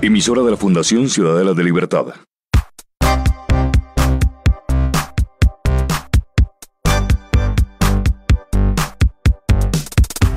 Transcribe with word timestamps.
Emisora 0.00 0.40
de 0.42 0.50
la 0.50 0.56
Fundación 0.56 1.10
Ciudadela 1.10 1.52
de 1.52 1.62
Libertad. 1.62 2.06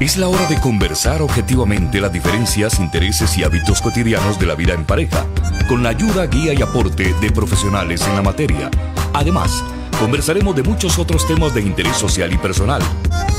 Es 0.02 0.18
la 0.18 0.28
hora 0.28 0.46
de 0.48 0.60
conversar 0.60 1.22
objetivamente 1.22 2.02
las 2.02 2.12
diferencias, 2.12 2.78
intereses 2.82 3.38
y 3.38 3.46
hábitos 3.46 3.82
cotidianos 3.82 4.38
de 4.38 4.48
la 4.48 4.56
vida 4.56 4.74
en 4.74 4.84
pareja, 4.84 5.26
con 5.70 5.82
la 5.82 5.90
ayuda, 5.90 6.26
guía 6.28 6.54
y 6.54 6.62
aporte 6.62 7.14
de 7.22 7.32
profesionales 7.32 8.06
en 8.06 8.16
la 8.16 8.22
materia. 8.22 8.70
Además, 9.14 9.64
conversaremos 9.98 10.54
de 10.58 10.64
muchos 10.64 11.00
otros 11.00 11.26
temas 11.26 11.54
de 11.54 11.62
interés 11.62 11.96
social 11.96 12.34
y 12.34 12.38
personal. 12.38 12.82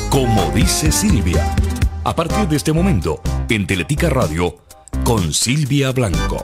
Como 0.08 0.50
dice 0.52 0.90
Silvia, 0.90 1.54
a 2.04 2.14
partir 2.14 2.48
de 2.48 2.56
este 2.56 2.72
momento, 2.72 3.20
en 3.48 3.66
Teletica 3.66 4.08
Radio, 4.08 4.56
con 5.04 5.32
Silvia 5.32 5.92
Blanco. 5.92 6.42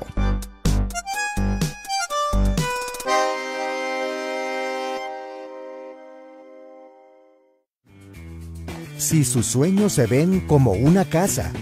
Si 8.97 9.25
sus 9.25 9.47
sueños 9.47 9.93
se 9.93 10.07
ven 10.07 10.41
como 10.41 10.73
una 10.73 11.05
casa, 11.05 11.53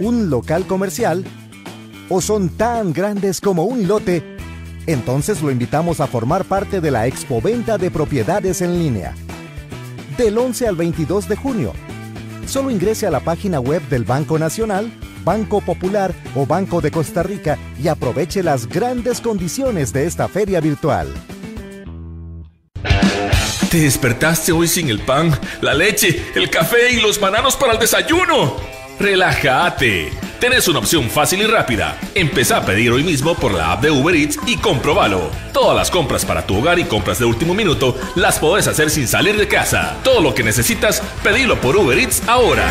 un 0.00 0.30
local 0.30 0.66
comercial 0.66 1.24
o 2.08 2.20
son 2.20 2.48
tan 2.48 2.92
grandes 2.92 3.40
como 3.40 3.64
un 3.64 3.86
lote, 3.86 4.36
entonces 4.86 5.42
lo 5.42 5.50
invitamos 5.50 6.00
a 6.00 6.06
formar 6.06 6.44
parte 6.44 6.80
de 6.80 6.90
la 6.90 7.06
Expo 7.06 7.40
Venta 7.40 7.76
de 7.76 7.90
Propiedades 7.90 8.62
en 8.62 8.78
línea. 8.78 9.14
Del 10.16 10.38
11 10.38 10.68
al 10.68 10.76
22 10.76 11.28
de 11.28 11.36
junio 11.36 11.72
Solo 12.46 12.70
ingrese 12.70 13.06
a 13.06 13.10
la 13.10 13.20
página 13.20 13.60
web 13.60 13.82
del 13.88 14.04
Banco 14.04 14.38
Nacional, 14.38 14.90
Banco 15.24 15.60
Popular 15.60 16.14
o 16.34 16.46
Banco 16.46 16.80
de 16.80 16.90
Costa 16.90 17.22
Rica 17.22 17.58
y 17.82 17.88
aproveche 17.88 18.42
las 18.42 18.68
grandes 18.68 19.20
condiciones 19.20 19.92
de 19.92 20.06
esta 20.06 20.28
feria 20.28 20.60
virtual. 20.60 21.08
¿Te 23.70 23.80
despertaste 23.80 24.52
hoy 24.52 24.68
sin 24.68 24.88
el 24.88 25.00
pan, 25.00 25.38
la 25.60 25.74
leche, 25.74 26.24
el 26.34 26.48
café 26.48 26.92
y 26.92 27.00
los 27.00 27.18
bananos 27.18 27.56
para 27.56 27.72
el 27.72 27.78
desayuno? 27.80 28.56
Relájate. 29.00 30.25
Tenés 30.40 30.68
una 30.68 30.80
opción 30.80 31.08
fácil 31.08 31.40
y 31.40 31.46
rápida. 31.46 31.98
Empezá 32.14 32.58
a 32.58 32.64
pedir 32.66 32.90
hoy 32.90 33.02
mismo 33.02 33.34
por 33.34 33.54
la 33.54 33.72
app 33.72 33.82
de 33.82 33.90
Uber 33.90 34.14
Eats 34.14 34.38
y 34.46 34.56
comprobalo. 34.56 35.30
Todas 35.52 35.74
las 35.74 35.90
compras 35.90 36.26
para 36.26 36.46
tu 36.46 36.58
hogar 36.58 36.78
y 36.78 36.84
compras 36.84 37.18
de 37.18 37.24
último 37.24 37.54
minuto 37.54 37.96
las 38.16 38.38
podés 38.38 38.66
hacer 38.66 38.90
sin 38.90 39.08
salir 39.08 39.38
de 39.38 39.48
casa. 39.48 39.96
Todo 40.04 40.20
lo 40.20 40.34
que 40.34 40.42
necesitas, 40.42 41.02
pedilo 41.22 41.58
por 41.58 41.76
Uber 41.76 41.98
Eats 41.98 42.22
ahora. 42.28 42.64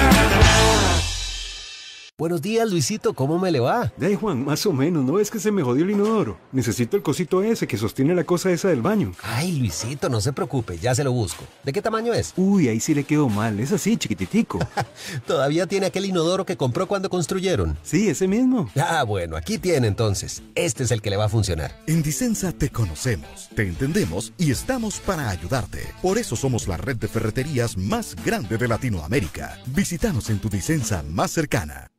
Buenos 2.18 2.42
días, 2.42 2.72
Luisito, 2.72 3.14
¿cómo 3.14 3.38
me 3.40 3.52
le 3.52 3.60
va? 3.60 3.92
De 3.98 4.16
Juan, 4.16 4.46
más 4.46 4.66
o 4.66 4.72
menos, 4.72 5.04
¿no 5.04 5.20
es 5.20 5.30
que 5.30 5.38
se 5.38 5.52
me 5.52 5.64
jodió 5.64 5.84
el 5.84 5.92
inodoro? 5.92 6.38
Necesito 6.54 6.96
el 6.96 7.04
cosito 7.04 7.44
ese 7.44 7.68
que 7.68 7.76
sostiene 7.76 8.16
la 8.16 8.24
cosa 8.24 8.52
esa 8.52 8.70
del 8.70 8.82
baño. 8.82 9.12
Ay, 9.22 9.58
Luisito, 9.58 10.08
no 10.08 10.22
se 10.22 10.32
preocupe, 10.32 10.78
ya 10.78 10.96
se 10.96 11.04
lo 11.04 11.12
busco. 11.12 11.44
¿De 11.66 11.74
qué 11.74 11.82
tamaño 11.82 12.14
es? 12.14 12.32
Uy, 12.38 12.70
ahí 12.70 12.80
sí 12.80 12.96
le 12.96 13.04
quedó 13.04 13.28
mal, 13.28 13.60
es 13.60 13.74
así, 13.74 13.98
chiquititico. 13.98 14.60
¿Todavía 15.28 15.68
tiene 15.68 15.88
aquel 15.88 16.06
inodoro 16.06 16.46
que 16.46 16.56
compró 16.56 16.88
cuando 16.88 17.10
construyeron? 17.10 17.78
Sí, 17.84 18.08
ese 18.08 18.30
mismo. 18.30 18.70
Ah, 18.78 19.04
bueno, 19.04 19.36
aquí 19.36 19.58
tiene 19.58 19.88
entonces. 19.88 20.42
Este 20.56 20.86
es 20.86 20.92
el 20.92 21.02
que 21.02 21.10
le 21.10 21.18
va 21.18 21.26
a 21.26 21.30
funcionar. 21.30 21.78
En 21.86 22.02
Dicenza 22.02 22.54
te 22.54 22.70
conocemos, 22.70 23.50
te 23.54 23.64
entendemos 23.64 24.32
y 24.38 24.52
estamos 24.52 25.02
para 25.02 25.30
ayudarte. 25.30 25.86
Por 26.02 26.18
eso 26.18 26.38
somos 26.38 26.70
la 26.70 26.78
red 26.78 26.96
de 26.96 27.10
ferreterías 27.10 27.78
más 27.78 28.16
grande 28.24 28.58
de 28.58 28.70
Latinoamérica. 28.70 29.60
Visítanos 29.66 30.30
en 30.30 30.40
tu 30.40 30.48
Dicenza 30.48 31.04
más 31.10 31.32
cercana 31.32 31.92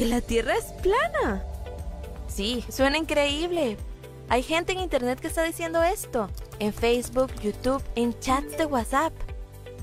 que 0.00 0.06
la 0.06 0.22
Tierra 0.22 0.54
es 0.56 0.64
plana. 0.80 1.44
Sí, 2.26 2.64
suena 2.70 2.96
increíble. 2.96 3.76
Hay 4.30 4.42
gente 4.42 4.72
en 4.72 4.80
Internet 4.80 5.20
que 5.20 5.26
está 5.26 5.42
diciendo 5.42 5.82
esto. 5.82 6.30
En 6.58 6.72
Facebook, 6.72 7.30
YouTube, 7.42 7.82
en 7.96 8.18
chats 8.18 8.56
de 8.56 8.64
WhatsApp. 8.64 9.12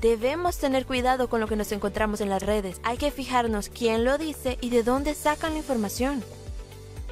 Debemos 0.00 0.58
tener 0.58 0.86
cuidado 0.86 1.28
con 1.28 1.38
lo 1.40 1.46
que 1.46 1.54
nos 1.54 1.70
encontramos 1.70 2.20
en 2.20 2.30
las 2.30 2.42
redes. 2.42 2.80
Hay 2.82 2.96
que 2.96 3.12
fijarnos 3.12 3.68
quién 3.68 4.04
lo 4.04 4.18
dice 4.18 4.58
y 4.60 4.70
de 4.70 4.82
dónde 4.82 5.14
sacan 5.14 5.52
la 5.52 5.58
información. 5.58 6.24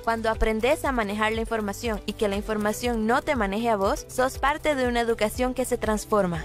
Cuando 0.02 0.28
aprendes 0.28 0.84
a 0.84 0.90
manejar 0.90 1.32
la 1.32 1.42
información 1.42 2.00
y 2.06 2.14
que 2.14 2.26
la 2.26 2.34
información 2.34 3.06
no 3.06 3.22
te 3.22 3.36
maneje 3.36 3.68
a 3.68 3.76
vos, 3.76 4.04
sos 4.08 4.40
parte 4.40 4.74
de 4.74 4.88
una 4.88 5.00
educación 5.00 5.54
que 5.54 5.64
se 5.64 5.78
transforma. 5.78 6.44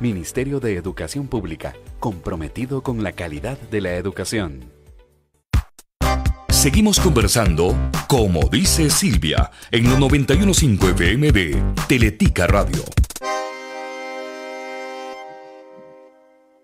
Ministerio 0.00 0.58
de 0.58 0.74
Educación 0.74 1.28
Pública, 1.28 1.74
comprometido 2.00 2.82
con 2.82 3.02
la 3.02 3.12
calidad 3.12 3.58
de 3.58 3.82
la 3.82 3.96
educación. 3.96 4.77
Seguimos 6.58 6.98
conversando, 6.98 7.76
como 8.08 8.40
dice 8.48 8.90
Silvia, 8.90 9.52
en 9.70 9.84
los 9.88 9.96
915 10.00 10.90
FM 10.90 11.30
de 11.30 11.62
Teletica 11.86 12.48
Radio. 12.48 12.82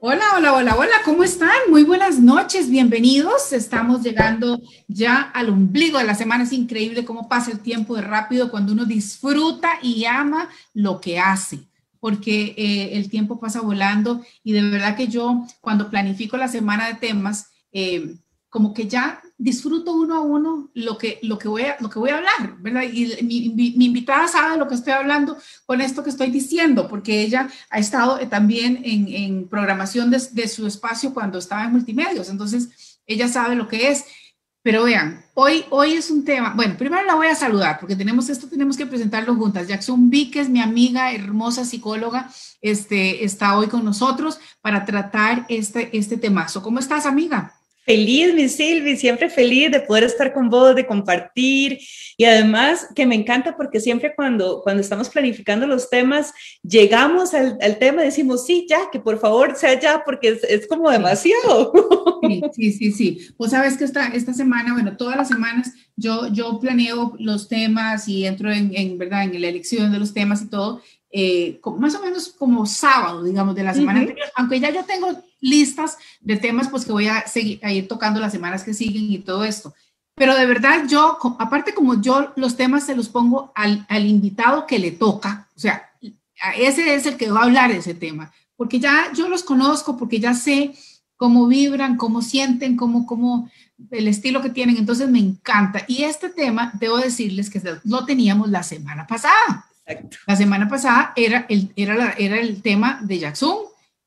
Hola, 0.01 0.25
hola, 0.37 0.53
hola, 0.53 0.75
hola, 0.77 0.97
¿cómo 1.05 1.23
están? 1.23 1.57
Muy 1.71 1.85
buenas 1.85 2.19
noches, 2.19 2.69
bienvenidos. 2.69 3.53
Estamos 3.53 4.03
llegando 4.03 4.61
ya 4.89 5.31
al 5.33 5.51
ombligo 5.51 5.99
de 5.99 6.05
la 6.05 6.17
semana. 6.17 6.43
Es 6.43 6.53
increíble 6.53 7.05
cómo 7.05 7.29
pasa 7.29 7.53
el 7.53 7.61
tiempo 7.61 7.95
de 7.95 8.03
rápido 8.03 8.51
cuando 8.51 8.73
uno 8.73 8.87
disfruta 8.87 9.79
y 9.81 10.07
ama 10.07 10.49
lo 10.73 11.01
que 11.01 11.21
hace 11.21 11.61
porque 12.01 12.55
eh, 12.59 12.99
el 12.99 13.09
tiempo 13.09 13.39
pasa 13.39 13.63
volando 13.63 14.23
y 14.43 14.53
de 14.53 14.61
verdad 14.61 14.97
que 14.97 15.07
yo 15.07 15.47
cuando 15.61 15.89
planifico 15.89 16.37
la 16.37 16.49
semana 16.49 16.89
de 16.89 16.95
temas, 16.95 17.51
eh, 17.73 18.17
como 18.55 18.73
que 18.73 18.87
ya 18.87 19.21
disfruto 19.37 19.93
uno 19.93 20.15
a 20.15 20.21
uno 20.21 20.71
lo 20.75 20.97
que, 20.97 21.19
lo 21.23 21.41
que, 21.41 21.49
voy, 21.49 21.63
a, 21.63 21.77
lo 21.81 21.91
que 21.91 21.99
voy 21.99 22.11
a 22.11 22.19
hablar, 22.19 22.57
¿verdad? 22.61 22.85
Y 22.85 23.21
mi, 23.25 23.49
mi, 23.49 23.87
invitada 23.87 24.29
sabe 24.29 24.57
lo 24.57 24.69
que 24.69 24.77
estoy 24.77 24.93
hablando 24.93 25.37
con 25.67 25.81
esto 25.81 26.05
que 26.05 26.11
estoy 26.11 26.31
diciendo, 26.31 26.87
porque 26.87 27.23
ella 27.23 27.49
ha 27.69 27.79
estado 27.81 28.21
eh, 28.21 28.27
también 28.27 28.81
en, 28.85 29.09
en 29.09 29.49
programación 29.49 30.09
de, 30.09 30.23
de, 30.31 30.47
su 30.47 30.69
espacio 30.69 31.13
cuando 31.13 31.41
estaba 31.41 31.65
en 31.65 31.73
multimedios, 31.73 32.29
entonces 32.29 33.01
ella 33.09 33.27
sabe 33.27 33.57
lo 33.57 33.67
que 33.67 33.91
es. 33.91 34.05
Pero 34.63 34.85
vean, 34.85 35.25
hoy, 35.35 35.65
hoy 35.71 35.95
es 35.95 36.13
un 36.13 36.25
tema, 36.25 36.53
bueno, 36.55 36.77
primero 36.79 37.05
la 37.05 37.17
voy 37.17 37.27
a 37.27 37.35
saludar, 37.35 37.81
porque 37.81 37.97
tenemos 37.97 38.29
esto, 38.29 38.47
tenemos 38.47 38.77
que 38.77 38.87
presentarlo 38.87 39.35
juntas. 39.35 39.67
Jackson 39.67 40.09
Víquez, 40.11 40.49
mi 40.49 40.61
amiga, 40.61 41.13
hermosa 41.13 41.65
psicóloga, 41.65 42.31
este, 42.61 43.25
está 43.25 43.59
hoy 43.59 43.67
con 43.67 43.85
nosotros 43.85 44.39
para 44.61 44.85
tratar 44.85 45.45
este, 45.49 45.99
este 45.99 46.19
temazo. 46.19 46.63
¿Cómo 46.63 46.79
estás, 46.79 47.05
amiga? 47.05 47.53
Feliz, 47.85 48.35
mi 48.35 48.49
Silvi, 48.49 48.97
siempre 48.97 49.29
feliz 49.29 49.71
de 49.71 49.81
poder 49.81 50.05
estar 50.05 50.33
con 50.33 50.49
vos, 50.49 50.75
de 50.75 50.87
compartir 50.87 51.79
y 52.17 52.25
además 52.25 52.89
que 52.95 53.05
me 53.05 53.15
encanta 53.15 53.57
porque 53.57 53.79
siempre 53.79 54.15
cuando, 54.15 54.63
cuando 54.63 54.81
estamos 54.81 55.11
planificando 55.11 55.67
los 55.67 55.91
temas, 55.91 56.33
llegamos 56.63 57.35
al, 57.35 57.59
al 57.61 57.79
tema 57.79 58.01
y 58.03 58.07
decimos, 58.07 58.47
sí, 58.47 58.67
ya, 58.69 58.91
que 58.91 59.01
por 59.01 59.19
favor 59.19 59.55
sea 59.57 59.79
ya 59.79 60.03
porque 60.03 60.29
es, 60.29 60.45
es 60.45 60.67
como 60.67 60.91
demasiado. 60.91 61.73
Sí, 62.25 62.43
sí, 62.55 62.73
sí, 62.73 62.93
sí. 62.93 63.19
Vos 63.37 63.51
sabes 63.51 63.77
que 63.77 63.85
esta, 63.85 64.07
esta 64.09 64.33
semana, 64.33 64.73
bueno, 64.73 64.97
todas 64.97 65.17
las 65.17 65.29
semanas 65.29 65.73
yo, 65.95 66.29
yo 66.33 66.59
planeo 66.59 67.15
los 67.19 67.49
temas 67.49 68.09
y 68.09 68.25
entro 68.25 68.51
en, 68.51 68.75
en, 68.75 68.97
¿verdad? 68.97 69.25
en 69.25 69.39
la 69.39 69.49
elección 69.49 69.93
de 69.93 69.99
los 69.99 70.15
temas 70.15 70.41
y 70.41 70.49
todo, 70.49 70.81
eh, 71.17 71.61
más 71.79 71.95
o 71.95 72.01
menos 72.01 72.29
como 72.29 72.67
sábado, 72.67 73.23
digamos, 73.23 73.55
de 73.55 73.63
la 73.63 73.73
semana 73.73 74.01
anterior, 74.01 74.27
aunque 74.35 74.59
ya 74.59 74.71
yo 74.71 74.85
tengo 74.85 75.23
listas 75.45 75.99
de 76.21 76.37
temas 76.37 76.69
pues 76.69 76.85
que 76.85 76.93
voy 76.93 77.07
a 77.07 77.27
seguir 77.27 77.61
a 77.63 77.71
ir 77.71 77.87
tocando 77.87 78.19
las 78.19 78.33
semanas 78.33 78.65
que 78.65 78.75
siguen 78.75 79.13
y 79.13 79.19
todo 79.19 79.45
esto. 79.45 79.75
Pero 80.17 80.35
de 80.35 80.47
verdad 80.47 80.85
yo, 80.89 81.19
aparte 81.39 81.75
como 81.75 82.01
yo 82.01 82.33
los 82.37 82.57
temas 82.57 82.87
se 82.87 82.97
los 82.97 83.09
pongo 83.09 83.53
al, 83.55 83.85
al 83.89 84.07
invitado 84.07 84.67
que 84.67 84.79
le 84.79 84.93
toca, 84.93 85.49
o 85.55 85.61
sea, 85.61 85.91
ese 86.57 86.95
es 86.95 87.07
el 87.07 87.17
que 87.17 87.31
va 87.31 87.41
a 87.41 87.45
hablar 87.45 87.71
de 87.71 87.79
ese 87.79 87.95
tema, 87.95 88.33
porque 88.57 88.81
ya 88.81 89.13
yo 89.13 89.29
los 89.29 89.43
conozco, 89.43 89.97
porque 89.97 90.21
ya 90.21 90.35
sé 90.35 90.75
cómo 91.17 91.47
vibran, 91.47 91.97
cómo 91.97 92.23
sienten, 92.23 92.77
cómo, 92.77 93.07
cómo 93.07 93.51
el 93.91 94.09
estilo 94.09 94.41
que 94.41 94.51
tienen, 94.51 94.77
entonces 94.77 95.09
me 95.09 95.19
encanta. 95.19 95.85
Y 95.89 96.05
este 96.05 96.29
tema, 96.29 96.73
debo 96.79 96.99
decirles 96.99 97.51
que 97.51 97.61
lo 97.85 98.05
teníamos 98.05 98.51
la 98.51 98.63
semana 98.63 99.07
pasada. 99.07 99.67
La 100.27 100.37
semana 100.37 100.69
pasada 100.69 101.13
era 101.17 101.45
el, 101.49 101.73
era, 101.77 102.15
era 102.19 102.41
el 102.41 102.63
tema 102.63 103.01
de 103.03 103.19
Jackson 103.19 103.57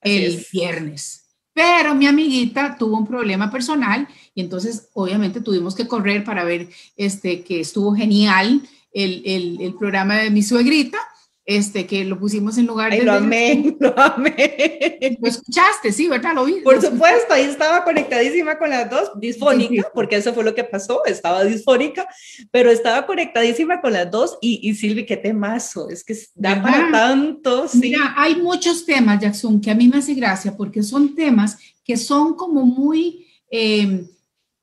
el 0.01 0.45
viernes. 0.51 1.26
Pero 1.57 1.95
mi 1.95 2.05
amiguita 2.05 2.77
tuvo 2.77 2.99
un 2.99 3.07
problema 3.07 3.49
personal 3.49 4.07
y 4.35 4.41
entonces 4.41 4.89
obviamente 4.93 5.41
tuvimos 5.41 5.73
que 5.73 5.87
correr 5.87 6.23
para 6.23 6.43
ver 6.43 6.69
este, 6.95 7.41
que 7.41 7.61
estuvo 7.61 7.95
genial 7.95 8.61
el, 8.93 9.57
el, 9.59 9.73
programa 9.73 10.17
de 10.17 10.29
mi 10.29 10.43
suegrita 10.43 10.99
este, 11.47 11.87
que 11.87 12.03
lo 12.03 12.19
pusimos 12.19 12.57
en 12.57 12.67
lugar 12.67 12.91
de... 12.91 13.03
Lo 13.03 13.13
amé, 13.13 13.73
lo 13.79 13.97
amé. 13.97 15.17
Lo 15.19 15.29
escuchaste, 15.29 15.93
sí, 15.93 16.09
¿verdad? 16.09 16.35
Lo 16.35 16.43
vi. 16.43 16.55
Por 16.55 16.81
supuesto, 16.81 17.33
ahí 17.33 17.45
estaba 17.45 17.85
conectadísima 17.85 18.59
con 18.59 18.69
las 18.69 18.89
dos, 18.89 19.11
disfónica, 19.17 19.89
porque 19.93 20.17
eso 20.17 20.33
fue 20.33 20.43
lo 20.43 20.53
que 20.53 20.65
pasó, 20.65 21.05
estaba 21.05 21.45
disfónica, 21.45 22.05
pero 22.51 22.69
estaba 22.69 23.05
conectadísima 23.05 23.79
con 23.79 23.93
las 23.93 24.11
dos 24.11 24.37
y, 24.41 24.59
y 24.61 24.75
Silvi, 24.75 25.05
qué 25.05 25.15
temazo, 25.15 25.89
es 25.89 26.03
que 26.03 26.17
da 26.35 26.61
para 26.61 26.91
tanto. 26.91 27.69
Sí. 27.69 27.79
Mira, 27.79 28.13
hay 28.17 28.35
muchos 28.35 28.85
temas, 28.85 29.21
Jackson, 29.21 29.61
que 29.61 29.71
a 29.71 29.75
mí 29.75 29.87
me 29.87 29.99
hace 29.99 30.15
gracia 30.15 30.55
porque 30.57 30.83
son 30.83 31.15
temas 31.15 31.57
que 31.85 31.95
son 31.95 32.33
como 32.33 32.65
muy 32.65 33.25
eh, 33.49 34.05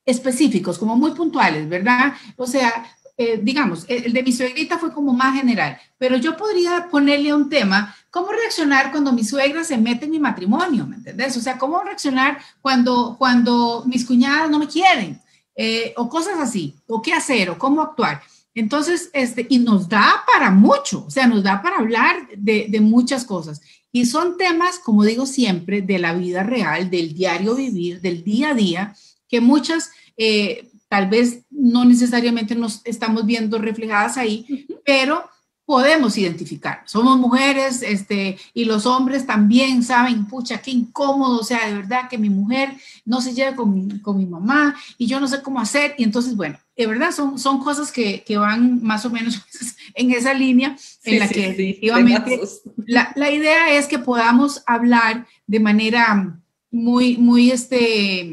específicos, 0.04 0.78
como 0.78 0.96
muy 0.96 1.12
puntuales, 1.12 1.66
¿verdad? 1.66 2.12
O 2.36 2.46
sea, 2.46 2.84
eh, 3.16 3.38
digamos, 3.42 3.84
el 3.88 4.12
de 4.12 4.22
mi 4.22 4.32
suegrita 4.32 4.78
fue 4.78 4.92
como 4.92 5.12
más 5.12 5.36
general, 5.36 5.78
pero 5.98 6.16
yo 6.16 6.36
podría 6.36 6.88
ponerle 6.90 7.32
un 7.32 7.48
tema, 7.48 7.94
¿cómo 8.10 8.32
reaccionar 8.32 8.90
cuando 8.90 9.12
mi 9.12 9.22
suegra 9.22 9.62
se 9.62 9.78
mete 9.78 10.06
en 10.06 10.10
mi 10.10 10.18
matrimonio? 10.18 10.86
¿Me 10.86 10.96
entendés? 10.96 11.36
O 11.36 11.40
sea, 11.40 11.56
¿cómo 11.56 11.80
reaccionar 11.82 12.38
cuando, 12.60 13.14
cuando 13.16 13.84
mis 13.86 14.04
cuñadas 14.04 14.50
no 14.50 14.58
me 14.58 14.66
quieren? 14.66 15.20
Eh, 15.54 15.94
o 15.96 16.08
cosas 16.08 16.40
así, 16.40 16.74
o 16.88 17.00
qué 17.00 17.12
hacer, 17.12 17.50
o 17.50 17.58
cómo 17.58 17.82
actuar. 17.82 18.20
Entonces, 18.52 19.10
este, 19.12 19.46
y 19.48 19.58
nos 19.58 19.88
da 19.88 20.24
para 20.32 20.50
mucho, 20.50 21.04
o 21.06 21.10
sea, 21.10 21.28
nos 21.28 21.44
da 21.44 21.62
para 21.62 21.78
hablar 21.78 22.28
de, 22.36 22.66
de 22.68 22.80
muchas 22.80 23.24
cosas. 23.24 23.60
Y 23.92 24.06
son 24.06 24.36
temas, 24.36 24.80
como 24.80 25.04
digo 25.04 25.24
siempre, 25.24 25.82
de 25.82 26.00
la 26.00 26.14
vida 26.14 26.42
real, 26.42 26.90
del 26.90 27.14
diario 27.14 27.54
vivir, 27.54 28.00
del 28.00 28.24
día 28.24 28.50
a 28.50 28.54
día, 28.54 28.96
que 29.28 29.40
muchas 29.40 29.92
eh, 30.16 30.68
tal 30.94 31.08
vez 31.08 31.40
no 31.50 31.84
necesariamente 31.84 32.54
nos 32.54 32.80
estamos 32.84 33.26
viendo 33.26 33.58
reflejadas 33.58 34.16
ahí, 34.16 34.64
pero 34.84 35.28
podemos 35.64 36.16
identificar. 36.16 36.84
Somos 36.86 37.18
mujeres, 37.18 37.82
este, 37.82 38.38
y 38.52 38.64
los 38.64 38.86
hombres 38.86 39.26
también 39.26 39.82
saben, 39.82 40.26
pucha, 40.26 40.62
qué 40.62 40.70
incómodo, 40.70 41.40
o 41.40 41.42
sea, 41.42 41.66
de 41.66 41.74
verdad 41.74 42.08
que 42.08 42.16
mi 42.16 42.30
mujer 42.30 42.74
no 43.04 43.20
se 43.20 43.34
lleve 43.34 43.56
con 43.56 43.74
mi, 43.74 43.98
con 44.02 44.18
mi 44.18 44.24
mamá 44.24 44.76
y 44.96 45.08
yo 45.08 45.18
no 45.18 45.26
sé 45.26 45.42
cómo 45.42 45.58
hacer. 45.58 45.96
Y 45.98 46.04
entonces, 46.04 46.36
bueno, 46.36 46.60
de 46.76 46.86
verdad 46.86 47.10
son, 47.10 47.40
son 47.40 47.58
cosas 47.58 47.90
que, 47.90 48.22
que 48.22 48.38
van 48.38 48.80
más 48.80 49.04
o 49.04 49.10
menos 49.10 49.42
en 49.94 50.12
esa 50.12 50.32
línea 50.32 50.76
en 51.02 51.18
la 51.18 51.28
que 51.28 51.48
definitivamente 51.48 52.40
la, 52.86 53.12
la, 53.16 53.32
idea 53.32 53.76
es 53.76 53.88
que 53.88 53.98
podamos 53.98 54.62
hablar 54.64 55.26
de 55.48 55.58
manera 55.58 56.40
muy, 56.70 57.16
muy, 57.16 57.50
este, 57.50 58.30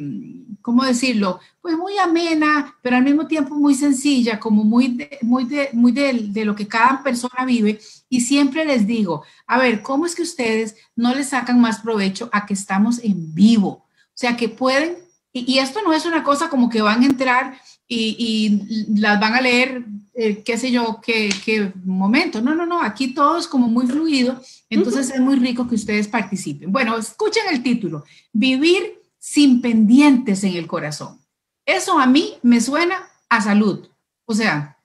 ¿cómo 0.61 0.83
decirlo? 0.83 1.39
Pues 1.61 1.77
muy 1.77 1.97
amena, 1.97 2.75
pero 2.81 2.97
al 2.97 3.03
mismo 3.03 3.27
tiempo 3.27 3.55
muy 3.55 3.75
sencilla, 3.75 4.39
como 4.39 4.63
muy, 4.63 4.89
de, 4.89 5.17
muy, 5.21 5.45
de, 5.45 5.69
muy 5.73 5.91
de, 5.91 6.45
lo 6.45 6.55
que 6.55 6.67
cada 6.67 7.03
persona 7.03 7.45
vive. 7.45 7.79
Y 8.09 8.21
siempre 8.21 8.65
les 8.65 8.87
digo, 8.87 9.23
a 9.47 9.57
ver, 9.57 9.81
¿cómo 9.81 10.05
es 10.05 10.15
que 10.15 10.23
ustedes 10.23 10.75
no 10.95 11.13
les 11.13 11.29
sacan 11.29 11.59
más 11.59 11.79
provecho 11.79 12.29
a 12.31 12.45
que 12.45 12.53
estamos 12.53 12.99
en 13.03 13.33
vivo? 13.33 13.69
O 13.69 14.15
sea, 14.15 14.35
que 14.37 14.49
pueden, 14.49 14.97
y, 15.33 15.59
esto 15.59 15.81
no 15.83 15.93
es 15.93 16.05
una 16.05 16.23
cosa 16.23 16.49
como 16.49 16.69
que 16.69 16.81
van 16.81 17.03
a 17.03 17.05
entrar 17.05 17.59
y, 17.87 18.87
las 18.95 19.19
van 19.19 19.33
a 19.33 19.41
leer, 19.41 19.85
eh, 20.13 20.43
qué 20.43 20.57
sé 20.57 20.71
yo, 20.71 20.99
qué, 21.03 21.29
qué, 21.43 21.71
momento. 21.85 22.41
No, 22.41 22.55
no, 22.55 22.65
no, 22.65 22.81
aquí 22.81 23.13
todo 23.13 23.37
es 23.37 23.47
como 23.47 23.67
muy 23.67 23.87
fluido, 23.87 24.41
entonces 24.69 25.11
es 25.11 25.19
muy 25.19 25.35
rico 25.35 25.67
que 25.67 25.75
ustedes 25.75 26.07
participen. 26.07 26.71
Bueno, 26.71 26.97
escuchen 26.97 27.43
el 27.49 27.63
título, 27.63 28.03
Vivir 28.31 29.00
sin 29.21 29.61
pendientes 29.61 30.43
en 30.43 30.55
el 30.55 30.65
corazón. 30.65 31.21
Eso 31.63 31.99
a 31.99 32.07
mí 32.07 32.33
me 32.41 32.59
suena 32.59 33.07
a 33.29 33.39
salud. 33.39 33.87
O 34.25 34.33
sea, 34.33 34.79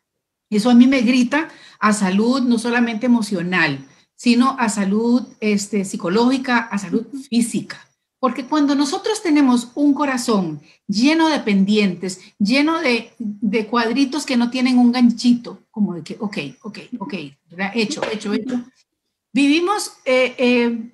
eso 0.51 0.69
a 0.69 0.75
mí 0.75 0.87
me 0.87 1.01
grita 1.01 1.49
a 1.81 1.95
salud 1.95 2.43
no 2.43 2.59
solamente 2.59 3.07
emocional, 3.07 3.89
sino 4.15 4.55
a 4.59 4.69
salud 4.69 5.27
este, 5.41 5.87
psicológica, 5.87 6.59
a 6.59 6.77
salud 6.77 7.07
física. 7.29 7.81
Porque 8.19 8.45
cuando 8.45 8.75
nosotros 8.75 9.23
tenemos 9.23 9.71
un 9.75 9.95
corazón 9.95 10.61
lleno 10.87 11.29
de 11.31 11.41
pendientes, 11.41 12.21
lleno 12.39 12.81
de, 12.81 13.15
de 13.19 13.67
cuadritos 13.67 14.27
que 14.27 14.37
no 14.37 14.51
tienen 14.51 14.79
un 14.79 14.93
ganchito, 14.93 15.63
como 15.71 15.95
de 15.95 16.03
que, 16.03 16.17
ok, 16.21 16.39
ok, 16.63 16.79
ok, 16.99 17.15
hecho, 17.75 18.03
hecho, 18.11 18.35
hecho, 18.35 18.65
vivimos 19.33 19.93
eh, 20.05 20.35
eh, 20.39 20.91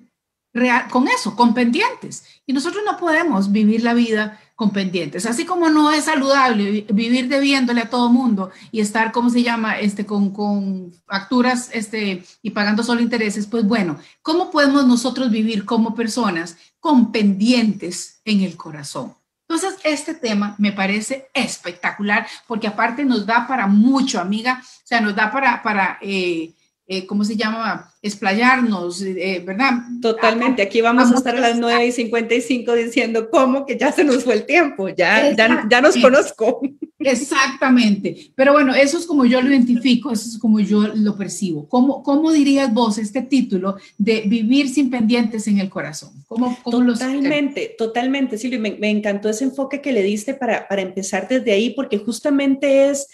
con 0.91 1.07
eso, 1.07 1.35
con 1.35 1.53
pendientes. 1.53 2.23
Y 2.45 2.53
nosotros 2.53 2.83
no 2.85 2.97
podemos 2.97 3.51
vivir 3.51 3.83
la 3.83 3.93
vida 3.93 4.39
con 4.55 4.71
pendientes. 4.71 5.25
Así 5.25 5.45
como 5.45 5.69
no 5.69 5.91
es 5.91 6.05
saludable 6.05 6.85
vivir 6.89 7.27
debiéndole 7.27 7.81
a 7.81 7.89
todo 7.89 8.09
mundo 8.09 8.51
y 8.71 8.79
estar, 8.79 9.11
¿cómo 9.11 9.29
se 9.29 9.41
llama?, 9.41 9.79
este, 9.79 10.05
con, 10.05 10.31
con 10.31 10.93
facturas 11.07 11.69
este, 11.73 12.23
y 12.41 12.51
pagando 12.51 12.83
solo 12.83 13.01
intereses, 13.01 13.47
pues 13.47 13.65
bueno, 13.65 13.97
¿cómo 14.21 14.51
podemos 14.51 14.85
nosotros 14.85 15.31
vivir 15.31 15.65
como 15.65 15.95
personas 15.95 16.55
con 16.79 17.11
pendientes 17.11 18.21
en 18.25 18.41
el 18.41 18.55
corazón? 18.55 19.15
Entonces, 19.47 19.79
este 19.83 20.13
tema 20.13 20.55
me 20.57 20.71
parece 20.71 21.27
espectacular 21.33 22.25
porque 22.47 22.67
aparte 22.67 23.03
nos 23.03 23.25
da 23.25 23.47
para 23.47 23.67
mucho, 23.67 24.19
amiga, 24.19 24.61
o 24.63 24.87
sea, 24.87 25.01
nos 25.01 25.15
da 25.15 25.31
para, 25.31 25.61
para 25.61 25.97
eh, 26.01 26.53
eh, 26.85 27.05
¿cómo 27.05 27.23
se 27.23 27.37
llama? 27.37 27.93
Explayarnos, 28.01 29.01
eh, 29.01 29.41
¿verdad? 29.45 29.71
Totalmente, 30.01 30.61
aquí 30.61 30.81
vamos 30.81 31.09
a, 31.11 31.15
estar 31.15 31.33
a 31.33 31.39
las 31.39 31.57
9 31.57 31.87
y 31.87 31.91
55 31.93 32.73
diciendo 32.73 33.29
cómo 33.29 33.65
que 33.65 33.77
ya 33.77 33.93
se 33.93 34.03
nos 34.03 34.25
fue 34.25 34.33
el 34.33 34.45
tiempo, 34.45 34.89
ya, 34.89 35.33
ya, 35.33 35.65
ya, 35.69 35.81
nos 35.81 35.95
conozco. 35.95 36.61
Exactamente, 36.99 38.31
pero 38.35 38.51
bueno, 38.51 38.75
eso 38.75 38.97
es 38.97 39.05
como 39.05 39.25
yo 39.25 39.41
lo 39.41 39.49
identifico, 39.49 40.11
eso 40.11 40.27
es 40.27 40.37
como 40.37 40.59
yo 40.59 40.89
lo 40.93 41.15
percibo. 41.15 41.67
¿Cómo, 41.69 42.03
cómo 42.03 42.33
dirías 42.33 42.73
vos 42.73 42.97
este 42.97 43.21
título 43.21 43.77
de 43.97 44.21
vivir 44.21 44.67
sin 44.67 44.89
pendientes 44.89 45.47
en 45.47 45.59
el 45.59 45.69
corazón? 45.69 46.11
¿Cómo, 46.27 46.57
cómo 46.63 46.85
totalmente, 46.85 47.75
totalmente, 47.77 48.37
Silvia, 48.37 48.59
me, 48.59 48.71
me, 48.71 48.89
encantó 48.89 49.29
ese 49.29 49.45
enfoque 49.45 49.81
que 49.81 49.93
le 49.93 50.03
diste 50.03 50.33
para, 50.33 50.67
para 50.67 50.81
empezar 50.81 51.29
desde 51.29 51.53
ahí, 51.53 51.69
porque 51.69 51.97
justamente 51.97 52.89
es 52.89 53.07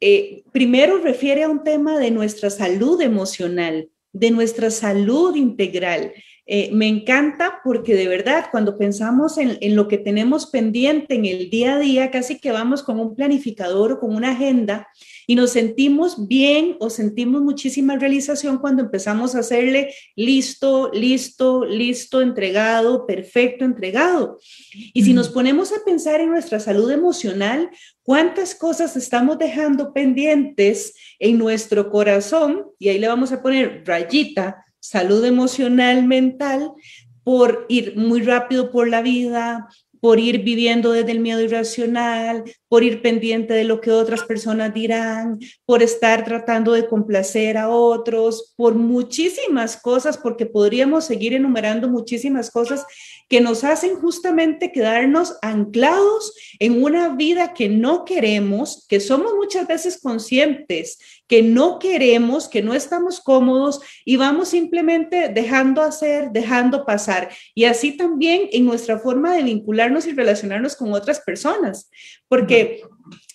eh, 0.00 0.44
primero 0.52 0.98
refiere 0.98 1.42
a 1.42 1.48
un 1.48 1.64
tema 1.64 1.98
de 1.98 2.10
nuestra 2.10 2.50
salud 2.50 3.00
emocional, 3.00 3.88
de 4.12 4.30
nuestra 4.30 4.70
salud 4.70 5.34
integral. 5.36 6.12
Eh, 6.46 6.70
me 6.72 6.86
encanta 6.86 7.60
porque 7.62 7.94
de 7.94 8.08
verdad 8.08 8.46
cuando 8.50 8.78
pensamos 8.78 9.36
en, 9.36 9.58
en, 9.60 9.76
lo 9.76 9.86
que 9.86 9.98
tenemos 9.98 10.46
pendiente 10.46 11.14
en 11.14 11.26
el 11.26 11.50
día 11.50 11.74
a 11.74 11.78
día, 11.78 12.10
casi 12.10 12.38
que 12.38 12.52
vamos 12.52 12.82
con 12.82 12.98
un 13.00 13.14
planificador 13.14 13.92
o 13.92 14.00
con 14.00 14.14
una 14.14 14.30
agenda 14.30 14.88
y 15.30 15.34
nos 15.34 15.50
sentimos 15.50 16.26
bien 16.26 16.78
o 16.80 16.88
sentimos 16.88 17.42
muchísima 17.42 17.96
realización 17.96 18.56
cuando 18.56 18.82
empezamos 18.82 19.34
a 19.34 19.40
hacerle 19.40 19.94
listo, 20.16 20.90
listo, 20.94 21.66
listo, 21.66 22.22
entregado, 22.22 23.06
perfecto, 23.06 23.66
entregado. 23.66 24.38
Y 24.94 25.04
si 25.04 25.12
nos 25.12 25.28
ponemos 25.28 25.70
a 25.72 25.84
pensar 25.84 26.22
en 26.22 26.30
nuestra 26.30 26.60
salud 26.60 26.90
emocional, 26.90 27.68
¿cuántas 28.02 28.54
cosas 28.54 28.96
estamos 28.96 29.38
dejando 29.38 29.92
pendientes 29.92 30.94
en 31.18 31.36
nuestro 31.36 31.90
corazón? 31.90 32.64
Y 32.78 32.88
ahí 32.88 32.98
le 32.98 33.08
vamos 33.08 33.30
a 33.30 33.42
poner 33.42 33.82
rayita, 33.84 34.64
salud 34.80 35.22
emocional, 35.26 36.06
mental, 36.06 36.72
por 37.22 37.66
ir 37.68 37.94
muy 37.98 38.22
rápido 38.22 38.70
por 38.70 38.88
la 38.88 39.02
vida, 39.02 39.68
por 40.00 40.20
ir 40.20 40.42
viviendo 40.42 40.92
desde 40.92 41.12
el 41.12 41.20
miedo 41.20 41.40
irracional, 41.40 42.44
por 42.68 42.84
ir 42.84 43.02
pendiente 43.02 43.54
de 43.54 43.64
lo 43.64 43.80
que 43.80 43.90
otras 43.90 44.22
personas 44.22 44.74
dirán, 44.74 45.38
por 45.64 45.82
estar 45.82 46.24
tratando 46.24 46.72
de 46.72 46.86
complacer 46.86 47.56
a 47.56 47.68
otros, 47.68 48.54
por 48.56 48.74
muchísimas 48.74 49.76
cosas, 49.76 50.18
porque 50.18 50.46
podríamos 50.46 51.04
seguir 51.04 51.34
enumerando 51.34 51.88
muchísimas 51.88 52.50
cosas 52.50 52.84
que 53.28 53.40
nos 53.40 53.64
hacen 53.64 53.96
justamente 53.96 54.72
quedarnos 54.72 55.36
anclados 55.42 56.34
en 56.58 56.82
una 56.82 57.14
vida 57.14 57.54
que 57.54 57.68
no 57.68 58.04
queremos, 58.04 58.86
que 58.88 59.00
somos 59.00 59.34
muchas 59.34 59.66
veces 59.66 60.00
conscientes, 60.00 60.98
que 61.28 61.42
no 61.42 61.78
queremos, 61.78 62.48
que 62.48 62.62
no 62.62 62.74
estamos 62.74 63.20
cómodos 63.20 63.80
y 64.04 64.16
vamos 64.16 64.48
simplemente 64.48 65.28
dejando 65.28 65.82
hacer, 65.82 66.30
dejando 66.32 66.86
pasar. 66.86 67.28
Y 67.54 67.64
así 67.64 67.96
también 67.96 68.48
en 68.50 68.64
nuestra 68.64 68.98
forma 68.98 69.34
de 69.34 69.42
vincularnos 69.42 70.06
y 70.06 70.12
relacionarnos 70.12 70.74
con 70.74 70.92
otras 70.94 71.20
personas, 71.20 71.90
porque 72.28 72.82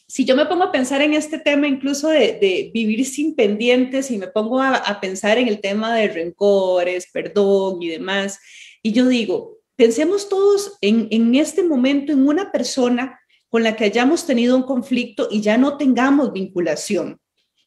si 0.07 0.25
yo 0.25 0.35
me 0.35 0.45
pongo 0.45 0.63
a 0.63 0.71
pensar 0.71 1.01
en 1.01 1.13
este 1.13 1.39
tema 1.39 1.67
incluso 1.67 2.07
de, 2.09 2.71
vivir 2.73 3.05
sin 3.05 3.35
pendientes 3.35 4.11
y 4.11 4.17
me 4.17 4.27
pongo 4.27 4.61
a, 4.61 4.99
pensar 4.99 5.37
en 5.37 5.47
el 5.47 5.61
tema 5.61 5.95
de 5.95 6.07
rencores, 6.07 7.07
perdón 7.11 7.81
y 7.81 7.89
demás, 7.89 8.39
y 8.81 8.91
yo 8.91 9.07
digo, 9.07 9.59
pensemos 9.75 10.29
todos 10.29 10.77
en 10.81 11.35
este 11.35 11.63
momento 11.63 12.11
en 12.11 12.27
una 12.27 12.51
persona 12.51 13.19
con 13.49 13.63
la 13.63 13.75
que 13.75 13.85
hayamos 13.85 14.25
tenido 14.25 14.55
un 14.55 14.63
conflicto 14.63 15.27
y 15.29 15.41
ya 15.41 15.57
no 15.57 15.77
tengamos 15.77 16.33
vinculación. 16.33 17.19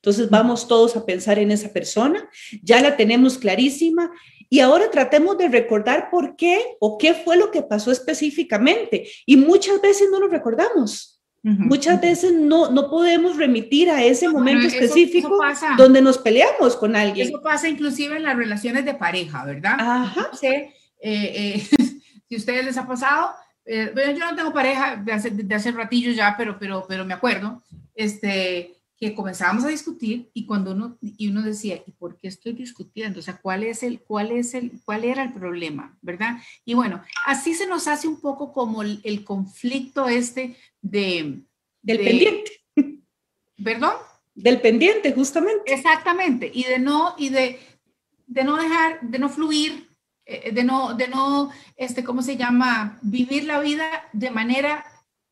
Entonces 0.06 0.30
vamos 0.30 0.68
todos 0.68 0.94
a 0.94 1.04
pensar 1.04 1.36
en 1.40 1.50
esa 1.50 1.72
persona, 1.72 2.30
ya 2.62 2.80
la 2.80 2.96
tenemos 2.96 3.38
clarísima 3.38 4.12
y 4.48 4.60
ahora 4.60 4.88
tratemos 4.88 5.36
de 5.36 5.48
recordar 5.48 6.10
por 6.12 6.36
qué 6.36 6.64
o 6.78 6.96
qué 6.96 7.12
fue 7.12 7.36
lo 7.36 7.50
que 7.50 7.62
pasó 7.62 7.90
específicamente. 7.90 9.08
Y 9.26 9.36
muchas 9.36 9.82
veces 9.82 10.06
no 10.12 10.20
lo 10.20 10.28
recordamos. 10.28 11.20
Muchas 11.42 12.00
veces 12.00 12.32
no, 12.32 12.70
no 12.70 12.88
podemos 12.88 13.36
remitir 13.36 13.90
a 13.90 14.04
ese 14.04 14.28
momento 14.28 14.68
específico 14.68 15.40
donde 15.76 16.00
nos 16.00 16.18
peleamos 16.18 16.76
con 16.76 16.94
alguien. 16.94 17.26
Eso 17.26 17.42
pasa 17.42 17.68
inclusive 17.68 18.16
en 18.16 18.22
las 18.22 18.36
relaciones 18.36 18.84
de 18.84 18.94
pareja, 18.94 19.44
¿verdad? 19.44 19.74
Ajá. 19.76 20.30
Sí, 20.40 20.46
eh, 20.46 20.72
eh, 21.00 21.68
si 22.28 22.34
a 22.36 22.38
ustedes 22.38 22.64
les 22.64 22.76
ha 22.76 22.86
pasado, 22.86 23.30
eh, 23.64 23.92
yo 24.16 24.24
no 24.24 24.36
tengo 24.36 24.52
pareja 24.52 24.96
de 24.96 25.12
hace, 25.12 25.30
de 25.30 25.54
hace 25.54 25.72
ratillo 25.72 26.12
ya, 26.12 26.36
pero, 26.38 26.58
pero, 26.60 26.84
pero 26.88 27.04
me 27.04 27.14
acuerdo, 27.14 27.62
este, 27.94 28.75
que 28.96 29.14
comenzábamos 29.14 29.64
a 29.64 29.68
discutir 29.68 30.30
y 30.32 30.46
cuando 30.46 30.72
uno, 30.72 30.96
y 31.00 31.28
uno 31.28 31.42
decía, 31.42 31.82
¿y 31.86 31.92
por 31.92 32.16
qué 32.16 32.28
estoy 32.28 32.52
discutiendo? 32.52 33.20
O 33.20 33.22
sea, 33.22 33.38
¿cuál, 33.38 33.62
es 33.62 33.82
el, 33.82 34.00
cuál, 34.00 34.32
es 34.32 34.54
el, 34.54 34.80
¿cuál 34.84 35.04
era 35.04 35.22
el 35.22 35.32
problema? 35.32 35.96
¿Verdad? 36.00 36.38
Y 36.64 36.74
bueno, 36.74 37.02
así 37.26 37.54
se 37.54 37.66
nos 37.66 37.88
hace 37.88 38.08
un 38.08 38.20
poco 38.20 38.52
como 38.52 38.82
el, 38.82 39.00
el 39.04 39.24
conflicto 39.24 40.08
este 40.08 40.56
de... 40.80 41.42
Del 41.82 41.98
pendiente. 41.98 42.50
¿Perdón? 43.62 43.94
Del 44.34 44.60
pendiente, 44.60 45.12
justamente. 45.12 45.72
Exactamente, 45.72 46.50
y 46.52 46.64
de 46.64 46.78
no, 46.78 47.14
y 47.16 47.30
de, 47.30 47.58
de 48.26 48.44
no 48.44 48.56
dejar, 48.56 49.00
de 49.00 49.18
no 49.18 49.28
fluir, 49.28 49.88
eh, 50.26 50.52
de 50.52 50.64
no, 50.64 50.94
de 50.94 51.08
no, 51.08 51.50
este, 51.76 52.02
¿cómo 52.02 52.20
se 52.20 52.36
llama? 52.36 52.98
Vivir 53.00 53.44
la 53.44 53.60
vida 53.60 53.86
de 54.12 54.30
manera, 54.30 54.84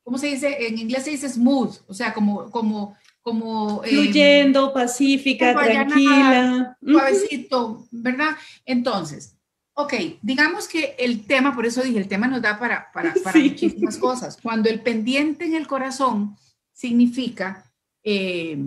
¿cómo 0.02 0.18
se 0.18 0.28
dice? 0.28 0.68
En 0.68 0.78
inglés 0.78 1.04
se 1.04 1.10
dice 1.10 1.28
smooth, 1.28 1.76
o 1.88 1.94
sea, 1.94 2.14
como, 2.14 2.50
como, 2.50 2.96
como... 3.24 3.82
Em, 3.82 3.90
Fluyendo, 3.90 4.72
pacífica, 4.72 5.52
tranquila. 5.54 6.76
Suavecito, 6.80 7.88
¿verdad? 7.90 8.36
Entonces, 8.64 9.36
ok, 9.72 9.94
digamos 10.22 10.68
que 10.68 10.94
el 10.98 11.26
tema, 11.26 11.52
por 11.54 11.66
eso 11.66 11.82
dije, 11.82 11.98
el 11.98 12.06
tema 12.06 12.28
nos 12.28 12.42
da 12.42 12.58
para, 12.58 12.92
para, 12.92 13.12
para 13.24 13.40
muchísimas 13.40 13.96
cosas. 13.96 14.38
Cuando 14.40 14.70
el 14.70 14.80
pendiente 14.80 15.46
en 15.46 15.54
el 15.54 15.66
corazón 15.66 16.36
significa... 16.72 17.68
Eh, 18.04 18.58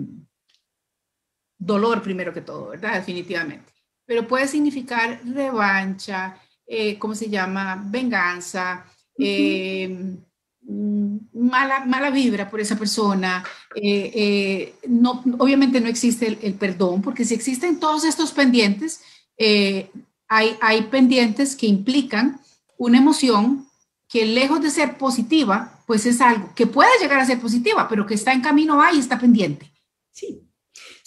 dolor 1.58 2.02
primero 2.02 2.32
que 2.32 2.40
todo, 2.40 2.68
¿verdad? 2.68 2.94
Definitivamente. 2.94 3.72
Pero 4.06 4.26
puede 4.26 4.46
significar 4.46 5.20
revancha, 5.24 6.38
eh, 6.66 6.98
¿cómo 6.98 7.14
se 7.14 7.28
llama? 7.28 7.82
Venganza, 7.86 8.86
eh, 9.18 10.16
mala, 10.68 11.84
mala 11.86 12.10
vibra 12.10 12.48
por 12.50 12.60
esa 12.60 12.76
persona. 12.76 13.44
Eh, 13.74 14.74
no, 14.86 15.24
obviamente 15.38 15.80
no 15.80 15.88
existe 15.88 16.38
el, 16.40 16.54
perdón, 16.54 17.02
porque 17.02 17.24
si 17.24 17.34
existen 17.34 17.80
todos 17.80 18.04
estos 18.04 18.32
pendientes, 18.32 19.00
hay, 20.28 20.56
hay 20.60 20.82
pendientes 20.90 21.56
que 21.56 21.66
implican 21.66 22.40
una 22.76 22.98
emoción 22.98 23.66
que 24.08 24.24
lejos 24.24 24.62
de 24.62 24.70
ser 24.70 24.96
positiva, 24.96 25.82
pues 25.86 26.06
es 26.06 26.20
algo 26.20 26.52
que 26.54 26.66
puede 26.66 26.90
llegar 27.00 27.20
a 27.20 27.26
ser 27.26 27.40
positiva, 27.40 27.86
pero 27.88 28.06
que 28.06 28.14
está 28.14 28.32
en 28.32 28.40
camino 28.40 28.80
ahí 28.80 28.96
y 28.96 29.00
está 29.00 29.18
pendiente. 29.18 29.70
Sí, 30.12 30.47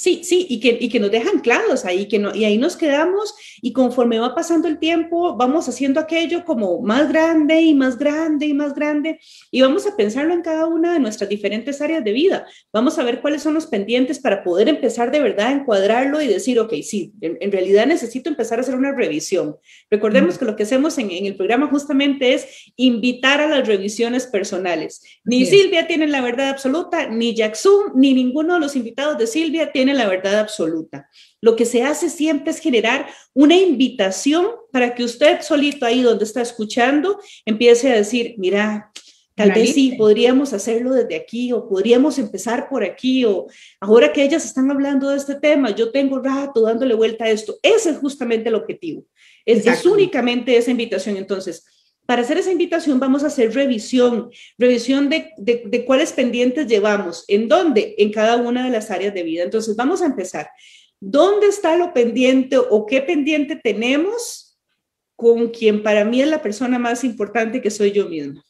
Sí, 0.01 0.21
sí, 0.23 0.47
y 0.49 0.59
que, 0.59 0.79
y 0.81 0.89
que 0.89 0.99
nos 0.99 1.11
dejan 1.11 1.41
claros 1.41 1.85
ahí, 1.85 2.07
que 2.07 2.17
no, 2.17 2.33
y 2.33 2.43
ahí 2.43 2.57
nos 2.57 2.75
quedamos 2.75 3.35
y 3.61 3.71
conforme 3.71 4.17
va 4.17 4.33
pasando 4.33 4.67
el 4.67 4.79
tiempo, 4.79 5.37
vamos 5.37 5.69
haciendo 5.69 5.99
aquello 5.99 6.43
como 6.43 6.81
más 6.81 7.07
grande 7.07 7.61
y 7.61 7.75
más 7.75 7.99
grande 7.99 8.47
y 8.47 8.55
más 8.55 8.73
grande, 8.73 9.19
y 9.51 9.61
vamos 9.61 9.85
a 9.85 9.95
pensarlo 9.95 10.33
en 10.33 10.41
cada 10.41 10.65
una 10.65 10.93
de 10.93 10.99
nuestras 10.99 11.29
diferentes 11.29 11.81
áreas 11.81 12.03
de 12.03 12.13
vida. 12.13 12.47
Vamos 12.73 12.97
a 12.97 13.03
ver 13.03 13.21
cuáles 13.21 13.43
son 13.43 13.53
los 13.53 13.67
pendientes 13.67 14.17
para 14.17 14.43
poder 14.43 14.69
empezar 14.69 15.11
de 15.11 15.19
verdad 15.19 15.49
a 15.49 15.51
encuadrarlo 15.51 16.19
y 16.19 16.25
decir, 16.25 16.59
ok, 16.59 16.73
sí, 16.81 17.11
en, 17.21 17.51
realidad 17.51 17.85
necesito 17.85 18.27
empezar 18.27 18.57
a 18.57 18.61
hacer 18.61 18.73
una 18.73 18.93
revisión. 18.93 19.57
Recordemos 19.91 20.39
que 20.39 20.45
lo 20.45 20.55
que 20.55 20.63
hacemos 20.63 20.97
en, 20.97 21.11
el 21.11 21.35
programa 21.35 21.67
justamente 21.67 22.33
es 22.33 22.71
invitar 22.75 23.39
a 23.39 23.47
las 23.47 23.67
revisiones 23.67 24.25
personales. 24.25 25.03
Ni 25.23 25.45
Silvia 25.45 25.85
tiene 25.85 26.07
la 26.07 26.21
verdad 26.21 26.49
absoluta, 26.49 27.07
ni 27.07 27.35
Jackson, 27.35 27.91
ni 27.93 28.15
ninguno 28.15 28.55
de 28.55 28.61
los 28.61 28.75
invitados 28.75 29.19
de 29.19 29.27
Silvia 29.27 29.71
tiene 29.71 29.90
la 29.93 30.07
verdad 30.07 30.39
absoluta. 30.39 31.09
Lo 31.41 31.55
que 31.55 31.65
se 31.65 31.83
hace 31.83 32.09
siempre 32.09 32.51
es 32.51 32.59
generar 32.59 33.07
una 33.33 33.55
invitación 33.55 34.47
para 34.71 34.95
que 34.95 35.03
usted 35.03 35.41
solito 35.41 35.85
ahí 35.85 36.01
donde 36.01 36.25
está 36.25 36.41
escuchando 36.41 37.19
empiece 37.45 37.91
a 37.91 37.95
decir, 37.95 38.35
mira, 38.37 38.91
Tal 39.33 39.53
vez 39.53 39.73
sí, 39.73 39.93
podríamos 39.97 40.51
hacerlo 40.53 40.91
desde 40.93 41.15
aquí 41.15 41.53
o 41.53 41.67
podríamos 41.67 42.19
empezar 42.19 42.67
por 42.69 42.83
aquí 42.83 43.23
o 43.25 43.47
ahora 43.79 44.11
que 44.11 44.23
ellas 44.23 44.45
están 44.45 44.69
hablando 44.69 45.09
de 45.09 45.17
este 45.17 45.35
tema, 45.35 45.73
yo 45.73 45.91
tengo 45.91 46.19
rato 46.19 46.61
dándole 46.61 46.93
vuelta 46.93 47.25
a 47.25 47.29
esto. 47.29 47.57
Ese 47.63 47.91
es 47.91 47.97
justamente 47.97 48.49
el 48.49 48.55
objetivo. 48.55 49.05
Es, 49.45 49.65
es 49.65 49.85
únicamente 49.85 50.55
esa 50.55 50.69
invitación. 50.69 51.15
Entonces, 51.15 51.65
para 52.05 52.23
hacer 52.23 52.37
esa 52.37 52.51
invitación 52.51 52.99
vamos 52.99 53.23
a 53.23 53.27
hacer 53.27 53.53
revisión, 53.53 54.31
revisión 54.57 55.09
de, 55.09 55.31
de, 55.37 55.85
cuáles 55.85 56.11
pendientes 56.11 56.67
llevamos, 56.67 57.23
en 57.27 57.47
dónde, 57.47 57.95
en 57.97 58.11
cada 58.11 58.37
una 58.37 58.65
de 58.65 58.71
las 58.71 58.91
áreas 58.91 59.13
de 59.13 59.23
vida. 59.23 59.43
Entonces 59.43 59.75
vamos 59.75 60.01
a 60.01 60.07
empezar. 60.07 60.49
¿Dónde 60.99 61.47
está 61.47 61.75
lo 61.75 61.93
pendiente 61.93 62.57
o 62.57 62.85
qué 62.85 63.01
pendiente 63.01 63.55
tenemos 63.55 64.57
con 65.15 65.49
quien 65.49 65.83
para 65.83 66.03
mí 66.03 66.21
es 66.21 66.27
la 66.27 66.41
persona 66.41 66.77
más 66.77 67.03
importante 67.03 67.61
que 67.61 67.71
soy 67.71 67.91
yo 67.91 68.07
misma? 68.09 68.43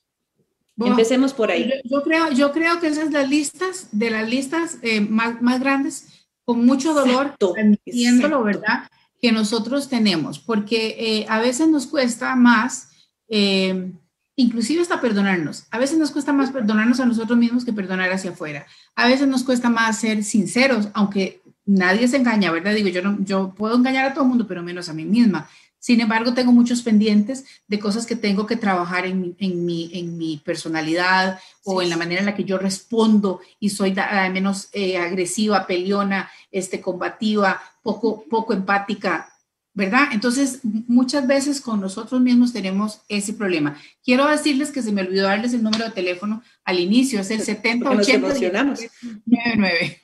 Empecemos 0.77 1.33
por 1.33 1.51
ahí. 1.51 1.71
Yo, 1.83 2.01
creo, 2.01 2.31
yo 2.31 2.51
creo 2.51 2.79
que 2.79 2.87
esas 2.87 3.11
las 3.11 3.29
listas, 3.29 3.89
de 3.91 4.09
las 4.09 4.27
listas 4.27 4.79
eh, 4.81 5.01
más, 5.01 5.41
más, 5.41 5.59
grandes, 5.59 6.27
con 6.43 6.65
mucho 6.65 6.93
dolor, 6.93 7.35
entiéndolo, 7.55 8.43
¿verdad? 8.43 8.89
Que 9.21 9.31
nosotros 9.31 9.89
tenemos, 9.89 10.39
porque 10.39 10.95
eh, 10.97 11.25
a 11.29 11.39
veces 11.39 11.67
nos 11.67 11.85
cuesta 11.87 12.35
más 12.35 12.90
eh, 13.31 13.91
inclusive 14.35 14.81
hasta 14.81 15.01
perdonarnos. 15.01 15.65
A 15.71 15.79
veces 15.79 15.97
nos 15.97 16.11
cuesta 16.11 16.33
más 16.33 16.51
perdonarnos 16.51 16.99
a 16.99 17.05
nosotros 17.05 17.39
mismos 17.39 17.65
que 17.65 17.73
perdonar 17.73 18.11
hacia 18.11 18.31
afuera. 18.31 18.67
A 18.95 19.07
veces 19.07 19.27
nos 19.27 19.43
cuesta 19.43 19.69
más 19.69 19.99
ser 19.99 20.23
sinceros, 20.23 20.89
aunque 20.93 21.41
nadie 21.65 22.07
se 22.07 22.17
engaña, 22.17 22.51
¿verdad? 22.51 22.75
Digo, 22.75 22.89
yo, 22.89 23.01
no, 23.01 23.17
yo 23.23 23.53
puedo 23.55 23.75
engañar 23.75 24.05
a 24.05 24.13
todo 24.13 24.25
el 24.25 24.29
mundo, 24.29 24.45
pero 24.47 24.61
menos 24.61 24.89
a 24.89 24.93
mí 24.93 25.05
misma. 25.05 25.49
Sin 25.79 25.99
embargo, 25.99 26.35
tengo 26.35 26.51
muchos 26.51 26.83
pendientes 26.83 27.43
de 27.67 27.79
cosas 27.79 28.05
que 28.05 28.15
tengo 28.15 28.45
que 28.45 28.55
trabajar 28.55 29.07
en 29.07 29.19
mi, 29.19 29.35
en 29.39 29.65
mi, 29.65 29.89
en 29.93 30.15
mi 30.15 30.37
personalidad 30.37 31.39
o 31.63 31.81
en 31.81 31.89
la 31.89 31.97
manera 31.97 32.19
en 32.19 32.27
la 32.27 32.35
que 32.35 32.43
yo 32.43 32.59
respondo 32.59 33.39
y 33.59 33.69
soy 33.69 33.95
menos 34.31 34.69
eh, 34.73 34.97
agresiva, 34.97 35.65
peleona, 35.65 36.29
este, 36.51 36.81
combativa, 36.81 37.59
poco, 37.81 38.25
poco 38.29 38.53
empática. 38.53 39.30
¿Verdad? 39.73 40.09
Entonces, 40.11 40.59
muchas 40.63 41.25
veces 41.27 41.61
con 41.61 41.79
nosotros 41.79 42.19
mismos 42.19 42.51
tenemos 42.51 43.01
ese 43.07 43.33
problema. 43.33 43.77
Quiero 44.03 44.27
decirles 44.27 44.71
que 44.71 44.81
se 44.81 44.91
me 44.91 45.01
olvidó 45.01 45.23
darles 45.23 45.53
el 45.53 45.63
número 45.63 45.85
de 45.85 45.91
teléfono 45.91 46.43
al 46.65 46.79
inicio, 46.79 47.21
es 47.21 47.31
el 47.31 47.41
7080 47.41 48.27
1799. 48.27 49.99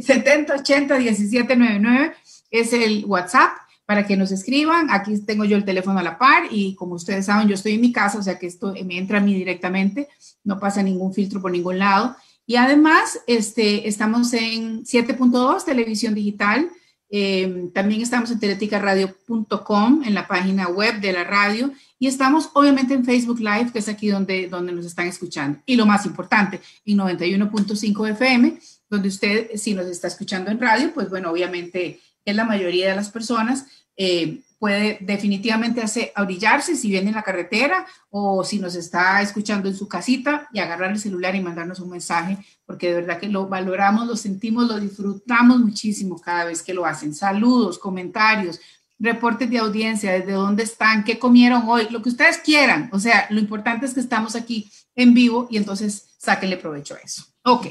7080 0.00 0.98
1799 0.98 2.14
es 2.50 2.72
el 2.72 3.04
WhatsApp 3.04 3.50
para 3.84 4.06
que 4.06 4.16
nos 4.16 4.32
escriban. 4.32 4.90
Aquí 4.90 5.18
tengo 5.20 5.44
yo 5.44 5.56
el 5.56 5.64
teléfono 5.64 5.98
a 5.98 6.02
la 6.02 6.18
par 6.18 6.44
y 6.50 6.74
como 6.74 6.94
ustedes 6.94 7.26
saben, 7.26 7.48
yo 7.48 7.54
estoy 7.54 7.74
en 7.74 7.80
mi 7.82 7.92
casa, 7.92 8.18
o 8.18 8.22
sea 8.22 8.38
que 8.38 8.46
esto 8.46 8.74
me 8.84 8.98
entra 8.98 9.18
a 9.18 9.22
mí 9.22 9.34
directamente, 9.34 10.08
no 10.44 10.58
pasa 10.58 10.82
ningún 10.82 11.12
filtro 11.12 11.42
por 11.42 11.52
ningún 11.52 11.78
lado. 11.78 12.16
Y 12.46 12.56
además, 12.56 13.20
este, 13.26 13.86
estamos 13.86 14.32
en 14.32 14.82
7.2, 14.84 15.64
televisión 15.64 16.14
digital, 16.14 16.70
Em, 17.10 17.70
también 17.70 18.02
estamos 18.02 18.30
en 18.30 18.38
teleticaradio.com, 18.38 20.02
en 20.04 20.14
la 20.14 20.28
página 20.28 20.68
web 20.68 21.00
de 21.00 21.12
la 21.12 21.24
radio, 21.24 21.72
y 21.98 22.06
estamos 22.06 22.50
obviamente 22.54 22.94
en 22.94 23.04
Facebook 23.04 23.40
Live, 23.40 23.70
que 23.72 23.78
es 23.78 23.88
aquí 23.88 24.08
donde, 24.08 24.48
donde 24.48 24.72
nos 24.72 24.84
están 24.84 25.06
escuchando. 25.06 25.58
Y 25.66 25.76
lo 25.76 25.86
más 25.86 26.06
importante, 26.06 26.60
en 26.84 26.98
91.5 26.98 28.10
FM, 28.10 28.58
donde 28.90 29.08
usted, 29.08 29.50
si 29.56 29.74
nos 29.74 29.86
está 29.86 30.08
escuchando 30.08 30.50
en 30.50 30.60
radio, 30.60 30.92
pues 30.92 31.10
bueno, 31.10 31.30
obviamente 31.30 32.00
es 32.24 32.36
la 32.36 32.44
mayoría 32.44 32.90
de 32.90 32.96
las 32.96 33.10
personas. 33.10 33.66
Eh, 33.96 34.42
puede 34.58 34.98
definitivamente 35.00 35.80
hacer, 35.80 36.12
abrillarse 36.14 36.74
si 36.74 36.88
viene 36.90 37.08
en 37.08 37.14
la 37.14 37.22
carretera 37.22 37.86
o 38.10 38.42
si 38.44 38.58
nos 38.58 38.74
está 38.74 39.22
escuchando 39.22 39.68
en 39.68 39.76
su 39.76 39.86
casita 39.88 40.48
y 40.52 40.58
agarrar 40.58 40.90
el 40.90 40.98
celular 40.98 41.34
y 41.36 41.40
mandarnos 41.40 41.80
un 41.80 41.90
mensaje, 41.90 42.38
porque 42.66 42.88
de 42.88 42.94
verdad 42.94 43.18
que 43.18 43.28
lo 43.28 43.46
valoramos, 43.48 44.06
lo 44.06 44.16
sentimos, 44.16 44.66
lo 44.66 44.80
disfrutamos 44.80 45.60
muchísimo 45.60 46.20
cada 46.20 46.44
vez 46.44 46.62
que 46.62 46.74
lo 46.74 46.84
hacen. 46.84 47.14
Saludos, 47.14 47.78
comentarios, 47.78 48.60
reportes 48.98 49.48
de 49.48 49.58
audiencia, 49.58 50.12
desde 50.12 50.32
dónde 50.32 50.64
están, 50.64 51.04
qué 51.04 51.18
comieron 51.18 51.62
hoy, 51.68 51.86
lo 51.90 52.02
que 52.02 52.08
ustedes 52.08 52.38
quieran. 52.38 52.90
O 52.92 52.98
sea, 52.98 53.26
lo 53.30 53.38
importante 53.38 53.86
es 53.86 53.94
que 53.94 54.00
estamos 54.00 54.34
aquí 54.34 54.70
en 54.96 55.14
vivo 55.14 55.46
y 55.50 55.56
entonces 55.56 56.16
sáquenle 56.18 56.56
provecho 56.56 56.94
a 56.94 56.98
eso. 56.98 57.24
Ok. 57.44 57.68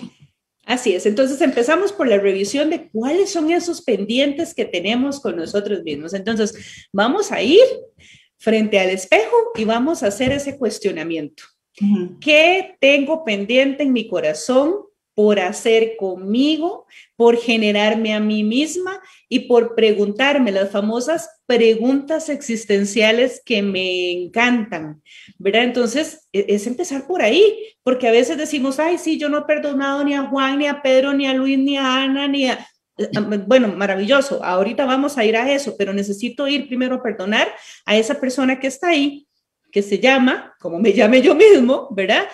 Así 0.67 0.93
es, 0.93 1.05
entonces 1.05 1.39
empezamos 1.39 1.93
por 1.93 2.09
la 2.09 2.17
revisión 2.17 2.69
de 2.69 2.89
cuáles 2.89 3.31
son 3.31 3.49
esos 3.51 3.81
pendientes 3.81 4.53
que 4.53 4.65
tenemos 4.65 5.21
con 5.21 5.37
nosotros 5.37 5.81
mismos. 5.81 6.13
Entonces, 6.13 6.53
vamos 6.91 7.31
a 7.31 7.41
ir 7.41 7.63
frente 8.37 8.77
al 8.77 8.89
espejo 8.89 9.33
y 9.55 9.63
vamos 9.63 10.03
a 10.03 10.07
hacer 10.07 10.33
ese 10.33 10.57
cuestionamiento. 10.57 11.43
¿Qué 12.19 12.75
tengo 12.81 13.23
pendiente 13.23 13.83
en 13.83 13.93
mi 13.93 14.09
corazón 14.09 14.86
por 15.17 15.39
hacer 15.39 15.97
conmigo, 15.97 16.85
por 17.15 17.37
generarme 17.37 18.13
a 18.13 18.19
mí 18.19 18.43
misma 18.43 19.01
y 19.27 19.47
por 19.47 19.73
preguntarme 19.73 20.51
las 20.51 20.69
famosas 20.69 21.41
preguntas 21.47 22.29
existenciales 22.29 23.41
que 23.43 23.63
me 23.63 24.11
encantan, 24.11 25.01
¿verdad? 25.39 25.63
Entonces, 25.63 26.27
e-, 26.31 26.45
es 26.49 26.67
empezar 26.67 27.07
por 27.07 27.23
ahí, 27.23 27.75
porque 27.81 28.07
a 28.07 28.11
veces 28.11 28.37
decimos, 28.37 28.77
ay, 28.77 28.99
sí, 28.99 29.17
yo 29.17 29.27
no 29.27 29.39
he 29.39 29.45
perdonado 29.45 30.03
ni 30.03 30.13
a 30.13 30.27
Juan, 30.27 30.59
ni 30.59 30.67
a 30.67 30.83
Pedro, 30.83 31.13
ni 31.13 31.25
a 31.25 31.33
Luis, 31.33 31.57
ni 31.57 31.77
a 31.77 32.03
Ana, 32.03 32.27
ni 32.27 32.49
a... 32.49 32.67
Bueno, 33.47 33.69
maravilloso, 33.69 34.43
ahorita 34.43 34.85
vamos 34.85 35.17
a 35.17 35.25
ir 35.25 35.35
a 35.35 35.51
eso, 35.51 35.73
pero 35.79 35.93
necesito 35.93 36.47
ir 36.47 36.67
primero 36.67 36.93
a 36.93 37.01
perdonar 37.01 37.47
a 37.87 37.97
esa 37.97 38.19
persona 38.19 38.59
que 38.59 38.67
está 38.67 38.89
ahí, 38.89 39.27
que 39.71 39.81
se 39.81 39.97
llama, 39.97 40.53
como 40.59 40.77
me 40.77 40.93
llame 40.93 41.23
yo 41.23 41.33
mismo, 41.33 41.87
¿verdad? 41.89 42.27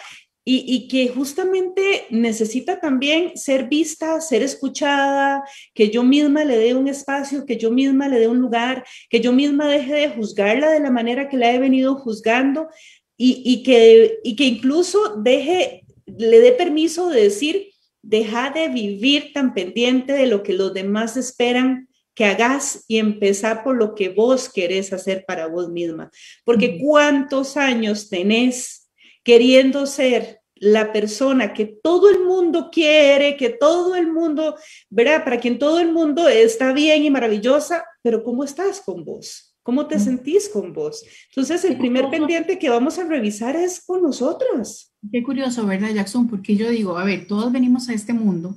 Y, 0.45 0.87
que 0.89 1.07
justamente 1.07 2.05
necesita 2.09 2.79
también 2.79 3.37
ser 3.37 3.69
vista, 3.69 4.19
ser 4.19 4.43
escuchada, 4.43 5.43
que 5.73 5.89
yo 5.89 6.03
misma 6.03 6.43
le 6.43 6.57
dé 6.57 6.75
un 6.75 6.89
espacio, 6.89 7.45
que 7.45 7.55
yo 7.55 7.71
misma 7.71 8.09
le 8.09 8.19
dé 8.19 8.27
un 8.27 8.39
lugar, 8.39 8.83
que 9.09 9.21
yo 9.21 9.31
misma 9.31 9.69
deje 9.69 9.93
de 9.93 10.09
juzgarla 10.09 10.69
de 10.69 10.81
la 10.81 10.91
manera 10.91 11.29
que 11.29 11.37
la 11.37 11.53
he 11.53 11.59
venido 11.59 11.95
juzgando 11.95 12.67
y, 13.15 13.63
que, 13.63 14.19
y 14.23 14.35
que 14.35 14.43
incluso 14.43 15.15
deje, 15.23 15.85
le 16.05 16.39
dé 16.41 16.51
permiso 16.51 17.09
de 17.09 17.23
decir, 17.23 17.69
deja 18.01 18.49
de 18.49 18.67
vivir 18.67 19.31
tan 19.33 19.53
pendiente 19.53 20.11
de 20.11 20.27
lo 20.27 20.43
que 20.43 20.51
los 20.51 20.73
demás 20.73 21.15
esperan 21.15 21.87
que 22.15 22.25
hagas 22.25 22.83
y 22.89 22.97
empezar 22.97 23.63
por 23.63 23.77
lo 23.77 23.95
que 23.95 24.09
vos 24.09 24.49
querés 24.49 24.91
hacer 24.91 25.23
para 25.25 25.47
vos 25.47 25.69
misma. 25.69 26.11
Porque 26.43 26.77
cuántos 26.79 27.55
años 27.55 28.09
tenés 28.09 28.82
queriendo 29.23 29.85
ser 29.85 30.41
la 30.55 30.93
persona 30.93 31.53
que 31.53 31.65
todo 31.65 32.09
el 32.09 32.23
mundo 32.23 32.69
quiere, 32.71 33.35
que 33.35 33.49
todo 33.49 33.95
el 33.95 34.11
mundo, 34.11 34.55
¿verdad? 34.89 35.23
Para 35.23 35.39
quien 35.39 35.59
todo 35.59 35.79
el 35.79 35.91
mundo 35.91 36.29
está 36.29 36.71
bien 36.71 37.03
y 37.03 37.09
maravillosa, 37.09 37.83
pero 38.01 38.23
¿cómo 38.23 38.43
estás 38.43 38.79
con 38.81 39.03
vos? 39.03 39.53
¿Cómo 39.61 39.87
te 39.87 39.97
sentís 39.97 40.49
con 40.49 40.73
vos? 40.73 41.03
Entonces, 41.29 41.63
el 41.63 41.77
primer 41.77 42.09
pendiente 42.09 42.59
que 42.59 42.69
vamos 42.69 42.99
a 42.99 43.05
revisar 43.05 43.55
es 43.55 43.81
con 43.85 44.01
nosotras. 44.01 44.93
Qué 45.09 45.23
curioso, 45.23 45.65
¿verdad, 45.65 45.93
Jackson? 45.93 46.27
Porque 46.27 46.55
yo 46.57 46.69
digo, 46.69 46.97
a 46.97 47.05
ver, 47.05 47.27
todos 47.27 47.51
venimos 47.51 47.87
a 47.87 47.93
este 47.93 48.11
mundo. 48.11 48.55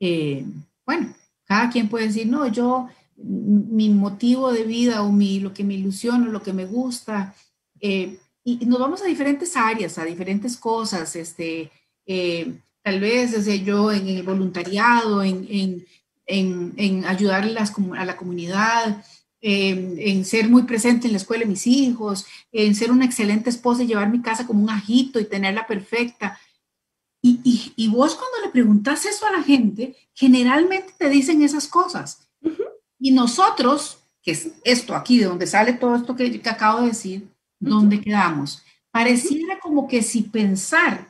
Eh, 0.00 0.46
bueno, 0.86 1.14
cada 1.44 1.68
quien 1.68 1.90
puede 1.90 2.06
decir, 2.06 2.26
no, 2.26 2.46
yo, 2.48 2.88
mi 3.16 3.90
motivo 3.90 4.50
de 4.52 4.64
vida 4.64 5.02
o 5.02 5.12
mi, 5.12 5.40
lo 5.40 5.52
que 5.52 5.64
me 5.64 5.74
ilusiona, 5.74 6.26
lo 6.26 6.42
que 6.42 6.54
me 6.54 6.64
gusta, 6.64 7.34
eh, 7.80 8.18
y 8.46 8.64
nos 8.64 8.78
vamos 8.78 9.02
a 9.02 9.06
diferentes 9.06 9.56
áreas, 9.56 9.98
a 9.98 10.04
diferentes 10.04 10.56
cosas, 10.56 11.16
este, 11.16 11.68
eh, 12.06 12.52
tal 12.80 13.00
vez 13.00 13.32
desde 13.32 13.64
yo 13.64 13.90
en 13.90 14.06
el 14.06 14.22
voluntariado, 14.22 15.24
en, 15.24 15.48
en, 15.50 15.86
en, 16.26 16.72
en 16.76 17.04
ayudar 17.06 17.42
a, 17.42 18.04
la 18.04 18.16
comunidad, 18.16 19.04
en 19.40 20.24
ser 20.24 20.48
muy 20.48 20.62
presente 20.62 21.08
en 21.08 21.12
la 21.12 21.18
escuela 21.18 21.42
de 21.42 21.50
mis 21.50 21.66
hijos, 21.66 22.24
en 22.52 22.76
ser 22.76 22.92
una 22.92 23.04
excelente 23.04 23.50
esposa 23.50 23.82
y 23.82 23.88
llevar 23.88 24.10
mi 24.10 24.22
casa 24.22 24.46
como 24.46 24.62
un 24.62 24.70
ajito 24.70 25.18
y 25.18 25.24
tenerla 25.24 25.66
perfecta. 25.66 26.38
Y, 27.20 27.40
y, 27.42 27.72
y 27.74 27.88
vos 27.88 28.14
cuando 28.14 28.46
le 28.46 28.52
preguntas 28.52 29.06
eso 29.06 29.26
a 29.26 29.32
la 29.32 29.42
gente, 29.42 29.96
generalmente 30.14 30.94
te 30.96 31.08
dicen 31.08 31.42
esas 31.42 31.66
cosas. 31.66 32.28
Y 33.00 33.10
nosotros, 33.10 33.98
que 34.22 34.30
es 34.30 34.50
esto 34.62 34.94
aquí, 34.94 35.18
de 35.18 35.24
donde 35.24 35.48
sale 35.48 35.72
todo 35.72 35.96
esto 35.96 36.14
que, 36.14 36.40
que 36.40 36.48
acabo 36.48 36.82
de 36.82 36.88
decir, 36.88 37.28
¿dónde 37.58 38.00
quedamos? 38.00 38.62
Pareciera 38.90 39.58
como 39.60 39.88
que 39.88 40.02
si 40.02 40.22
pensar 40.22 41.06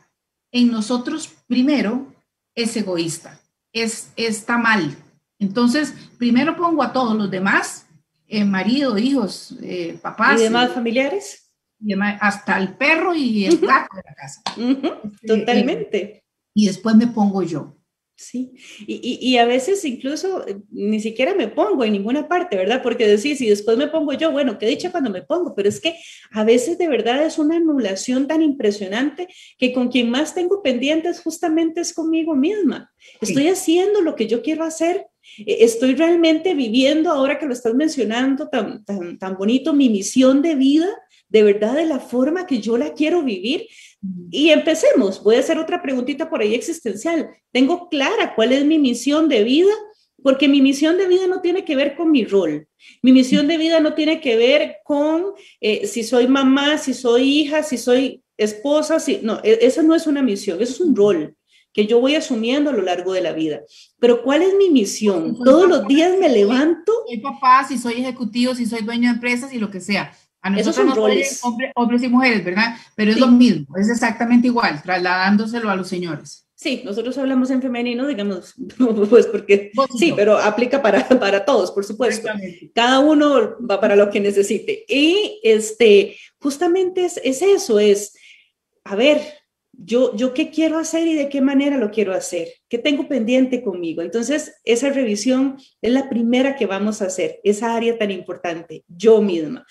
en 0.51 0.71
nosotros 0.71 1.29
primero 1.47 2.13
es 2.55 2.77
egoísta, 2.77 3.41
es, 3.73 4.13
está 4.17 4.59
mal. 4.59 4.97
Entonces, 5.39 5.95
primero 6.19 6.57
pongo 6.57 6.83
a 6.83 6.93
todos 6.93 7.17
los 7.17 7.31
demás, 7.31 7.87
eh, 8.27 8.45
marido, 8.45 8.97
hijos, 8.99 9.55
eh, 9.63 9.99
papás. 10.03 10.41
¿Y 10.41 10.45
demás 10.45 10.73
familiares? 10.73 11.53
Y 11.79 11.93
hasta 11.95 12.59
el 12.59 12.75
perro 12.75 13.15
y 13.15 13.45
el 13.45 13.59
gato 13.59 13.97
de 13.97 14.03
la 14.05 14.15
casa. 14.15 14.43
Este, 14.57 15.27
Totalmente. 15.27 16.25
y 16.55 16.67
después 16.67 16.97
me 16.97 17.07
pongo 17.07 17.43
yo. 17.43 17.76
Sí, 18.19 18.55
y, 18.87 19.19
y, 19.21 19.37
a 19.37 19.45
veces 19.45 19.85
incluso 19.85 20.49
eh, 20.49 20.57
ni 20.71 21.01
siquiera 21.01 21.35
me 21.35 21.49
pongo 21.49 21.85
en 21.85 21.93
ninguna 21.93 22.27
parte, 22.29 22.57
¿verdad? 22.57 22.83
Porque 22.83 23.07
decís, 23.07 23.43
y 23.43 23.47
después 23.51 23.77
me 23.77 23.89
pongo 23.89 24.15
yo, 24.15 24.33
bueno, 24.33 24.59
qué 24.59 24.67
dicha 24.67 24.91
cuando 24.91 25.11
me 25.11 25.21
pongo, 25.21 25.55
pero 25.55 25.69
es 25.69 25.83
que 25.83 25.99
a 26.31 26.43
veces 26.43 26.79
de 26.79 26.89
verdad 26.89 27.27
es 27.27 27.39
una 27.39 27.57
anulación 27.57 28.27
tan 28.27 28.41
impresionante 28.41 29.29
que 29.59 29.75
con 29.75 29.89
quien 29.89 30.09
más 30.09 30.35
tengo 30.35 30.63
pendientes 30.63 31.21
justamente 31.21 31.83
es 31.83 31.93
conmigo 31.93 32.35
misma. 32.35 32.91
Estoy 33.21 33.49
haciendo 33.49 34.01
lo 34.01 34.17
que 34.17 34.27
yo 34.27 34.41
quiero 34.41 34.65
hacer, 34.65 35.09
e, 35.37 35.65
estoy 35.65 35.95
realmente 35.95 36.55
viviendo, 36.55 37.11
ahora 37.11 37.39
que 37.39 37.45
lo 37.45 37.53
estás 37.53 37.75
mencionando 37.75 38.49
tan, 38.49 38.83
tan, 38.87 39.19
tan 39.19 39.37
bonito, 39.37 39.75
mi 39.75 39.91
misión 39.91 40.41
de 40.41 40.55
vida, 40.55 40.89
de 41.29 41.43
verdad 41.43 41.75
de 41.75 41.85
la 41.85 42.01
forma 42.01 42.47
que 42.47 42.61
yo 42.61 42.79
la 42.79 42.95
quiero 42.95 43.23
vivir. 43.23 43.67
Y 44.31 44.51
empecemos. 44.51 45.23
Voy 45.23 45.37
a 45.37 45.41
hacer 45.41 45.59
otra 45.59 45.83
preguntita 45.83 46.29
por 46.29 46.41
ahí 46.41 46.55
existencial. 46.55 47.31
Tengo 47.53 47.89
clara 47.89 48.35
cuál 48.35 48.53
es 48.53 48.65
mi 48.65 48.79
misión 48.79 49.29
de 49.29 49.45
vida, 49.45 49.73
porque 50.23 50.49
mi 50.49 50.61
misión 50.61 50.99
de 50.99 51.07
vida 51.07 51.27
no 51.27 51.41
tiene 51.41 51.65
que 51.65 51.77
ver 51.77 51.97
con 51.97 52.11
mi 52.11 52.25
rol. 52.25 52.69
Mi 53.03 53.13
misión 53.13 53.47
de 53.47 53.59
vida 53.59 53.81
no 53.81 53.95
tiene 53.95 54.21
que 54.21 54.37
ver 54.37 54.79
con 54.85 55.33
eh, 55.61 55.87
si 55.87 56.03
soy 56.03 56.27
mamá, 56.27 56.79
si 56.79 56.95
soy 56.95 57.23
hija, 57.23 57.63
si 57.63 57.79
soy 57.79 58.23
esposa. 58.37 58.99
Si, 58.99 59.21
no, 59.23 59.41
e, 59.43 59.59
esa 59.63 59.83
no 59.83 59.95
es 59.95 60.07
una 60.07 60.23
misión, 60.23 60.61
eso 60.61 60.73
es 60.73 60.81
un 60.81 60.97
rol 60.97 61.37
que 61.73 61.87
yo 61.87 62.01
voy 62.01 62.15
asumiendo 62.15 62.71
a 62.71 62.73
lo 62.73 62.81
largo 62.81 63.13
de 63.13 63.21
la 63.21 63.33
vida. 63.33 63.61
Pero 63.99 64.23
¿cuál 64.23 64.41
es 64.43 64.55
mi 64.55 64.71
misión? 64.71 65.37
Todos 65.45 65.69
los 65.69 65.87
días 65.87 66.19
me 66.19 66.31
levanto. 66.31 66.91
Soy 67.07 67.19
papá, 67.19 67.67
si 67.69 67.77
soy 67.77 68.01
ejecutivo, 68.01 68.55
si 68.55 68.65
soy 68.65 68.81
dueño 68.81 69.11
de 69.11 69.17
empresas 69.17 69.53
y 69.53 69.59
lo 69.59 69.71
que 69.71 69.81
sea 69.81 70.11
esos 70.57 70.75
son 70.75 70.95
roles. 70.95 71.41
hombres 71.75 72.03
y 72.03 72.09
mujeres, 72.09 72.45
¿verdad? 72.45 72.77
Pero 72.95 73.11
es 73.11 73.19
lo 73.19 73.29
mismo, 73.29 73.77
es 73.77 73.89
exactamente 73.89 74.47
igual, 74.47 74.83
trasladándoselo 74.83 75.71
a 75.71 75.77
los 75.77 75.89
señores. 75.89 76.47
Sí, 76.55 76.81
nosotros 76.87 77.19
hablamos 77.19 77.51
en 77.51 77.61
femenino, 77.61 78.07
digamos, 78.07 78.55
pues 79.11 79.27
porque 79.27 79.71
sí, 79.99 80.15
pero 80.17 80.39
aplica 80.39 80.81
para, 80.81 81.07
para 81.21 81.45
todos, 81.45 81.71
por 81.71 81.85
supuesto. 81.85 82.29
Cada 82.75 83.01
uno 83.01 83.57
va 83.69 83.79
para 83.79 83.95
lo 83.95 84.09
que 84.09 84.21
necesite. 84.21 84.85
Y 84.89 85.39
este, 85.43 86.17
justamente 86.39 87.05
es, 87.05 87.21
es 87.23 87.43
eso, 87.43 87.79
es, 87.79 88.17
a 88.85 88.97
ver, 88.97 89.21
yo, 89.73 90.17
yo 90.17 90.33
qué 90.33 90.51
quiero 90.51 90.79
hacer 90.79 91.07
y 91.07 91.15
de 91.15 91.29
qué 91.29 91.43
manera 91.43 91.77
lo 91.77 91.91
quiero 91.91 92.15
hacer, 92.15 92.49
qué 92.71 92.79
tengo 92.79 93.07
pendiente 93.07 93.63
conmigo. 93.63 94.01
Entonces, 94.01 94.55
esa 94.65 94.89
revisión 94.91 95.59
es 95.83 95.93
la 95.93 96.09
primera 96.09 96.57
que 96.57 96.65
vamos 96.65 97.03
a 97.03 97.07
hacer, 97.07 97.39
esa 97.45 97.77
área 97.77 97.99
tan 97.99 98.11
importante, 98.11 98.85
yo 98.89 99.21
misma. 99.21 99.67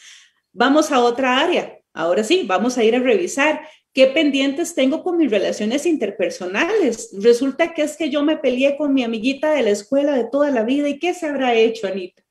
Vamos 0.57 0.89
a 0.89 1.01
otra 1.01 1.41
área. 1.41 1.77
Ahora 1.93 2.23
sí, 2.23 2.43
vamos 2.47 2.77
a 2.77 2.83
ir 2.85 2.95
a 2.95 2.99
revisar 2.99 3.59
qué 3.91 4.07
pendientes 4.07 4.73
tengo 4.73 5.03
con 5.03 5.17
mis 5.17 5.29
relaciones 5.29 5.85
interpersonales. 5.85 7.09
Resulta 7.21 7.73
que 7.73 7.81
es 7.81 7.97
que 7.97 8.09
yo 8.09 8.23
me 8.23 8.37
peleé 8.37 8.77
con 8.77 8.93
mi 8.93 9.03
amiguita 9.03 9.51
de 9.51 9.63
la 9.63 9.71
escuela 9.71 10.13
de 10.13 10.29
toda 10.31 10.51
la 10.51 10.63
vida 10.63 10.87
y 10.87 10.97
qué 10.97 11.13
se 11.13 11.27
habrá 11.27 11.53
hecho, 11.55 11.87
Anita. 11.87 12.23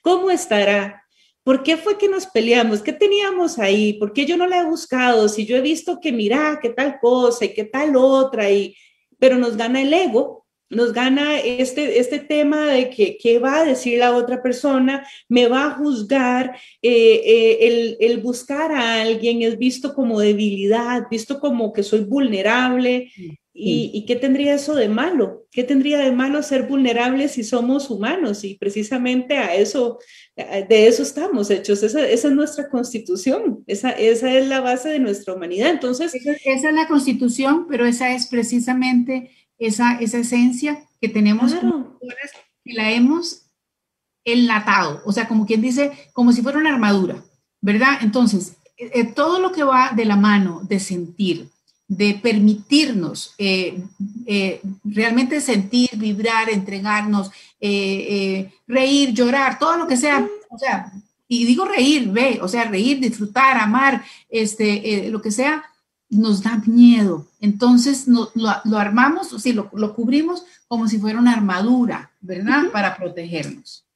¿Cómo 0.00 0.30
estará? 0.30 1.02
¿Por 1.42 1.64
qué 1.64 1.76
fue 1.76 1.98
que 1.98 2.08
nos 2.08 2.26
peleamos? 2.26 2.82
¿Qué 2.82 2.92
teníamos 2.92 3.58
ahí? 3.58 3.94
¿Por 3.94 4.12
qué 4.12 4.26
yo 4.26 4.36
no 4.36 4.46
la 4.46 4.60
he 4.60 4.64
buscado? 4.64 5.28
Si 5.28 5.44
yo 5.44 5.56
he 5.56 5.60
visto 5.60 5.98
que 6.00 6.12
mira, 6.12 6.60
qué 6.62 6.70
tal 6.70 7.00
cosa 7.00 7.46
y 7.46 7.52
qué 7.52 7.64
tal 7.64 7.96
otra, 7.96 8.48
y, 8.48 8.76
pero 9.18 9.38
nos 9.38 9.56
gana 9.56 9.82
el 9.82 9.92
ego 9.92 10.41
nos 10.72 10.92
gana 10.92 11.38
este, 11.38 11.98
este 11.98 12.18
tema 12.18 12.66
de 12.72 12.88
que 12.88 13.18
qué 13.18 13.38
va 13.38 13.60
a 13.60 13.64
decir 13.64 13.98
la 13.98 14.16
otra 14.16 14.42
persona, 14.42 15.06
me 15.28 15.46
va 15.46 15.66
a 15.66 15.74
juzgar, 15.74 16.56
eh, 16.80 17.20
eh, 17.24 17.58
el, 17.60 17.96
el, 18.00 18.18
buscar 18.18 18.72
a 18.72 19.02
alguien 19.02 19.42
es 19.42 19.58
visto 19.58 19.94
como 19.94 20.18
debilidad, 20.18 21.02
visto 21.10 21.40
como 21.40 21.72
que 21.72 21.82
soy 21.82 22.00
vulnerable. 22.00 23.12
¿Y, 23.54 23.90
¿Y, 23.92 24.06
qué 24.06 24.16
tendría 24.16 24.54
eso 24.54 24.74
de 24.74 24.88
malo? 24.88 25.44
¿Qué 25.50 25.62
tendría 25.62 25.98
de 25.98 26.10
malo 26.10 26.42
ser 26.42 26.62
vulnerable 26.62 27.28
si 27.28 27.44
somos 27.44 27.90
humanos? 27.90 28.44
Y 28.44 28.54
precisamente 28.54 29.36
a 29.36 29.54
eso, 29.54 29.98
de 30.36 30.86
eso 30.86 31.02
estamos 31.02 31.50
hechos. 31.50 31.82
Esa, 31.82 32.08
esa 32.08 32.28
es 32.28 32.34
nuestra 32.34 32.70
constitución, 32.70 33.62
esa, 33.66 33.90
esa, 33.90 34.32
es 34.32 34.48
la 34.48 34.62
base 34.62 34.88
de 34.88 35.00
nuestra 35.00 35.34
humanidad. 35.34 35.68
Entonces, 35.68 36.14
esa 36.14 36.68
es 36.70 36.74
la 36.74 36.88
constitución, 36.88 37.66
pero 37.68 37.84
esa 37.84 38.14
es 38.14 38.26
precisamente 38.26 39.30
esa, 39.58 39.98
esa 40.00 40.18
esencia 40.18 40.84
que 41.00 41.08
tenemos 41.08 41.54
y 42.64 42.72
la 42.72 42.90
hemos 42.90 43.42
enlatado, 44.24 45.02
o 45.04 45.12
sea, 45.12 45.26
como 45.26 45.46
quien 45.46 45.60
dice, 45.60 45.92
como 46.12 46.32
si 46.32 46.42
fuera 46.42 46.58
una 46.58 46.72
armadura, 46.72 47.22
¿verdad? 47.60 47.98
Entonces, 48.02 48.56
eh, 48.76 48.90
eh, 48.94 49.04
todo 49.04 49.40
lo 49.40 49.52
que 49.52 49.64
va 49.64 49.90
de 49.90 50.04
la 50.04 50.16
mano 50.16 50.60
de 50.62 50.78
sentir, 50.80 51.48
de 51.88 52.14
permitirnos 52.14 53.34
eh, 53.36 53.82
realmente 54.84 55.40
sentir, 55.40 55.90
vibrar, 55.96 56.48
entregarnos, 56.48 57.30
reír, 58.66 59.12
llorar, 59.12 59.58
todo 59.58 59.76
lo 59.76 59.86
que 59.86 59.96
sea, 59.96 60.26
o 60.48 60.58
sea, 60.58 60.92
y 61.28 61.44
digo 61.44 61.64
reír, 61.64 62.08
ve, 62.08 62.38
o 62.40 62.48
sea, 62.48 62.64
reír, 62.64 62.98
disfrutar, 62.98 63.58
amar, 63.58 64.04
este, 64.30 65.08
lo 65.10 65.20
que 65.20 65.30
sea, 65.30 65.64
nos 66.12 66.42
da 66.42 66.62
miedo. 66.66 67.26
Entonces 67.40 68.06
lo, 68.06 68.30
armamos, 68.78 69.32
o 69.32 69.38
sí, 69.38 69.52
lo, 69.52 69.94
cubrimos 69.94 70.44
como 70.68 70.86
si 70.86 70.98
fuera 70.98 71.18
una 71.18 71.32
armadura, 71.32 72.12
¿verdad? 72.20 72.64
Para 72.72 72.96
protegernos. 72.96 73.86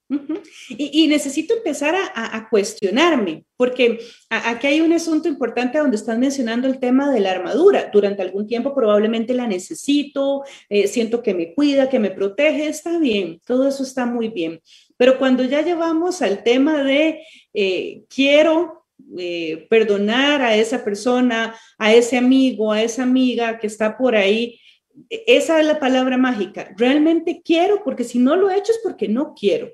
y, 0.69 1.09
necesito 1.09 1.55
empezar 1.55 1.95
a, 2.15 2.49
cuestionarme, 2.49 3.45
porque 3.57 3.99
aquí 4.31 4.69
hay 4.69 4.81
un 4.81 4.93
asunto 4.93 5.29
importante 5.29 5.79
donde 5.79 5.97
están 5.97 6.21
mencionando 6.21 6.69
el 6.69 6.79
tema 6.79 7.11
de 7.11 7.21
la 7.21 7.33
armadura. 7.33 7.91
Durante 7.93 8.23
algún 8.23 8.47
tiempo 8.47 8.75
probablemente 8.75 9.35
la 9.35 9.49
necesito, 9.49 10.45
eh, 10.69 10.87
siento 10.87 11.23
que 11.23 11.35
me 11.35 11.55
cuida, 11.55 11.91
que 11.91 11.99
me 11.99 12.11
protege, 12.11 12.69
está 12.69 12.99
bien, 12.99 13.41
todo 13.45 13.69
eso 13.69 13.83
está 13.83 14.07
muy 14.07 14.29
bien. 14.29 14.63
Pero 14.97 15.19
cuando 15.19 15.43
ya 15.43 15.63
llevamos 15.63 16.23
al 16.23 16.43
tema 16.45 16.83
de 16.83 17.21
eh, 17.53 18.05
quiero 18.09 18.86
eh, 19.19 19.67
perdonar 19.71 20.43
a 20.43 20.57
esa 20.57 20.85
persona, 20.85 21.55
a 21.79 21.95
ese 21.95 22.17
amigo, 22.17 22.73
a 22.73 22.83
esa 22.83 23.03
amiga 23.03 23.59
que 23.59 23.67
está 23.67 23.97
por 23.97 24.17
ahí. 24.17 24.61
Esa 25.09 25.61
es 25.61 25.67
la 25.67 25.79
palabra 25.79 26.17
mágica. 26.17 26.75
Realmente 26.77 27.43
quiero, 27.45 27.83
porque 27.85 28.05
si 28.05 28.19
no 28.19 28.37
lo 28.37 28.51
he 28.51 28.57
hecho 28.57 28.73
es 28.73 28.81
porque 28.83 29.09
no 29.09 29.35
quiero. 29.35 29.71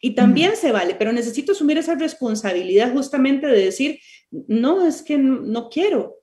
Y 0.00 0.14
también 0.14 0.54
se 0.54 0.70
vale, 0.70 0.94
pero 0.94 1.12
necesito 1.12 1.52
asumir 1.52 1.78
esa 1.78 1.94
responsabilidad 1.94 2.92
justamente 2.92 3.46
de 3.46 3.64
decir, 3.64 4.00
no, 4.30 4.86
es 4.86 5.02
que 5.02 5.16
no 5.16 5.70
quiero, 5.70 6.16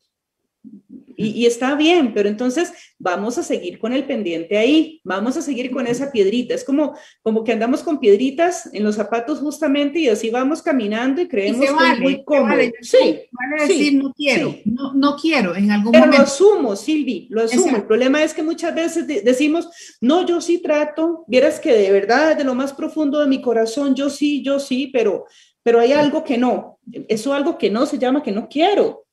y, 1.22 1.46
está 1.46 1.76
bien, 1.76 2.14
pero 2.14 2.30
entonces 2.30 2.74
vamos 2.98 3.38
a 3.38 3.44
seguir 3.44 3.80
con 3.80 3.94
el 3.94 4.06
pendiente 4.06 4.58
ahí, 4.58 5.02
vamos 5.04 5.38
a 5.38 5.42
seguir 5.42 5.72
con 5.72 5.88
esa 5.88 6.12
piedrita. 6.12 6.54
Es 6.54 6.64
como, 6.64 6.96
como 7.22 7.44
que 7.44 7.52
andamos 7.52 7.84
con 7.84 8.00
piedritas 8.00 8.70
en 8.74 8.84
los 8.84 8.96
zapatos 8.96 9.40
justamente 9.40 10.00
y 10.00 10.10
así 10.10 10.30
vamos 10.30 10.62
caminando 10.62 11.22
y 11.22 11.28
creemos 11.28 11.62
que 11.62 11.92
es 11.94 12.00
muy 12.00 12.24
cómodo. 12.24 12.60
sí, 12.82 13.22
vale 13.32 13.68
decir 13.68 13.94
no 13.96 14.14
quiero, 14.14 14.56
no, 14.66 14.94
no, 14.94 15.16
quiero 15.16 15.56
en 15.56 15.72
algún 15.72 15.92
pero 15.92 16.06
momento. 16.06 16.24
lo 16.24 16.28
asumo, 16.28 16.76
Silvi, 16.76 17.28
lo 17.30 17.44
asumo. 17.44 17.78
El 17.78 17.86
problema 17.86 18.24
es 18.24 18.34
que 18.34 18.44
muchas 18.44 18.74
veces 18.74 19.08
decimos, 19.08 19.70
no, 20.02 20.26
yo 20.26 20.42
sí 20.42 20.60
trato, 20.60 21.26
vieras 21.28 21.60
que 21.60 21.74
de 21.74 21.92
verdad, 21.92 22.36
de 22.36 22.44
lo 22.44 22.56
más 22.56 22.74
profundo 22.74 23.20
de 23.20 23.28
mi 23.28 23.42
corazón, 23.42 23.96
yo 23.96 24.10
sí, 24.10 24.44
yo 24.44 24.60
sí, 24.60 24.90
pero, 24.92 25.26
pero 25.64 25.80
hay 25.80 25.94
algo 25.94 26.24
que 26.24 26.38
no. 26.38 26.80
Eso 27.08 27.34
algo 27.34 27.58
que 27.58 27.70
no 27.70 27.86
se 27.86 27.98
llama 27.98 28.24
que 28.24 28.32
no 28.32 28.48
quiero. 28.50 29.06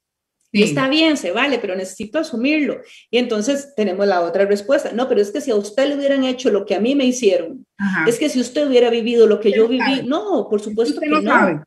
Y 0.59 0.63
está 0.65 0.89
bien, 0.89 1.17
se 1.17 1.31
vale, 1.31 1.59
pero 1.59 1.77
necesito 1.77 2.19
asumirlo. 2.19 2.81
Y 3.11 3.19
entonces 3.19 3.75
tenemos 3.77 4.07
la 4.07 4.21
otra 4.23 4.45
respuesta. 4.45 4.93
No, 4.93 5.09
pero 5.09 5.21
es 5.21 5.31
que 5.31 5.41
si 5.41 5.51
a 5.51 5.57
usted 5.57 5.89
le 5.89 5.97
hubieran 5.97 6.25
hecho 6.25 6.51
lo 6.51 6.65
que 6.65 6.75
a 6.75 6.81
mí 6.81 6.95
me 6.95 7.05
hicieron, 7.05 7.67
es 8.07 8.19
que 8.19 8.29
si 8.29 8.41
usted 8.41 8.67
hubiera 8.67 8.91
vivido 8.91 9.27
lo 9.27 9.41
que 9.41 9.53
yo 9.53 9.69
viví, 9.69 10.03
no, 10.05 10.49
por 10.51 10.61
supuesto 10.61 11.01
que 11.01 11.09
no. 11.09 11.63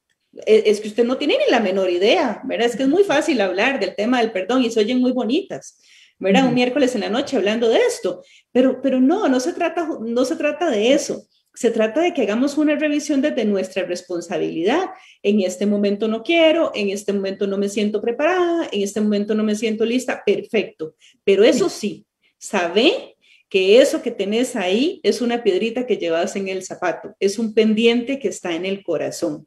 E, 0.46 0.64
es, 0.66 0.80
que 0.80 0.88
usted 0.88 1.04
no 1.04 1.18
tiene 1.18 1.38
ni 1.38 1.52
la 1.52 1.60
menor 1.60 1.90
idea, 1.90 2.42
¿verdad? 2.46 2.68
Es 2.68 2.76
que 2.76 2.84
es 2.84 2.90
muy 2.90 3.04
fácil 3.04 3.42
hablar 3.42 3.80
del 3.80 3.96
tema 3.96 4.20
del 4.20 4.32
perdón 4.32 4.64
y 4.64 4.72
se 4.72 4.80
oyen 4.80 5.00
muy 5.00 5.12
bonitas, 5.12 5.80
¿verdad? 6.20 6.48
Un 6.48 6.54
miércoles 6.54 6.96
en 6.96 7.02
la 7.02 7.10
noche 7.10 7.36
hablando 7.36 7.68
de 7.68 7.78
esto, 7.78 8.24
pero, 8.52 8.82
pero 8.82 9.02
no, 9.02 9.28
no 9.28 9.40
se 9.40 9.54
trata, 9.54 9.88
no 10.02 10.26
se 10.26 10.36
trata 10.36 10.70
de 10.70 10.94
eso. 10.94 11.26
Se 11.54 11.72
trata 11.72 12.02
de 12.02 12.14
que 12.14 12.22
hagamos 12.22 12.58
una 12.58 12.76
revisión 12.76 13.22
desde 13.22 13.46
nuestra 13.46 13.84
responsabilidad. 13.84 14.92
En 15.22 15.42
este 15.42 15.66
momento 15.66 16.08
no 16.08 16.24
quiero, 16.24 16.72
en 16.74 16.90
este 16.90 17.14
momento 17.14 17.46
no 17.48 17.58
me 17.58 17.70
siento 17.70 18.02
preparada, 18.02 18.70
en 18.72 18.82
este 18.82 19.02
momento 19.02 19.36
no 19.36 19.44
me 19.44 19.56
siento 19.56 19.86
lista. 19.86 20.24
Perfecto. 20.26 20.96
Pero 21.24 21.44
eso 21.44 21.70
sí, 21.70 22.06
sabe 22.38 23.16
que 23.52 23.82
eso 23.82 24.02
que 24.02 24.12
tenés 24.12 24.56
ahí 24.56 25.02
es 25.04 25.22
una 25.22 25.44
piedrita 25.44 25.86
que 25.86 25.98
llevas 25.98 26.38
en 26.38 26.48
el 26.48 26.64
zapato, 26.64 27.16
es 27.20 27.38
un 27.38 27.54
pendiente 27.54 28.18
que 28.18 28.30
está 28.30 28.56
en 28.56 28.66
el 28.66 28.82
corazón. 28.82 29.46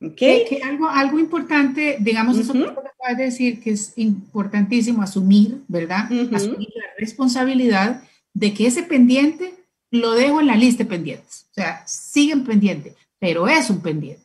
¿Okay? 0.00 0.44
Que, 0.48 0.62
algo, 0.62 0.88
algo 0.88 1.18
importante, 1.18 1.96
digamos, 2.00 2.38
eso 2.38 2.52
que 2.52 2.60
acabas 2.60 3.18
de 3.18 3.24
decir, 3.24 3.60
que 3.60 3.70
es 3.70 3.92
importantísimo 3.96 5.02
asumir, 5.02 5.58
¿verdad? 5.68 6.04
Asumir 6.32 6.68
la 6.74 6.94
responsabilidad 6.96 8.02
de 8.32 8.54
que 8.54 8.66
ese 8.66 8.84
pendiente 8.84 9.52
lo 9.90 10.12
dejo 10.12 10.40
en 10.40 10.46
la 10.46 10.56
lista 10.56 10.84
de 10.84 10.90
pendientes. 10.90 11.46
O 11.50 11.54
sea, 11.54 11.86
siguen 11.86 12.44
pendientes, 12.44 12.94
pero 13.18 13.48
es 13.48 13.70
un 13.70 13.80
pendiente. 13.80 14.24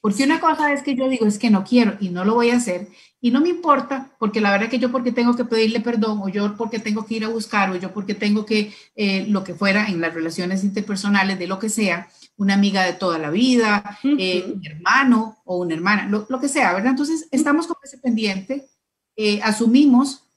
Porque 0.00 0.24
una 0.24 0.40
cosa 0.40 0.72
es 0.72 0.82
que 0.82 0.94
yo 0.94 1.08
digo, 1.08 1.26
es 1.26 1.38
que 1.38 1.50
no 1.50 1.64
quiero 1.64 1.96
y 2.00 2.10
no 2.10 2.24
lo 2.24 2.34
voy 2.34 2.50
a 2.50 2.56
hacer 2.56 2.88
y 3.20 3.30
no 3.32 3.40
me 3.40 3.48
importa, 3.48 4.12
porque 4.20 4.40
la 4.40 4.52
verdad 4.52 4.68
que 4.68 4.78
yo 4.78 4.92
porque 4.92 5.10
tengo 5.10 5.34
que 5.34 5.44
pedirle 5.44 5.80
perdón 5.80 6.20
o 6.22 6.28
yo 6.28 6.54
porque 6.56 6.78
tengo 6.78 7.06
que 7.06 7.16
ir 7.16 7.24
a 7.24 7.28
buscar 7.28 7.70
o 7.70 7.76
yo 7.76 7.92
porque 7.92 8.14
tengo 8.14 8.46
que, 8.46 8.72
eh, 8.94 9.26
lo 9.26 9.42
que 9.42 9.54
fuera 9.54 9.88
en 9.88 10.00
las 10.00 10.14
relaciones 10.14 10.62
interpersonales, 10.62 11.38
de 11.38 11.48
lo 11.48 11.58
que 11.58 11.68
sea, 11.68 12.08
una 12.36 12.54
amiga 12.54 12.84
de 12.84 12.92
toda 12.92 13.18
la 13.18 13.30
vida, 13.30 13.98
eh, 14.04 14.44
un 14.54 14.64
hermano 14.64 15.38
o 15.44 15.58
una 15.58 15.74
hermana, 15.74 16.06
lo, 16.08 16.40
que 16.40 16.48
sea, 16.48 16.72
¿verdad? 16.74 16.90
Entonces, 16.90 17.26
estamos 17.32 17.66
con 17.66 17.76
ese 17.82 17.98
pendiente, 17.98 18.68
eh, 19.16 19.40
asumimos, 19.42 20.28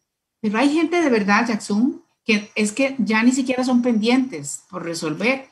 pero 0.41 0.57
hay 0.57 0.73
gente 0.73 0.99
de 1.01 1.09
verdad, 1.09 1.47
Jackson, 1.47 2.01
que 2.25 2.49
es 2.55 2.71
que 2.71 2.95
ya 2.99 3.23
ni 3.23 3.31
siquiera 3.31 3.63
son 3.63 3.81
pendientes 3.81 4.63
por 4.69 4.83
resolver, 4.83 5.45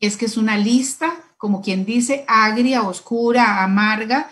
es 0.00 0.16
que 0.16 0.26
es 0.26 0.36
una 0.36 0.56
lista, 0.56 1.14
como 1.36 1.62
quien 1.62 1.84
dice, 1.84 2.24
agria, 2.26 2.82
oscura, 2.82 3.62
amarga, 3.62 4.30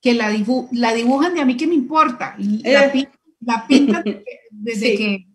que 0.00 0.14
la, 0.14 0.34
la 0.72 0.94
dibujan 0.94 1.34
de 1.34 1.40
a 1.40 1.44
mí 1.44 1.56
que 1.56 1.66
me 1.66 1.74
importa, 1.74 2.34
la, 2.38 2.86
eh. 2.86 3.08
pinta, 3.68 4.04
desde 4.50 4.96
que, 4.96 5.26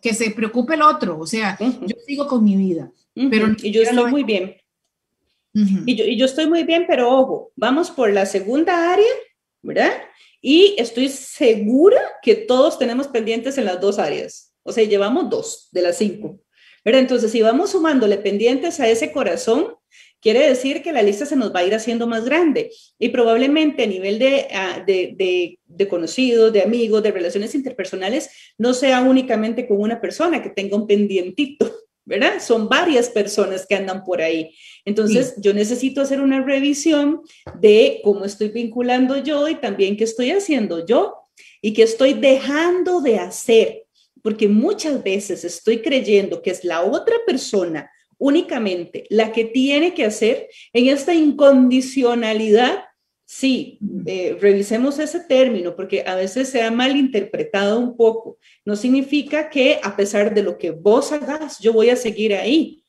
que, 0.00 0.14
se 0.14 0.30
preocupe 0.30 0.74
el 0.74 0.82
otro, 0.82 1.18
o 1.18 1.26
sea, 1.26 1.58
yo 1.58 1.96
sigo 2.06 2.26
con 2.26 2.44
mi 2.44 2.56
vida. 2.56 2.90
pero 3.14 3.48
y 3.62 3.70
yo 3.72 3.82
estoy 3.82 4.10
muy 4.10 4.24
bien. 4.24 4.56
y, 5.52 5.94
yo, 5.96 6.04
y 6.04 6.16
yo 6.16 6.26
estoy 6.26 6.48
muy 6.48 6.64
bien, 6.64 6.84
pero 6.86 7.10
ojo, 7.10 7.52
vamos 7.56 7.90
por 7.90 8.12
la 8.12 8.26
segunda 8.26 8.92
área, 8.92 9.12
¿verdad? 9.62 9.92
Y 10.40 10.76
estoy 10.78 11.08
segura 11.08 11.98
que 12.22 12.34
todos 12.36 12.78
tenemos 12.78 13.08
pendientes 13.08 13.58
en 13.58 13.64
las 13.64 13.80
dos 13.80 13.98
áreas. 13.98 14.45
O 14.66 14.72
sea, 14.72 14.84
llevamos 14.84 15.30
dos 15.30 15.68
de 15.72 15.82
las 15.82 15.96
cinco. 15.96 16.40
Pero 16.82 16.98
entonces, 16.98 17.32
si 17.32 17.42
vamos 17.42 17.70
sumándole 17.70 18.16
pendientes 18.18 18.78
a 18.78 18.88
ese 18.88 19.10
corazón, 19.10 19.74
quiere 20.20 20.48
decir 20.48 20.82
que 20.82 20.92
la 20.92 21.02
lista 21.02 21.26
se 21.26 21.36
nos 21.36 21.54
va 21.54 21.60
a 21.60 21.64
ir 21.64 21.74
haciendo 21.74 22.06
más 22.06 22.24
grande 22.24 22.70
y 22.98 23.10
probablemente 23.10 23.84
a 23.84 23.86
nivel 23.86 24.18
de, 24.18 24.48
ah, 24.52 24.82
de, 24.86 25.58
de, 25.66 25.88
conocidos, 25.88 26.52
de 26.52 26.62
amigos, 26.62 27.02
de 27.02 27.12
relaciones 27.12 27.54
interpersonales, 27.54 28.30
no 28.58 28.74
sea 28.74 29.02
únicamente 29.02 29.66
con 29.66 29.80
una 29.80 30.00
persona 30.00 30.42
que 30.42 30.50
tenga 30.50 30.76
un 30.76 30.86
pendientito, 30.86 31.72
¿verdad? 32.04 32.40
Son 32.40 32.68
varias 32.68 33.08
personas 33.08 33.66
que 33.66 33.74
andan 33.74 34.04
por 34.04 34.22
ahí. 34.22 34.54
Entonces, 34.84 35.34
yo 35.38 35.52
necesito 35.52 36.00
hacer 36.00 36.20
una 36.20 36.44
revisión 36.44 37.22
de 37.58 38.00
cómo 38.04 38.24
estoy 38.24 38.48
vinculando 38.48 39.16
yo 39.18 39.48
y 39.48 39.56
también 39.56 39.96
qué 39.96 40.04
estoy 40.04 40.30
haciendo 40.30 40.86
yo 40.86 41.14
y 41.60 41.72
qué 41.72 41.82
estoy 41.82 42.14
dejando 42.14 43.00
de 43.00 43.18
hacer 43.18 43.85
porque 44.26 44.48
muchas 44.48 45.04
veces 45.04 45.44
estoy 45.44 45.82
creyendo 45.82 46.42
que 46.42 46.50
es 46.50 46.64
la 46.64 46.82
otra 46.82 47.14
persona 47.24 47.88
únicamente 48.18 49.06
la 49.08 49.30
que 49.30 49.44
tiene 49.44 49.94
que 49.94 50.04
hacer 50.04 50.48
en 50.72 50.88
esta 50.88 51.14
incondicionalidad. 51.14 52.86
Sí, 53.24 53.78
eh, 54.04 54.36
revisemos 54.40 54.98
ese 54.98 55.20
término 55.20 55.76
porque 55.76 56.02
a 56.04 56.16
veces 56.16 56.48
se 56.48 56.60
ha 56.60 56.72
malinterpretado 56.72 57.78
un 57.78 57.96
poco. 57.96 58.38
No 58.64 58.74
significa 58.74 59.48
que 59.48 59.78
a 59.80 59.94
pesar 59.94 60.34
de 60.34 60.42
lo 60.42 60.58
que 60.58 60.72
vos 60.72 61.12
hagas, 61.12 61.60
yo 61.60 61.72
voy 61.72 61.90
a 61.90 61.96
seguir 61.96 62.34
ahí 62.34 62.82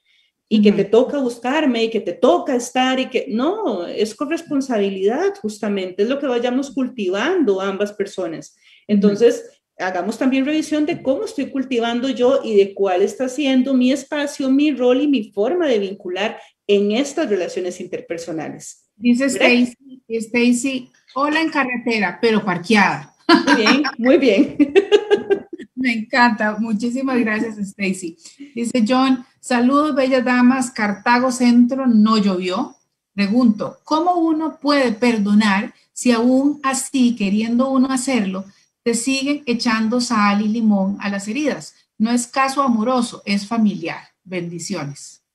y 0.49 0.63
que 0.63 0.71
te 0.71 0.85
toca 0.85 1.19
buscarme 1.19 1.83
y 1.83 1.91
que 1.91 1.99
te 1.99 2.13
toca 2.13 2.55
estar 2.55 2.99
y 2.99 3.09
que 3.09 3.27
no, 3.29 3.85
es 3.85 4.15
corresponsabilidad 4.15 5.35
justamente, 5.39 6.01
es 6.01 6.09
lo 6.09 6.17
que 6.17 6.25
vayamos 6.25 6.71
cultivando 6.71 7.61
ambas 7.61 7.93
personas. 7.93 8.57
Entonces, 8.87 9.56
hagamos 9.79 10.17
también 10.17 10.45
revisión 10.45 10.85
de 10.85 11.01
cómo 11.01 11.25
estoy 11.25 11.49
cultivando 11.49 12.09
yo 12.09 12.41
y 12.43 12.55
de 12.55 12.73
cuál 12.73 13.01
está 13.01 13.29
siendo 13.29 13.73
mi 13.73 13.91
espacio, 13.91 14.49
mi 14.49 14.71
rol 14.71 15.01
y 15.01 15.07
mi 15.07 15.31
forma 15.31 15.67
de 15.67 15.79
vincular 15.79 16.39
en 16.65 16.91
estas 16.91 17.29
relaciones 17.29 17.79
interpersonales. 17.79 18.89
Dice 18.95 19.25
Stacy, 19.25 20.01
Stacy, 20.07 20.91
hola 21.15 21.41
en 21.41 21.49
carretera, 21.49 22.17
pero 22.21 22.43
parqueada. 22.43 23.15
Muy 23.27 23.55
bien, 23.55 23.83
muy 23.97 24.17
bien. 24.17 24.57
Me 25.75 25.93
encanta. 25.93 26.57
Muchísimas 26.59 27.19
gracias, 27.19 27.57
Stacy. 27.59 28.17
Dice 28.55 28.83
John, 28.87 29.23
saludos, 29.39 29.95
bellas 29.95 30.25
damas. 30.25 30.71
Cartago 30.71 31.31
Centro 31.31 31.85
no 31.85 32.17
llovió. 32.17 32.75
Pregunto, 33.13 33.79
¿cómo 33.83 34.15
uno 34.15 34.59
puede 34.59 34.91
perdonar 34.91 35.73
si 35.93 36.11
aún 36.11 36.59
así, 36.63 37.15
queriendo 37.15 37.69
uno 37.69 37.91
hacerlo, 37.91 38.45
te 38.87 38.93
siguen 38.93 39.43
echando 39.45 39.99
sal 39.99 40.41
y 40.41 40.47
limón 40.47 40.95
a 41.01 41.09
las 41.09 41.27
heridas. 41.27 41.75
No 41.97 42.09
es 42.09 42.25
caso 42.25 42.61
amoroso, 42.61 43.21
es 43.25 43.45
familiar. 43.45 43.99
Bendiciones. 44.23 45.25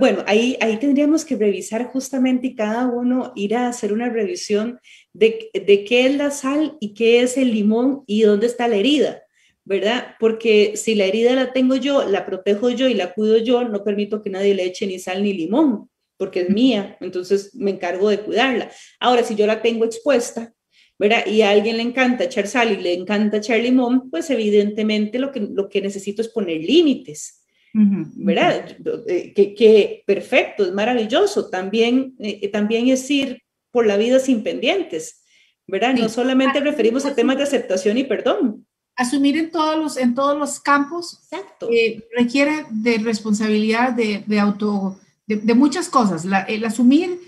Bueno, 0.00 0.24
ahí, 0.26 0.56
ahí 0.62 0.78
tendríamos 0.78 1.26
que 1.26 1.36
revisar 1.36 1.84
justamente 1.92 2.46
y 2.46 2.54
cada 2.54 2.86
uno 2.86 3.34
ir 3.36 3.54
a 3.54 3.68
hacer 3.68 3.92
una 3.92 4.08
revisión 4.08 4.80
de, 5.12 5.50
de 5.52 5.84
qué 5.84 6.06
es 6.06 6.16
la 6.16 6.30
sal 6.30 6.78
y 6.80 6.94
qué 6.94 7.20
es 7.20 7.36
el 7.36 7.52
limón 7.52 8.02
y 8.06 8.22
dónde 8.22 8.46
está 8.46 8.66
la 8.66 8.76
herida. 8.76 9.22
¿verdad? 9.66 10.14
Porque 10.18 10.72
si 10.76 10.94
la 10.94 11.04
herida 11.04 11.34
la 11.34 11.52
tengo 11.52 11.76
yo, 11.76 12.08
la 12.08 12.24
protejo 12.24 12.70
yo 12.70 12.88
y 12.88 12.94
la 12.94 13.12
cuido 13.12 13.36
yo, 13.36 13.62
no 13.68 13.84
permito 13.84 14.22
que 14.22 14.30
nadie 14.30 14.54
le 14.54 14.64
eche 14.64 14.86
ni 14.86 14.98
sal 14.98 15.22
ni 15.22 15.34
limón, 15.34 15.90
porque 16.16 16.40
es 16.40 16.48
mía, 16.48 16.96
entonces 17.02 17.54
me 17.54 17.72
encargo 17.72 18.08
de 18.08 18.20
cuidarla. 18.20 18.70
Ahora, 18.98 19.22
si 19.22 19.34
yo 19.34 19.46
la 19.46 19.60
tengo 19.60 19.84
expuesta, 19.84 20.54
¿verdad? 20.98 21.26
Y 21.26 21.42
a 21.42 21.50
alguien 21.50 21.76
le 21.76 21.84
encanta 21.84 22.24
echar 22.24 22.48
sal 22.48 22.72
y 22.72 22.82
le 22.82 22.92
encanta 22.92 23.36
echar 23.36 23.60
limón, 23.60 24.10
pues 24.10 24.28
evidentemente 24.30 25.18
lo 25.18 25.30
que, 25.30 25.40
lo 25.40 25.68
que 25.68 25.80
necesito 25.80 26.22
es 26.22 26.28
poner 26.28 26.60
límites, 26.60 27.44
¿verdad? 27.72 28.76
Eh, 29.06 29.32
que, 29.32 30.02
perfecto, 30.04 30.64
es 30.64 30.72
maravilloso. 30.72 31.48
También, 31.48 32.16
eh, 32.18 32.48
también 32.48 32.88
es 32.88 33.08
ir 33.08 33.42
por 33.70 33.86
la 33.86 33.96
vida 33.96 34.18
sin 34.18 34.42
pendientes, 34.42 35.22
¿verdad? 35.68 35.94
No 35.94 36.08
solamente 36.08 36.58
referimos 36.60 37.06
a 37.06 37.14
temas 37.14 37.36
de 37.36 37.44
aceptación 37.44 37.96
y 37.98 38.04
perdón. 38.04 38.66
Asumir 38.96 39.36
en 39.36 39.52
todos 39.52 39.78
los, 39.78 39.96
en 39.96 40.16
todos 40.16 40.36
los 40.36 40.58
campos 40.58 41.20
Exacto. 41.22 41.68
Eh, 41.70 42.04
requiere 42.16 42.64
de 42.70 42.98
responsabilidad, 42.98 43.92
de, 43.92 44.24
de 44.26 44.40
auto, 44.40 44.98
de, 45.24 45.54
muchas 45.54 45.88
cosas. 45.88 46.26
el 46.48 46.64
asumir 46.64 47.20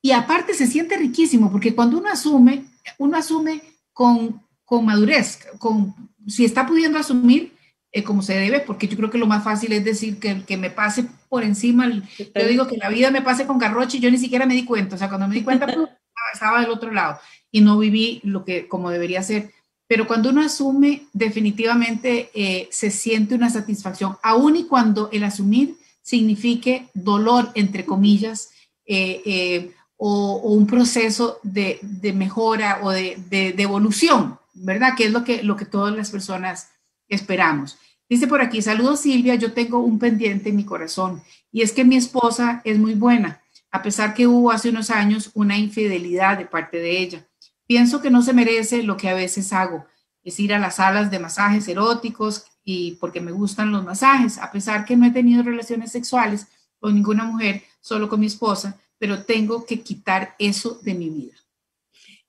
y 0.00 0.12
aparte 0.12 0.54
se 0.54 0.66
siente 0.66 0.96
riquísimo, 0.96 1.52
porque 1.52 1.74
cuando 1.74 1.98
uno 1.98 2.08
asume, 2.08 2.64
uno 2.96 3.16
asume 3.16 3.62
con, 3.92 4.42
con 4.64 4.84
madurez, 4.84 5.40
con, 5.58 5.94
si 6.26 6.44
está 6.44 6.66
pudiendo 6.66 6.98
asumir 6.98 7.52
eh, 7.90 8.02
como 8.02 8.22
se 8.22 8.34
debe, 8.34 8.60
porque 8.60 8.86
yo 8.86 8.96
creo 8.96 9.10
que 9.10 9.18
lo 9.18 9.26
más 9.26 9.42
fácil 9.42 9.72
es 9.72 9.84
decir 9.84 10.18
que, 10.18 10.44
que 10.44 10.56
me 10.56 10.70
pase 10.70 11.06
por 11.28 11.42
encima, 11.42 11.88
yo 11.88 12.46
digo 12.46 12.66
que 12.66 12.76
la 12.76 12.90
vida 12.90 13.10
me 13.10 13.22
pase 13.22 13.46
con 13.46 13.58
garroche 13.58 13.96
y 13.96 14.00
yo 14.00 14.10
ni 14.10 14.18
siquiera 14.18 14.46
me 14.46 14.54
di 14.54 14.64
cuenta, 14.64 14.96
o 14.96 14.98
sea, 14.98 15.08
cuando 15.08 15.26
me 15.26 15.34
di 15.34 15.42
cuenta 15.42 15.66
pues, 15.74 15.88
estaba 16.32 16.60
del 16.60 16.70
otro 16.70 16.92
lado 16.92 17.18
y 17.50 17.62
no 17.62 17.78
viví 17.78 18.20
lo 18.24 18.44
que 18.44 18.68
como 18.68 18.90
debería 18.90 19.22
ser. 19.22 19.52
Pero 19.86 20.06
cuando 20.06 20.28
uno 20.28 20.42
asume, 20.42 21.06
definitivamente 21.14 22.30
eh, 22.34 22.68
se 22.70 22.90
siente 22.90 23.34
una 23.34 23.48
satisfacción, 23.48 24.16
aun 24.22 24.56
y 24.56 24.64
cuando 24.64 25.08
el 25.10 25.24
asumir 25.24 25.76
signifique 26.02 26.88
dolor, 26.92 27.50
entre 27.54 27.86
comillas, 27.86 28.50
eh, 28.84 29.72
o, 29.98 30.36
un 30.36 30.66
proceso 30.66 31.40
de, 31.42 31.80
mejora 32.14 32.78
o 32.82 32.90
de, 32.90 33.22
de, 33.28 33.52
de, 33.52 33.62
evolución, 33.62 34.38
¿verdad? 34.54 34.94
Que 34.96 35.06
es 35.06 35.12
lo 35.12 35.24
que, 35.24 35.42
lo 35.42 35.56
que 35.56 35.66
todas 35.66 35.94
las 35.94 36.10
personas 36.10 36.70
esperamos. 37.08 37.78
Dice 38.08 38.26
por 38.26 38.40
aquí, 38.40 38.62
saludos 38.62 39.00
Silvia, 39.00 39.34
yo 39.34 39.52
tengo 39.52 39.80
un 39.80 39.98
pendiente 39.98 40.48
en 40.48 40.56
mi 40.56 40.64
corazón 40.64 41.22
y 41.52 41.60
es 41.60 41.72
que 41.72 41.84
mi 41.84 41.96
esposa 41.96 42.62
es 42.64 42.78
muy 42.78 42.94
buena, 42.94 43.42
a 43.70 43.82
pesar 43.82 44.14
que 44.14 44.26
hubo 44.26 44.50
hace 44.50 44.70
unos 44.70 44.88
años 44.88 45.30
una 45.34 45.58
infidelidad 45.58 46.38
de 46.38 46.46
parte 46.46 46.78
de 46.78 46.98
ella. 46.98 47.28
Pienso 47.66 48.00
que 48.00 48.10
no 48.10 48.22
se 48.22 48.32
merece 48.32 48.82
lo 48.82 48.96
que 48.96 49.10
a 49.10 49.14
veces 49.14 49.52
hago, 49.52 49.84
es 50.22 50.40
ir 50.40 50.54
a 50.54 50.58
las 50.58 50.76
salas 50.76 51.10
de 51.10 51.18
masajes 51.18 51.68
eróticos 51.68 52.46
y 52.64 52.92
porque 52.92 53.20
me 53.20 53.32
gustan 53.32 53.72
los 53.72 53.84
masajes, 53.84 54.38
a 54.38 54.50
pesar 54.52 54.84
que 54.84 54.96
no 54.96 55.04
he 55.04 55.10
tenido 55.10 55.42
relaciones 55.42 55.92
sexuales 55.92 56.46
con 56.78 56.94
ninguna 56.94 57.24
mujer, 57.24 57.62
solo 57.80 58.08
con 58.08 58.20
mi 58.20 58.26
esposa, 58.26 58.78
pero 58.98 59.24
tengo 59.24 59.64
que 59.64 59.80
quitar 59.80 60.34
eso 60.38 60.80
de 60.82 60.94
mi 60.94 61.10
vida. 61.10 61.34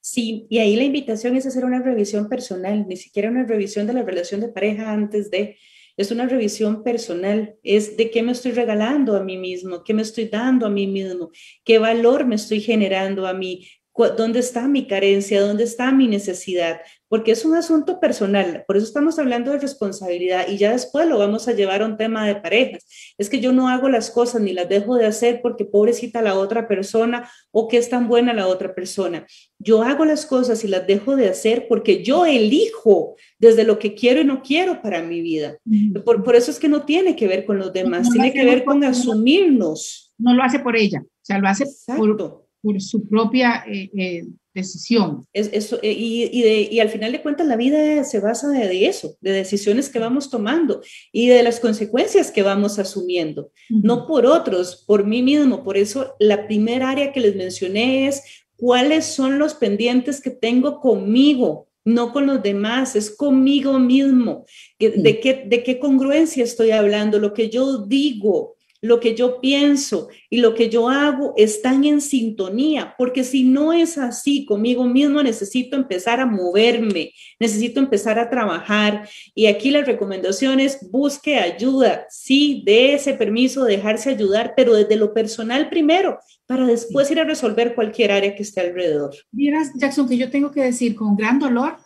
Sí, 0.01 0.47
y 0.49 0.59
ahí 0.59 0.75
la 0.75 0.85
invitación 0.85 1.35
es 1.35 1.45
hacer 1.45 1.65
una 1.65 1.81
revisión 1.81 2.29
personal, 2.29 2.87
ni 2.87 2.97
siquiera 2.97 3.29
una 3.29 3.43
revisión 3.43 3.85
de 3.85 3.93
la 3.93 4.03
relación 4.03 4.41
de 4.41 4.47
pareja 4.47 4.91
antes 4.91 5.29
de, 5.29 5.57
es 5.97 6.11
una 6.11 6.25
revisión 6.25 6.83
personal, 6.83 7.57
es 7.61 7.97
de 7.97 8.09
qué 8.09 8.23
me 8.23 8.31
estoy 8.31 8.53
regalando 8.53 9.17
a 9.17 9.23
mí 9.23 9.37
mismo, 9.37 9.83
qué 9.83 9.93
me 9.93 10.01
estoy 10.01 10.25
dando 10.25 10.65
a 10.65 10.69
mí 10.69 10.87
mismo, 10.87 11.31
qué 11.65 11.77
valor 11.77 12.25
me 12.25 12.35
estoy 12.35 12.61
generando 12.61 13.27
a 13.27 13.33
mí, 13.33 13.67
dónde 14.07 14.39
está 14.39 14.67
mi 14.67 14.87
carencia, 14.87 15.41
dónde 15.41 15.63
está 15.63 15.91
mi 15.91 16.07
necesidad, 16.07 16.79
porque 17.09 17.31
es 17.31 17.43
un 17.43 17.55
asunto 17.55 17.99
personal, 17.99 18.63
por 18.67 18.77
eso 18.77 18.85
estamos 18.85 19.19
hablando 19.19 19.51
de 19.51 19.59
responsabilidad 19.59 20.47
y 20.47 20.57
ya 20.57 20.71
después 20.71 21.07
lo 21.07 21.17
vamos 21.17 21.47
a 21.47 21.53
llevar 21.53 21.81
a 21.81 21.85
un 21.85 21.97
tema 21.97 22.25
de 22.25 22.35
parejas. 22.35 22.85
Es 23.17 23.29
que 23.29 23.39
yo 23.39 23.51
no 23.51 23.67
hago 23.67 23.89
las 23.89 24.11
cosas 24.11 24.41
ni 24.41 24.53
las 24.53 24.69
dejo 24.69 24.95
de 24.95 25.05
hacer 25.05 25.41
porque 25.41 25.65
pobrecita 25.65 26.21
la 26.21 26.35
otra 26.35 26.67
persona 26.67 27.29
o 27.51 27.67
que 27.67 27.77
es 27.77 27.89
tan 27.89 28.07
buena 28.07 28.33
la 28.33 28.47
otra 28.47 28.73
persona. 28.73 29.25
Yo 29.57 29.83
hago 29.83 30.05
las 30.05 30.25
cosas 30.25 30.63
y 30.63 30.67
las 30.67 30.85
dejo 30.87 31.15
de 31.15 31.27
hacer 31.27 31.67
porque 31.67 32.03
yo 32.03 32.25
elijo 32.25 33.15
desde 33.39 33.63
lo 33.63 33.79
que 33.79 33.95
quiero 33.95 34.21
y 34.21 34.25
no 34.25 34.41
quiero 34.41 34.81
para 34.81 35.01
mi 35.01 35.21
vida. 35.21 35.57
Por, 36.05 36.23
por 36.23 36.35
eso 36.35 36.51
es 36.51 36.59
que 36.59 36.69
no 36.69 36.83
tiene 36.83 37.15
que 37.15 37.27
ver 37.27 37.45
con 37.45 37.57
los 37.57 37.73
demás, 37.73 38.09
tiene 38.11 38.31
que 38.31 38.45
ver 38.45 38.63
con 38.63 38.83
asumirnos. 38.83 40.13
No 40.17 40.33
lo 40.33 40.43
hace 40.43 40.59
por 40.59 40.75
ella, 40.75 41.01
o 41.01 41.25
sea, 41.25 41.39
lo 41.39 41.47
hace 41.47 41.65
por, 41.95 42.48
por 42.61 42.81
su 42.81 43.07
propia 43.07 43.63
eh, 43.67 43.89
eh, 43.95 44.27
decisión. 44.53 45.25
Es, 45.33 45.49
eso, 45.53 45.79
eh, 45.81 45.91
y, 45.91 46.29
y, 46.31 46.41
de, 46.41 46.61
y, 46.71 46.79
al 46.79 46.89
final 46.89 47.11
de 47.11 47.21
cuentas 47.21 47.47
la 47.47 47.55
vida 47.55 48.03
se 48.03 48.19
basa 48.19 48.49
de, 48.49 48.85
eso, 48.85 49.15
de 49.21 49.31
decisiones 49.31 49.89
que 49.89 49.99
vamos 49.99 50.29
tomando 50.29 50.81
y 51.11 51.27
de 51.27 51.43
las 51.43 51.59
consecuencias 51.59 52.31
que 52.31 52.43
vamos 52.43 52.79
asumiendo, 52.79 53.51
no 53.69 54.07
por 54.07 54.25
otros, 54.25 54.83
por 54.87 55.05
mí 55.05 55.23
mismo. 55.23 55.63
Por 55.63 55.77
eso 55.77 56.15
la 56.19 56.47
primera 56.47 56.89
área 56.89 57.11
que 57.11 57.21
les 57.21 57.35
mencioné 57.35 58.07
es 58.07 58.23
cuáles 58.55 59.05
son 59.05 59.39
los 59.39 59.53
pendientes 59.53 60.21
que 60.21 60.31
tengo 60.31 60.81
conmigo, 60.81 61.67
no 61.85 62.11
con 62.11 62.27
los 62.27 62.43
demás, 62.43 62.95
es 62.95 63.09
conmigo 63.09 63.79
mismo. 63.79 64.45
¿De 64.77 65.19
qué, 65.19 65.45
de 65.47 65.63
qué 65.63 65.79
congruencia 65.79 66.43
estoy 66.43 66.71
hablando? 66.71 67.19
Lo 67.19 67.33
que 67.33 67.49
yo 67.49 67.85
digo, 67.85 68.57
lo 68.81 68.99
que 68.99 69.15
yo 69.15 69.41
pienso 69.41 70.09
y 70.29 70.37
lo 70.37 70.53
que 70.53 70.69
yo 70.69 70.89
hago 70.89 71.33
están 71.37 71.83
en 71.83 72.01
sintonía, 72.01 72.95
porque 72.97 73.23
si 73.23 73.43
no 73.43 73.73
es 73.73 73.97
así 73.97 74.45
conmigo 74.45 74.85
mismo, 74.85 75.21
necesito 75.21 75.75
empezar 75.75 76.19
a 76.19 76.25
moverme, 76.25 77.13
necesito 77.39 77.79
empezar 77.79 78.19
a 78.19 78.29
trabajar. 78.29 79.09
Y 79.35 79.47
aquí 79.47 79.71
la 79.71 79.83
recomendación 79.83 80.59
es 80.59 80.89
busque 80.91 81.37
ayuda, 81.37 82.05
sí, 82.09 82.63
dé 82.65 82.93
ese 82.93 83.13
permiso, 83.13 83.65
dejarse 83.65 84.11
ayudar, 84.11 84.53
pero 84.55 84.73
desde 84.73 84.95
lo 84.95 85.13
personal 85.13 85.69
primero, 85.69 86.19
para 86.45 86.65
después 86.65 87.11
ir 87.11 87.19
a 87.19 87.25
resolver 87.25 87.75
cualquier 87.75 88.11
área 88.11 88.35
que 88.35 88.43
esté 88.43 88.61
alrededor. 88.61 89.15
Vieras, 89.31 89.71
Jackson, 89.75 90.07
que 90.07 90.17
yo 90.17 90.29
tengo 90.29 90.51
que 90.51 90.61
decir 90.61 90.95
con 90.95 91.15
gran 91.15 91.39
dolor 91.39 91.77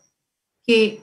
que 0.66 1.02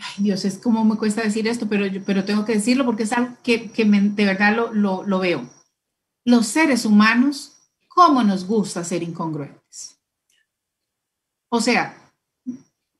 ay 0.00 0.24
Dios, 0.24 0.44
es 0.44 0.58
como 0.58 0.84
me 0.84 0.96
cuesta 0.96 1.22
decir 1.22 1.46
esto, 1.46 1.68
pero, 1.68 1.86
pero 2.04 2.24
tengo 2.24 2.44
que 2.44 2.54
decirlo 2.54 2.84
porque 2.84 3.04
es 3.04 3.12
algo 3.12 3.36
que, 3.42 3.70
que 3.70 3.84
de 3.84 4.24
verdad 4.24 4.56
lo, 4.56 4.72
lo, 4.72 5.02
lo, 5.04 5.18
veo. 5.18 5.48
Los 6.24 6.46
seres 6.46 6.84
humanos, 6.84 7.58
¿cómo 7.88 8.22
nos 8.22 8.46
gusta 8.46 8.84
ser 8.84 9.02
incongruentes? 9.02 9.98
O 11.50 11.60
sea, 11.60 11.96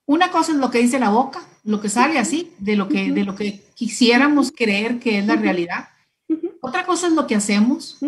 una 0.07 0.31
cosa 0.31 0.53
es 0.53 0.59
lo 0.59 0.71
que 0.71 0.79
dice 0.79 0.99
la 0.99 1.11
boca, 1.11 1.41
lo 1.65 1.81
que 1.81 1.89
sale 1.89 2.19
así, 2.19 2.53
de 2.59 2.77
lo 2.77 2.89
que, 2.89 3.13
de 3.13 3.25
lo 3.25 3.35
que 3.35 3.65
quisiéramos 3.75 4.51
creer 4.51 4.99
que 4.99 5.19
es 5.19 5.27
la 5.27 5.37
realidad. 5.37 5.89
Otra 6.61 6.85
cosa 6.85 7.07
es 7.07 7.13
lo 7.13 7.27
que 7.27 7.37
hacemos. 7.37 7.99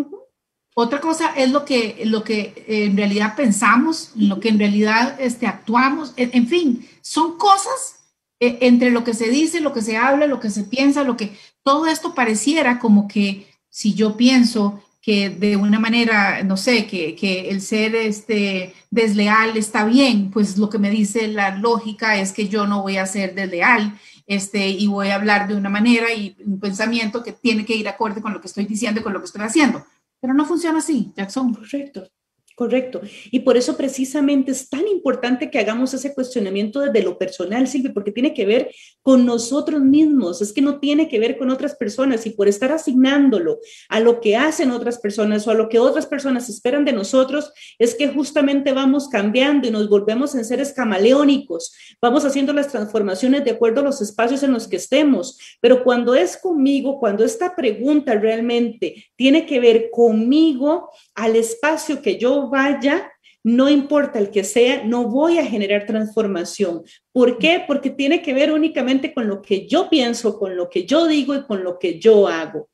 Otra 0.75 1.01
cosa 1.01 1.35
es 1.37 1.51
lo 1.51 1.65
que, 1.65 2.03
lo 2.07 2.25
que 2.25 2.65
en 2.67 2.97
realidad 2.97 3.37
pensamos, 3.37 4.13
lo 4.17 4.41
que 4.41 4.49
en 4.49 4.59
realidad 4.59 5.17
este, 5.21 5.47
actuamos. 5.47 6.13
En, 6.17 6.31
en 6.33 6.49
fin, 6.49 6.89
son 7.03 7.37
cosas 7.37 8.02
e, 8.43 8.59
entre 8.63 8.91
lo 8.91 9.05
que 9.05 9.15
se 9.15 9.29
dice, 9.31 9.61
lo 9.61 9.73
que 9.73 9.83
se 9.83 9.97
habla, 9.97 10.27
lo 10.27 10.41
que 10.41 10.51
se 10.51 10.65
piensa, 10.65 11.05
lo 11.05 11.17
que 11.17 11.39
todo 11.63 11.87
esto 11.87 12.13
pareciera 12.13 12.81
como 12.81 13.07
que 13.07 13.47
si 13.71 13.95
yo 13.95 14.17
pienso 14.17 14.83
que 15.01 15.31
de 15.31 15.57
una 15.57 15.79
manera, 15.79 16.43
no 16.43 16.57
sé, 16.57 16.87
que, 16.89 17.15
que, 17.15 17.51
el 17.51 17.61
ser 17.61 17.95
este, 17.95 18.75
desleal 18.91 19.57
está 19.57 19.85
bien, 19.85 20.33
pues 20.33 20.59
lo 20.59 20.69
que 20.69 20.79
me 20.79 20.91
dice 20.91 21.29
la 21.29 21.57
lógica 21.57 22.19
es 22.19 22.33
que 22.33 22.49
yo 22.49 22.67
no 22.67 22.83
voy 22.83 22.97
a 22.97 23.07
ser 23.07 23.37
desleal 23.37 23.97
este, 24.27 24.69
y 24.69 24.89
voy 24.89 25.09
a 25.09 25.15
hablar 25.15 25.47
de 25.47 25.55
una 25.55 25.69
manera 25.69 26.13
y 26.13 26.37
un 26.45 26.59
pensamiento 26.59 27.23
que 27.23 27.33
tiene 27.33 27.65
que 27.65 27.77
ir 27.77 27.87
acorde 27.89 28.21
con 28.21 28.33
lo 28.33 28.41
que 28.41 28.49
estoy 28.49 28.65
diciendo 28.65 29.01
y 29.01 29.05
con 29.05 29.13
lo 29.13 29.21
que 29.21 29.27
estoy 29.27 29.43
haciendo. 29.43 29.87
Pero 30.21 30.35
no 30.35 30.47
funciona 30.47 30.79
así, 30.79 31.13
Jackson. 31.17 31.55
Correcto. 31.55 32.09
Correcto. 32.55 33.01
Y 33.31 33.41
por 33.41 33.57
eso 33.57 33.77
precisamente 33.77 34.53
es 34.53 34.69
tan 34.69 34.87
importante 34.87 35.51
que 35.51 35.59
hagamos 35.59 35.95
ese 35.95 36.15
cuestionamiento 36.15 36.81
desde 36.81 37.03
lo 37.03 37.17
personal, 37.17 37.67
Silvia, 37.67 37.93
porque 37.95 38.13
tiene 38.13 38.35
que 38.35 38.45
ver 38.45 38.71
con 39.01 39.25
nosotros 39.25 39.81
mismos, 39.81 40.43
es 40.43 40.53
que 40.53 40.61
no 40.61 40.79
tiene 40.79 41.09
que 41.09 41.19
ver 41.19 41.39
con 41.39 41.51
otras 41.51 41.75
personas 41.77 42.27
y 42.27 42.31
por 42.31 42.49
estar 42.49 42.71
asignándolo 42.71 43.59
a 43.89 44.01
lo 44.01 44.21
que 44.21 44.37
hacen 44.37 44.71
otras 44.71 44.99
personas 44.99 45.47
o 45.47 45.51
a 45.51 45.55
lo 45.55 45.69
que 45.69 45.79
otras 45.79 46.07
personas 46.07 46.49
esperan 46.49 46.85
de 46.85 46.93
nosotros, 46.93 47.53
es 47.79 47.95
que 47.95 48.09
justamente 48.09 48.73
vamos 48.73 49.09
cambiando 49.09 49.67
y 49.67 49.71
nos 49.71 49.89
volvemos 49.89 50.35
en 50.35 50.45
seres 50.45 50.73
camaleónicos, 50.73 51.75
vamos 52.01 52.25
haciendo 52.25 52.53
las 52.53 52.69
transformaciones 52.69 53.45
de 53.45 53.53
acuerdo 53.53 53.81
a 53.81 53.85
los 53.85 54.03
espacios 54.03 54.43
en 54.43 54.53
los 54.53 54.69
que 54.69 54.77
estemos, 54.77 55.39
pero 55.61 55.83
cuando 55.85 56.15
es 56.15 56.37
conmigo, 56.37 57.01
cuando 57.01 57.25
esta 57.25 57.57
pregunta 57.57 58.15
realmente 58.15 59.07
tiene 59.17 59.47
que 59.47 59.59
ver 59.59 59.91
conmigo, 59.91 60.91
al 61.15 61.37
espacio 61.37 62.03
que 62.03 62.19
vaya, 62.49 63.13
no 63.45 63.69
importa 63.69 64.19
el 64.19 64.31
que 64.31 64.45
sea, 64.45 64.85
no 64.85 65.09
voy 65.09 65.39
a 65.39 65.47
generar 65.47 65.87
transformación. 65.87 66.83
¿Por 67.13 67.39
qué? 67.39 67.65
Porque 67.67 67.91
tiene 67.91 68.23
que 68.23 68.33
ver 68.33 68.53
únicamente 68.53 69.13
con 69.13 69.27
lo 69.27 69.43
que 69.43 69.67
yo 69.67 69.89
pienso, 69.91 70.39
con 70.39 70.57
lo 70.57 70.69
que 70.69 70.85
yo 70.85 71.07
digo 71.07 71.35
y 71.35 71.43
con 71.43 71.65
lo 71.65 71.79
que 71.79 71.99
yo 71.99 72.29
hago. 72.29 72.69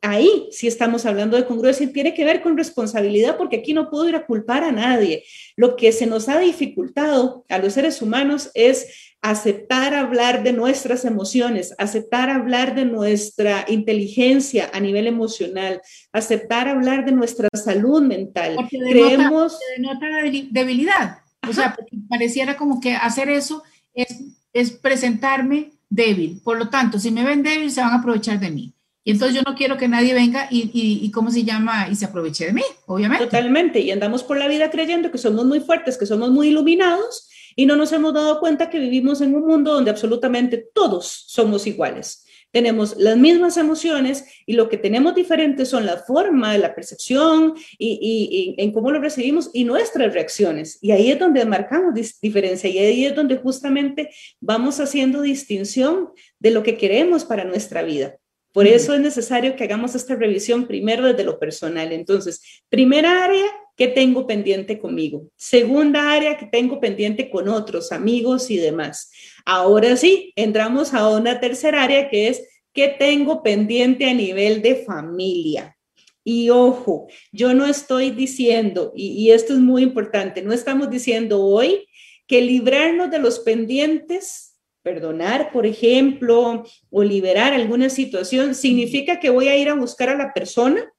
Ahí 0.00 0.48
sí 0.50 0.66
estamos 0.68 1.06
hablando 1.06 1.36
de 1.36 1.46
congruencia 1.46 1.84
y 1.84 1.92
tiene 1.92 2.12
que 2.12 2.26
ver 2.26 2.42
con 2.42 2.58
responsabilidad 2.58 3.38
porque 3.38 3.56
aquí 3.56 3.72
no 3.72 3.88
puedo 3.88 4.06
ir 4.06 4.14
a 4.14 4.26
culpar 4.26 4.62
a 4.62 4.70
nadie. 4.70 5.24
Lo 5.56 5.76
que 5.76 5.92
se 5.92 6.06
nos 6.06 6.28
ha 6.28 6.38
dificultado 6.38 7.44
a 7.48 7.58
los 7.58 7.72
seres 7.72 8.02
humanos 8.02 8.50
es 8.52 9.13
aceptar 9.24 9.94
hablar 9.94 10.42
de 10.42 10.52
nuestras 10.52 11.06
emociones, 11.06 11.74
aceptar 11.78 12.28
hablar 12.28 12.74
de 12.74 12.84
nuestra 12.84 13.64
inteligencia 13.68 14.70
a 14.74 14.80
nivel 14.80 15.06
emocional, 15.06 15.80
aceptar 16.12 16.68
hablar 16.68 17.06
de 17.06 17.12
nuestra 17.12 17.48
salud 17.54 18.02
mental. 18.02 18.54
Porque 18.56 18.78
Creemos... 18.78 19.58
denota 19.78 20.06
debilidad. 20.50 21.20
O 21.48 21.54
sea, 21.54 21.74
pareciera 22.06 22.58
como 22.58 22.82
que 22.82 22.92
hacer 22.92 23.30
eso 23.30 23.62
es, 23.94 24.08
es 24.52 24.72
presentarme 24.72 25.72
débil. 25.88 26.42
Por 26.44 26.58
lo 26.58 26.68
tanto, 26.68 26.98
si 26.98 27.10
me 27.10 27.24
ven 27.24 27.42
débil, 27.42 27.70
se 27.70 27.80
van 27.80 27.92
a 27.92 27.96
aprovechar 28.00 28.38
de 28.38 28.50
mí. 28.50 28.74
Y 29.04 29.12
entonces 29.12 29.36
yo 29.36 29.42
no 29.42 29.56
quiero 29.56 29.78
que 29.78 29.88
nadie 29.88 30.12
venga 30.12 30.48
y, 30.50 30.64
y, 30.64 31.02
y, 31.02 31.10
¿cómo 31.10 31.30
se 31.30 31.44
llama? 31.44 31.88
Y 31.90 31.94
se 31.94 32.04
aproveche 32.04 32.44
de 32.44 32.52
mí, 32.52 32.62
obviamente. 32.84 33.24
Totalmente. 33.24 33.80
Y 33.80 33.90
andamos 33.90 34.22
por 34.22 34.36
la 34.36 34.48
vida 34.48 34.70
creyendo 34.70 35.10
que 35.10 35.16
somos 35.16 35.46
muy 35.46 35.60
fuertes, 35.60 35.96
que 35.96 36.04
somos 36.04 36.30
muy 36.30 36.48
iluminados 36.48 37.30
y 37.56 37.66
no 37.66 37.76
nos 37.76 37.92
hemos 37.92 38.14
dado 38.14 38.40
cuenta 38.40 38.70
que 38.70 38.78
vivimos 38.78 39.20
en 39.20 39.34
un 39.34 39.46
mundo 39.46 39.74
donde 39.74 39.90
absolutamente 39.90 40.68
todos 40.72 41.24
somos 41.26 41.66
iguales 41.66 42.24
tenemos 42.54 42.94
las 42.96 43.16
mismas 43.16 43.56
emociones 43.56 44.24
y 44.46 44.52
lo 44.52 44.68
que 44.68 44.76
tenemos 44.76 45.16
diferente 45.16 45.66
son 45.66 45.86
la 45.86 45.96
forma, 45.96 46.56
la 46.56 46.72
percepción 46.72 47.54
y, 47.78 48.54
en 48.58 48.70
cómo 48.70 48.92
lo 48.92 49.00
recibimos 49.00 49.50
y 49.52 49.64
nuestras 49.64 50.14
reacciones. 50.14 50.78
Y 50.80 50.92
ahí 50.92 51.10
es 51.10 51.18
donde 51.18 51.44
marcamos 51.46 51.94
diferencia 52.22 52.70
y 52.70 52.78
ahí 52.78 53.06
es 53.06 53.16
donde 53.16 53.38
justamente 53.38 54.10
vamos 54.40 54.78
haciendo 54.78 55.20
distinción 55.20 56.10
de 56.38 56.52
lo 56.52 56.62
que 56.62 56.76
queremos 56.76 57.24
para 57.24 57.42
nuestra 57.42 57.82
vida. 57.82 58.18
Por 58.52 58.68
eso 58.68 58.94
es 58.94 59.00
necesario 59.00 59.56
que 59.56 59.64
hagamos 59.64 59.96
esta 59.96 60.14
revisión 60.14 60.68
primero 60.68 61.06
desde 61.06 61.24
lo 61.24 61.40
personal. 61.40 61.90
Entonces, 61.90 62.62
primera 62.68 63.24
área, 63.24 63.46
que 63.76 63.88
tengo 63.88 64.26
pendiente 64.26 64.78
conmigo? 64.78 65.28
Segunda 65.36 66.12
área, 66.12 66.36
que 66.36 66.46
tengo 66.46 66.80
pendiente 66.80 67.30
con 67.30 67.48
otros 67.48 67.92
amigos 67.92 68.50
y 68.50 68.56
demás. 68.56 69.10
Ahora 69.44 69.96
sí, 69.96 70.32
entramos 70.36 70.94
a 70.94 71.08
una 71.08 71.40
tercera 71.40 71.82
área 71.82 72.08
que 72.08 72.28
es 72.28 72.42
qué 72.72 72.88
tengo 72.88 73.42
pendiente 73.42 74.08
a 74.08 74.14
nivel 74.14 74.62
de 74.62 74.76
familia. 74.84 75.76
Y 76.24 76.48
ojo, 76.50 77.08
yo 77.32 77.52
no 77.52 77.66
estoy 77.66 78.10
diciendo, 78.10 78.92
y, 78.96 79.08
y, 79.08 79.30
esto 79.32 79.52
es 79.52 79.58
muy 79.58 79.82
importante, 79.82 80.40
no 80.40 80.54
estamos 80.54 80.88
diciendo 80.88 81.42
hoy 81.42 81.86
que 82.26 82.40
librarnos 82.40 83.10
de 83.10 83.18
los 83.18 83.40
pendientes, 83.40 84.58
perdonar, 84.82 85.52
por 85.52 85.66
ejemplo, 85.66 86.64
o 86.90 87.02
liberar 87.02 87.52
alguna 87.52 87.90
situación, 87.90 88.54
significa 88.54 89.20
que 89.20 89.28
voy 89.28 89.48
a 89.48 89.56
ir 89.56 89.68
a 89.68 89.74
buscar 89.74 90.08
a 90.08 90.16
la 90.16 90.32
persona 90.32 90.93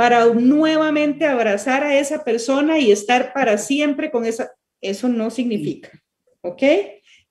para 0.00 0.24
nuevamente 0.32 1.26
abrazar 1.26 1.84
a 1.84 1.98
esa 1.98 2.24
persona 2.24 2.78
y 2.78 2.90
estar 2.90 3.34
para 3.34 3.58
siempre 3.58 4.10
con 4.10 4.24
esa. 4.24 4.50
Eso 4.80 5.10
no 5.10 5.28
significa, 5.28 5.90
¿ok? 6.40 6.62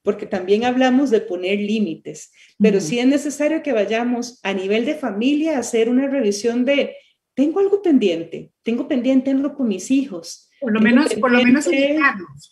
porque 0.04 0.28
también 0.28 0.66
hablamos 0.66 1.10
de 1.10 1.20
poner 1.20 1.60
límites, 1.60 2.32
pero 2.60 2.80
sí 2.80 3.00
es 3.00 3.08
necesario 3.08 3.64
que 3.64 3.74
vayamos 3.74 4.40
a 4.44 4.54
nivel 4.54 4.86
de 4.86 4.94
familia 4.96 5.56
a 5.56 5.60
hacer 5.60 5.90
una 5.90 6.08
revisión 6.08 6.64
de, 6.64 6.96
tengo 7.34 7.60
algo 7.60 7.82
pendiente, 7.82 8.52
tengo 8.64 8.88
pendiente 8.88 9.32
algo 9.32 9.56
con 9.56 9.68
mis 9.68 9.90
hijos. 9.92 10.50
Por 10.62 10.72
lo 10.72 10.80
menos, 10.80 11.14
por 11.16 11.32
lo 11.32 11.44
menos 11.44 11.68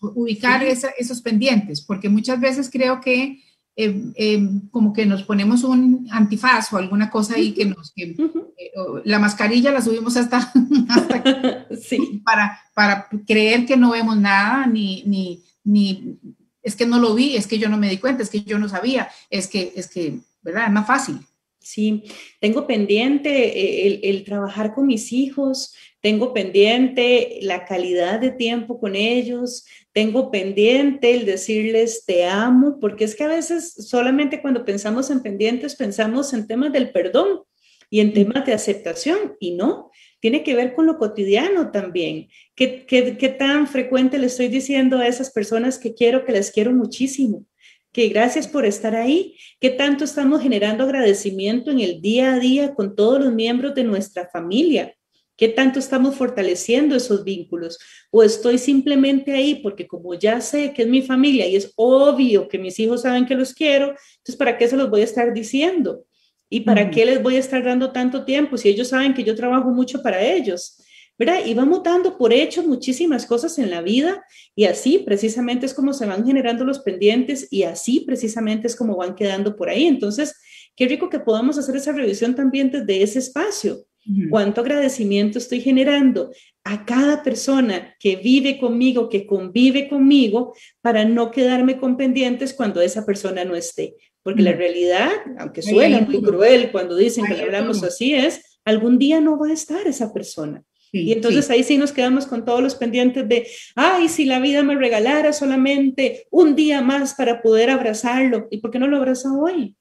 ubicar 0.01 0.63
esos 0.63 1.21
pendientes, 1.21 1.81
porque 1.81 2.09
muchas 2.09 2.39
veces 2.39 2.69
creo 2.71 3.01
que 3.01 3.43
eh, 3.79 4.11
eh, 4.15 4.49
como 4.71 4.91
que 4.91 5.05
nos 5.05 5.21
ponemos 5.21 5.63
un 5.63 6.07
antifaz 6.09 6.73
o 6.73 6.77
alguna 6.77 7.11
cosa 7.11 7.35
ahí 7.35 7.53
que 7.53 7.63
nos, 7.65 7.93
que, 7.95 8.05
eh, 8.05 8.71
la 9.05 9.19
mascarilla 9.19 9.71
la 9.71 9.83
subimos 9.83 10.17
hasta, 10.17 10.51
hasta 10.89 11.67
sí. 11.79 12.19
para, 12.25 12.59
para 12.73 13.07
creer 13.27 13.67
que 13.67 13.77
no 13.77 13.91
vemos 13.91 14.17
nada, 14.17 14.65
ni, 14.65 15.03
ni, 15.05 15.43
ni 15.63 16.17
es 16.63 16.75
que 16.75 16.87
no 16.87 16.97
lo 16.97 17.13
vi, 17.13 17.35
es 17.35 17.45
que 17.45 17.59
yo 17.59 17.69
no 17.69 17.77
me 17.77 17.87
di 17.87 17.99
cuenta, 17.99 18.23
es 18.23 18.31
que 18.31 18.41
yo 18.41 18.57
no 18.57 18.67
sabía, 18.67 19.09
es 19.29 19.47
que, 19.47 19.73
es 19.75 19.87
que, 19.87 20.21
¿verdad? 20.41 20.65
Es 20.65 20.71
más 20.71 20.87
fácil. 20.87 21.19
Sí, 21.69 22.03
tengo 22.39 22.65
pendiente 22.65 23.29
eh, 23.29 23.87
el, 23.87 23.99
el, 24.01 24.23
trabajar 24.23 24.73
con 24.73 24.87
mis 24.87 25.11
hijos, 25.11 25.75
tengo 25.99 26.33
pendiente 26.33 27.39
la 27.41 27.65
calidad 27.65 28.21
de 28.21 28.31
tiempo 28.31 28.79
con 28.79 28.95
ellos, 28.95 29.65
tengo 29.91 30.31
pendiente 30.31 31.13
el 31.13 31.25
decirles 31.25 32.05
te 32.05 32.25
amo, 32.25 32.79
porque 32.79 33.03
es 33.03 33.15
que 33.15 33.25
a 33.25 33.27
veces 33.27 33.73
solamente 33.89 34.41
cuando 34.41 34.63
pensamos 34.63 35.09
en 35.09 35.21
pendientes 35.21 35.75
pensamos 35.75 36.31
en 36.31 36.47
temas 36.47 36.71
del 36.71 36.91
perdón 36.91 37.41
y 37.89 37.99
en 37.99 38.13
temas 38.13 38.45
de 38.45 38.53
aceptación 38.53 39.35
y 39.37 39.51
no, 39.55 39.91
tiene 40.21 40.43
que 40.43 40.55
ver 40.55 40.73
con 40.73 40.85
lo 40.85 40.97
cotidiano 40.97 41.71
también. 41.71 42.29
¿Qué, 42.55 42.85
qué, 42.85 43.29
tan 43.37 43.67
frecuente 43.67 44.17
le 44.19 44.27
estoy 44.27 44.47
diciendo 44.47 44.99
a 44.99 45.07
esas 45.07 45.31
personas 45.31 45.77
que 45.77 45.93
quiero, 45.93 46.23
que 46.23 46.31
les 46.31 46.49
quiero 46.49 46.71
muchísimo? 46.71 47.45
Que 47.91 48.09
gracias 48.09 48.47
por 48.47 48.65
estar 48.65 48.95
ahí. 48.95 49.37
¿Qué 49.59 49.69
tanto 49.69 50.03
estamos 50.03 50.41
generando 50.41 50.83
agradecimiento 50.83 51.71
en 51.71 51.79
el 51.79 52.01
día 52.01 52.33
a 52.33 52.39
día 52.39 52.75
con 52.75 52.95
todos 52.95 53.23
los 53.23 53.33
miembros 53.33 53.73
de 53.73 53.83
nuestra 53.83 54.29
familia? 54.29 54.93
¿Qué 55.37 55.49
tanto 55.49 55.77
estamos 55.77 56.15
fortaleciendo 56.15 56.95
esos 56.95 57.23
vínculos? 57.23 57.77
¿O 58.09 58.23
estoy 58.23 58.57
simplemente 58.57 59.33
ahí 59.33 59.55
porque 59.55 59.85
como 59.85 60.15
ya 60.15 60.41
sé 60.41 60.73
que 60.73 60.81
es 60.81 60.87
mi 60.87 61.03
familia 61.03 61.47
y 61.47 61.55
es 61.55 61.73
obvio 61.75 62.47
que 62.47 62.57
mis 62.57 62.79
hijos 62.79 63.03
saben 63.03 63.27
que 63.27 63.35
los 63.35 63.53
quiero, 63.53 63.89
entonces 63.89 64.35
¿para 64.35 64.57
qué 64.57 64.67
se 64.67 64.75
los 64.75 64.89
voy 64.89 65.01
a 65.01 65.05
estar 65.05 65.31
diciendo? 65.33 66.05
¿Y 66.49 66.61
para 66.61 66.89
qué 66.89 67.05
les 67.05 67.21
voy 67.21 67.35
a 67.35 67.39
estar 67.39 67.63
dando 67.63 67.91
tanto 67.91 68.25
tiempo 68.25 68.57
si 68.57 68.69
ellos 68.69 68.87
saben 68.87 69.13
que 69.13 69.23
yo 69.23 69.35
trabajo 69.35 69.69
mucho 69.69 70.01
para 70.01 70.21
ellos? 70.21 70.81
¿Verdad? 71.19 71.45
Y 71.45 71.53
vamos 71.55 71.81
dando 71.83 72.17
por 72.17 72.31
hecho 72.31 72.61
muchísimas 72.61 73.25
cosas 73.25 73.57
en 73.57 73.71
la 73.71 73.81
vida 73.81 74.23
y 74.55 74.65
así 74.65 74.99
precisamente 74.99 75.65
es 75.65 75.73
como 75.73 75.93
se 75.93 76.05
van 76.05 76.25
generando 76.25 76.63
los 76.63 76.79
pendientes 76.79 77.47
y 77.49 77.63
así 77.63 78.01
precisamente 78.01 78.67
es 78.67 78.75
como 78.75 78.95
van 78.95 79.15
quedando 79.15 79.55
por 79.55 79.69
ahí. 79.69 79.87
Entonces, 79.87 80.35
qué 80.75 80.87
rico 80.87 81.09
que 81.09 81.19
podamos 81.19 81.57
hacer 81.57 81.75
esa 81.75 81.91
revisión 81.91 82.35
también 82.35 82.69
desde 82.69 83.01
ese 83.01 83.19
espacio. 83.19 83.87
Cuánto 84.29 84.61
agradecimiento 84.61 85.37
estoy 85.37 85.59
generando 85.59 86.31
a 86.63 86.85
cada 86.85 87.23
persona 87.23 87.93
que 87.99 88.15
vive 88.15 88.57
conmigo, 88.57 89.09
que 89.09 89.27
convive 89.27 89.89
conmigo, 89.89 90.53
para 90.81 91.03
no 91.03 91.29
quedarme 91.29 91.77
con 91.77 91.97
pendientes 91.97 92.53
cuando 92.53 92.79
esa 92.79 93.05
persona 93.05 93.43
no 93.43 93.53
esté. 93.55 93.95
Porque 94.23 94.43
la 94.43 94.53
realidad, 94.53 95.11
aunque 95.39 95.61
suena 95.61 96.01
muy 96.01 96.21
cruel 96.21 96.71
cuando 96.71 96.95
dicen 96.95 97.25
que 97.25 97.41
hablamos 97.41 97.83
así, 97.83 98.13
es 98.13 98.59
algún 98.63 98.97
día 98.97 99.19
no 99.19 99.37
va 99.37 99.49
a 99.49 99.53
estar 99.53 99.85
esa 99.87 100.13
persona. 100.13 100.63
Y 100.91 101.11
entonces 101.11 101.49
ahí 101.49 101.63
sí 101.63 101.77
nos 101.77 101.91
quedamos 101.91 102.25
con 102.25 102.45
todos 102.45 102.61
los 102.61 102.75
pendientes 102.75 103.27
de, 103.27 103.47
ay, 103.75 104.07
si 104.07 104.25
la 104.25 104.39
vida 104.39 104.63
me 104.63 104.75
regalara 104.75 105.33
solamente 105.33 106.27
un 106.31 106.55
día 106.55 106.81
más 106.81 107.15
para 107.15 107.41
poder 107.41 107.69
abrazarlo, 107.69 108.47
¿y 108.51 108.59
por 108.59 108.71
qué 108.71 108.79
no 108.79 108.87
lo 108.87 108.97
abraza 108.97 109.29
hoy? 109.31 109.75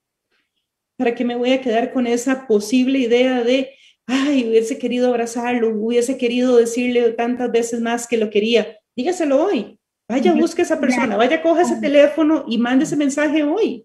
¿Para 0.97 1.15
qué 1.15 1.25
me 1.25 1.37
voy 1.37 1.53
a 1.53 1.61
quedar 1.61 1.93
con 1.93 2.07
esa 2.07 2.47
posible 2.47 2.99
idea 2.99 3.43
de, 3.43 3.71
ay, 4.07 4.49
hubiese 4.49 4.79
querido 4.79 5.09
abrazarlo, 5.09 5.71
hubiese 5.71 6.17
querido 6.17 6.57
decirle 6.57 7.11
tantas 7.13 7.51
veces 7.53 7.81
más 7.81 8.07
que 8.07 8.17
lo 8.17 8.31
quería? 8.31 8.79
Dígaselo 8.97 9.45
hoy. 9.45 9.79
Vaya, 10.09 10.33
busque 10.35 10.63
a 10.63 10.65
esa 10.65 10.79
persona, 10.79 11.17
vaya, 11.17 11.43
coja 11.43 11.63
ese 11.63 11.81
teléfono 11.81 12.45
y 12.47 12.59
mande 12.59 12.85
ese 12.85 12.97
mensaje 12.97 13.43
hoy. 13.43 13.85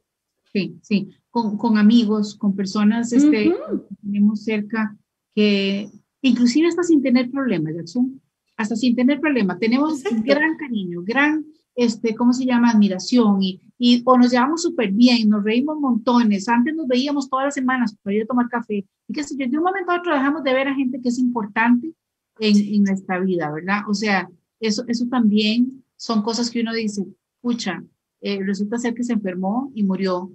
Sí, 0.54 0.78
sí, 0.84 1.10
con, 1.32 1.58
con 1.58 1.78
amigos, 1.78 2.36
con 2.36 2.56
personas 2.56 3.12
este, 3.12 3.32
que 3.32 3.56
tenemos 4.04 4.44
cerca, 4.44 4.96
que 5.34 5.90
inclusive 6.22 6.68
hasta 6.68 6.84
sin 6.84 7.02
tener 7.02 7.30
problemas, 7.32 7.74
Jackson, 7.76 8.22
hasta 8.58 8.76
sin 8.76 8.96
tener 8.96 9.20
problemas, 9.20 9.60
tenemos 9.60 10.04
gran 10.24 10.58
cariño, 10.58 11.02
gran, 11.04 11.46
este, 11.76 12.16
¿cómo 12.16 12.34
se 12.34 12.46
llama? 12.46 12.72
Admiración 12.72 13.42
y, 13.42 13.62
y 13.78 14.02
o 14.06 14.18
nos 14.18 14.32
llevamos 14.32 14.62
súper 14.62 14.92
bien, 14.92 15.30
nos 15.30 15.44
reímos 15.44 15.80
montones, 15.80 16.48
antes 16.48 16.76
nos 16.76 16.88
veíamos 16.88 17.30
todas 17.30 17.46
las 17.46 17.54
semanas 17.54 17.96
para 18.04 18.16
ir 18.16 18.24
a 18.24 18.28
tomar 18.28 18.50
café 18.50 18.86
y 19.08 19.14
que 19.14 19.48
de 19.48 19.58
un 19.58 19.64
momento 19.64 19.92
a 19.92 20.00
otro 20.00 20.14
dejamos 20.14 20.44
de 20.44 20.54
ver 20.54 20.68
a 20.68 20.76
gente 20.76 21.02
que 21.02 21.10
es 21.10 21.18
importante 21.18 21.94
en, 22.40 22.58
en 22.58 22.84
nuestra 22.84 23.20
vida, 23.20 23.52
¿verdad? 23.52 23.82
O 23.88 23.94
sea, 23.94 24.30
eso, 24.60 24.84
eso 24.88 25.06
también 25.08 25.84
son 25.98 26.22
cosas 26.22 26.50
que 26.50 26.62
uno 26.62 26.74
dice, 26.74 27.06
escucha, 27.36 27.84
eh, 28.22 28.40
resulta 28.44 28.78
ser 28.78 28.94
que 28.94 29.04
se 29.04 29.14
enfermó 29.14 29.72
y 29.76 29.84
murió 29.84 30.32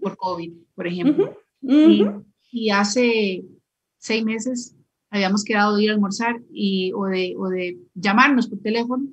por 0.00 0.16
COVID, 0.16 0.52
por 0.74 0.86
ejemplo. 0.86 1.36
y, 1.60 2.70
hace 2.70 3.44
seis 3.98 4.24
meses 4.24 4.74
habíamos 5.10 5.44
quedado 5.44 5.76
de 5.76 5.84
ir 5.84 5.90
a 5.90 5.94
almorzar 5.94 6.40
y, 6.52 6.92
o, 6.92 7.04
de, 7.06 7.34
o 7.38 7.48
de 7.48 7.78
llamarnos 7.94 8.48
por 8.48 8.60
teléfono 8.60 9.04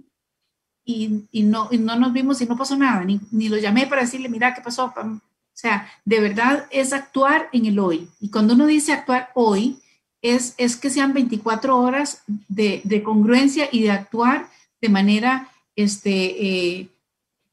y, 0.83 1.25
y, 1.31 1.43
no, 1.43 1.67
y 1.71 1.77
no 1.77 1.95
nos 1.95 2.13
vimos 2.13 2.41
y 2.41 2.45
no 2.45 2.57
pasó 2.57 2.77
nada, 2.77 3.03
ni, 3.03 3.19
ni 3.31 3.49
lo 3.49 3.57
llamé 3.57 3.87
para 3.87 4.01
decirle, 4.01 4.29
mira, 4.29 4.53
¿qué 4.53 4.61
pasó? 4.61 4.93
O 4.95 5.57
sea, 5.57 5.87
de 6.03 6.19
verdad 6.19 6.67
es 6.69 6.93
actuar 6.93 7.49
en 7.53 7.65
el 7.65 7.79
hoy. 7.79 8.09
Y 8.19 8.29
cuando 8.29 8.53
uno 8.53 8.67
dice 8.67 8.93
actuar 8.93 9.29
hoy, 9.33 9.79
es, 10.21 10.53
es 10.57 10.75
que 10.75 10.89
sean 10.89 11.13
24 11.13 11.77
horas 11.77 12.23
de, 12.27 12.81
de 12.83 13.03
congruencia 13.03 13.69
y 13.71 13.83
de 13.83 13.91
actuar 13.91 14.49
de 14.81 14.89
manera 14.89 15.49
este, 15.75 16.45
eh, 16.45 16.89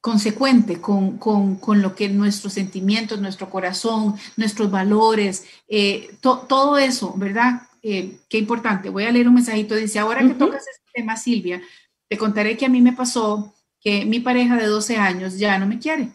consecuente 0.00 0.80
con, 0.80 1.16
con, 1.16 1.56
con, 1.56 1.80
lo 1.80 1.94
que 1.94 2.08
nuestros 2.08 2.54
sentimientos, 2.54 3.20
nuestro 3.20 3.48
corazón, 3.48 4.16
nuestros 4.36 4.70
valores, 4.70 5.46
eh, 5.68 6.16
todo 6.20 6.76
eso, 6.76 7.14
¿verdad? 7.16 7.62
Eh, 7.82 8.18
qué 8.28 8.38
importante. 8.38 8.88
Voy 8.88 9.04
a 9.04 9.12
leer 9.12 9.28
un 9.28 9.34
mensajito. 9.34 9.74
Dice, 9.74 9.98
ahora 9.98 10.20
que 10.26 10.34
tocas 10.34 10.62
este 10.66 10.90
tema, 10.94 11.16
Silvia, 11.16 11.60
te 12.08 12.16
contaré 12.16 12.56
que 12.56 12.66
a 12.66 12.68
mí 12.68 12.80
me 12.80 12.92
pasó 12.92 13.54
que 13.80 14.04
mi 14.04 14.20
pareja 14.20 14.56
de 14.56 14.66
12 14.66 14.96
años 14.96 15.38
ya 15.38 15.58
no 15.58 15.66
me 15.66 15.78
quiere. 15.78 16.10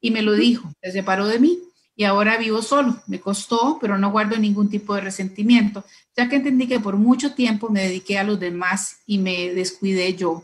Y 0.00 0.10
me 0.10 0.22
lo 0.22 0.32
dijo, 0.32 0.72
se 0.82 0.92
separó 0.92 1.26
de 1.26 1.38
mí 1.38 1.58
y 1.96 2.04
ahora 2.04 2.38
vivo 2.38 2.62
solo. 2.62 2.96
Me 3.06 3.20
costó, 3.20 3.78
pero 3.80 3.98
no 3.98 4.10
guardo 4.10 4.36
ningún 4.36 4.68
tipo 4.68 4.94
de 4.94 5.02
resentimiento, 5.02 5.84
ya 6.16 6.28
que 6.28 6.36
entendí 6.36 6.66
que 6.66 6.80
por 6.80 6.96
mucho 6.96 7.34
tiempo 7.34 7.68
me 7.68 7.82
dediqué 7.82 8.18
a 8.18 8.24
los 8.24 8.40
demás 8.40 8.98
y 9.06 9.18
me 9.18 9.50
descuidé 9.54 10.14
yo. 10.14 10.42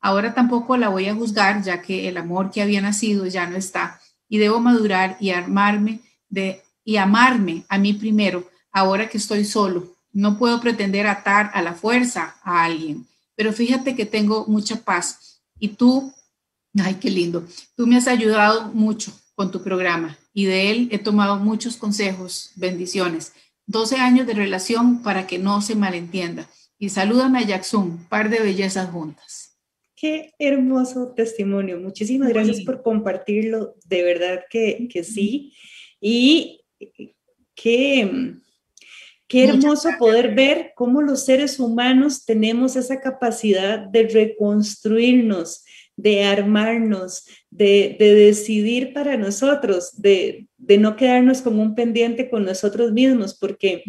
Ahora 0.00 0.34
tampoco 0.34 0.76
la 0.76 0.88
voy 0.88 1.06
a 1.06 1.14
juzgar, 1.14 1.62
ya 1.62 1.80
que 1.80 2.08
el 2.08 2.16
amor 2.16 2.50
que 2.50 2.62
había 2.62 2.80
nacido 2.80 3.26
ya 3.26 3.46
no 3.46 3.56
está 3.56 4.00
y 4.28 4.38
debo 4.38 4.60
madurar 4.60 5.16
y 5.20 5.30
armarme 5.30 6.00
de 6.28 6.62
y 6.84 6.96
amarme 6.96 7.64
a 7.68 7.78
mí 7.78 7.92
primero, 7.92 8.48
ahora 8.72 9.08
que 9.08 9.18
estoy 9.18 9.44
solo. 9.44 9.91
No 10.12 10.38
puedo 10.38 10.60
pretender 10.60 11.06
atar 11.06 11.50
a 11.54 11.62
la 11.62 11.74
fuerza 11.74 12.36
a 12.42 12.64
alguien, 12.64 13.06
pero 13.34 13.52
fíjate 13.52 13.96
que 13.96 14.06
tengo 14.06 14.46
mucha 14.46 14.76
paz 14.84 15.40
y 15.58 15.68
tú 15.68 16.12
Ay, 16.80 16.94
qué 16.94 17.10
lindo. 17.10 17.46
Tú 17.76 17.86
me 17.86 17.96
has 17.96 18.08
ayudado 18.08 18.68
mucho 18.72 19.12
con 19.34 19.50
tu 19.50 19.62
programa 19.62 20.18
y 20.32 20.46
de 20.46 20.70
él 20.70 20.88
he 20.90 20.98
tomado 20.98 21.36
muchos 21.36 21.76
consejos. 21.76 22.52
Bendiciones. 22.56 23.32
12 23.66 23.96
años 23.96 24.26
de 24.26 24.34
relación 24.34 25.02
para 25.02 25.26
que 25.26 25.38
no 25.38 25.60
se 25.60 25.76
malentienda. 25.76 26.48
Y 26.78 26.88
saludan 26.88 27.36
a 27.36 27.42
Jackson, 27.42 28.06
par 28.08 28.30
de 28.30 28.40
bellezas 28.40 28.90
juntas. 28.90 29.56
Qué 29.94 30.32
hermoso 30.38 31.12
testimonio. 31.14 31.78
Muchísimas 31.78 32.30
gracias 32.30 32.62
por 32.62 32.82
compartirlo. 32.82 33.76
De 33.84 34.02
verdad 34.02 34.40
que, 34.50 34.88
que 34.90 35.04
sí. 35.04 35.52
Y 36.00 36.64
qué, 37.54 38.34
qué 39.32 39.44
hermoso 39.44 39.88
poder 39.98 40.34
ver 40.34 40.72
cómo 40.76 41.00
los 41.00 41.24
seres 41.24 41.58
humanos 41.58 42.26
tenemos 42.26 42.76
esa 42.76 43.00
capacidad 43.00 43.78
de 43.78 44.06
reconstruirnos, 44.06 45.64
de 45.96 46.24
armarnos, 46.24 47.24
de, 47.50 47.96
decidir 47.98 48.92
para 48.92 49.16
nosotros, 49.16 50.02
de, 50.02 50.48
de, 50.58 50.76
no 50.76 50.96
quedarnos 50.96 51.40
como 51.40 51.62
un 51.62 51.74
pendiente 51.74 52.28
con 52.28 52.44
nosotros 52.44 52.92
mismos, 52.92 53.32
porque 53.32 53.82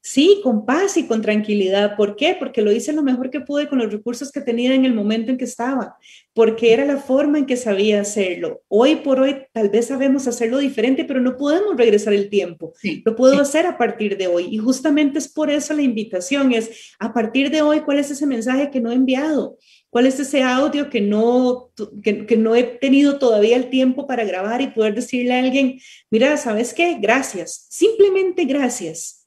sí, 0.00 0.40
con 0.42 0.64
paz 0.64 0.96
y 0.96 1.06
con 1.06 1.22
tranquilidad. 1.22 1.96
¿Por 1.96 2.16
qué? 2.16 2.36
Porque 2.38 2.62
lo 2.62 2.72
hice 2.72 2.92
lo 2.92 3.02
mejor 3.02 3.30
que 3.30 3.40
pude 3.40 3.68
con 3.68 3.78
los 3.78 3.92
recursos 3.92 4.32
que 4.32 4.40
tenía 4.40 4.74
en 4.74 4.84
el 4.84 4.94
momento 4.94 5.30
en 5.30 5.38
que 5.38 5.44
estaba, 5.44 5.96
porque 6.32 6.72
era 6.72 6.84
la 6.84 6.96
forma 6.96 7.38
en 7.38 7.46
que 7.46 7.56
sabía 7.56 8.00
hacerlo. 8.00 8.62
Hoy 8.68 8.96
por 8.96 9.20
hoy 9.20 9.36
tal 9.52 9.68
vez 9.68 9.86
sabemos 9.86 10.26
hacerlo 10.26 10.58
diferente, 10.58 11.04
pero 11.04 11.20
no 11.20 11.36
podemos 11.36 11.76
regresar 11.76 12.12
el 12.12 12.28
tiempo. 12.28 12.72
lo 13.04 13.16
puedo 13.16 13.40
hacer 13.40 13.66
a 13.66 13.76
partir 13.76 14.16
de 14.16 14.26
hoy. 14.26 14.48
Y 14.50 14.58
justamente 14.58 15.18
es 15.18 15.28
por 15.28 15.50
eso 15.50 15.74
la 15.74 15.82
invitación, 15.82 16.52
es 16.52 16.94
a 16.98 17.12
partir 17.12 17.50
de 17.50 17.62
hoy, 17.62 17.80
¿cuál 17.80 17.98
es 17.98 18.10
ese 18.10 18.26
mensaje 18.26 18.70
que 18.70 18.80
no 18.80 18.90
he 18.90 18.94
enviado? 18.94 19.58
¿Cuál 19.90 20.06
es 20.06 20.20
ese 20.20 20.42
audio 20.44 20.88
que 20.88 21.00
no, 21.00 21.72
que, 22.02 22.36
no 22.36 22.54
he 22.54 22.62
tenido 22.62 23.18
todavía 23.18 23.56
el 23.56 23.70
tiempo 23.70 24.06
para 24.06 24.24
grabar 24.24 24.62
y 24.62 24.68
poder 24.68 24.94
decirle 24.94 25.34
a 25.34 25.40
alguien, 25.40 25.80
mira, 26.10 26.36
¿sabes 26.36 26.72
qué? 26.72 26.98
Gracias, 27.00 27.66
simplemente 27.70 28.44
gracias. 28.44 29.19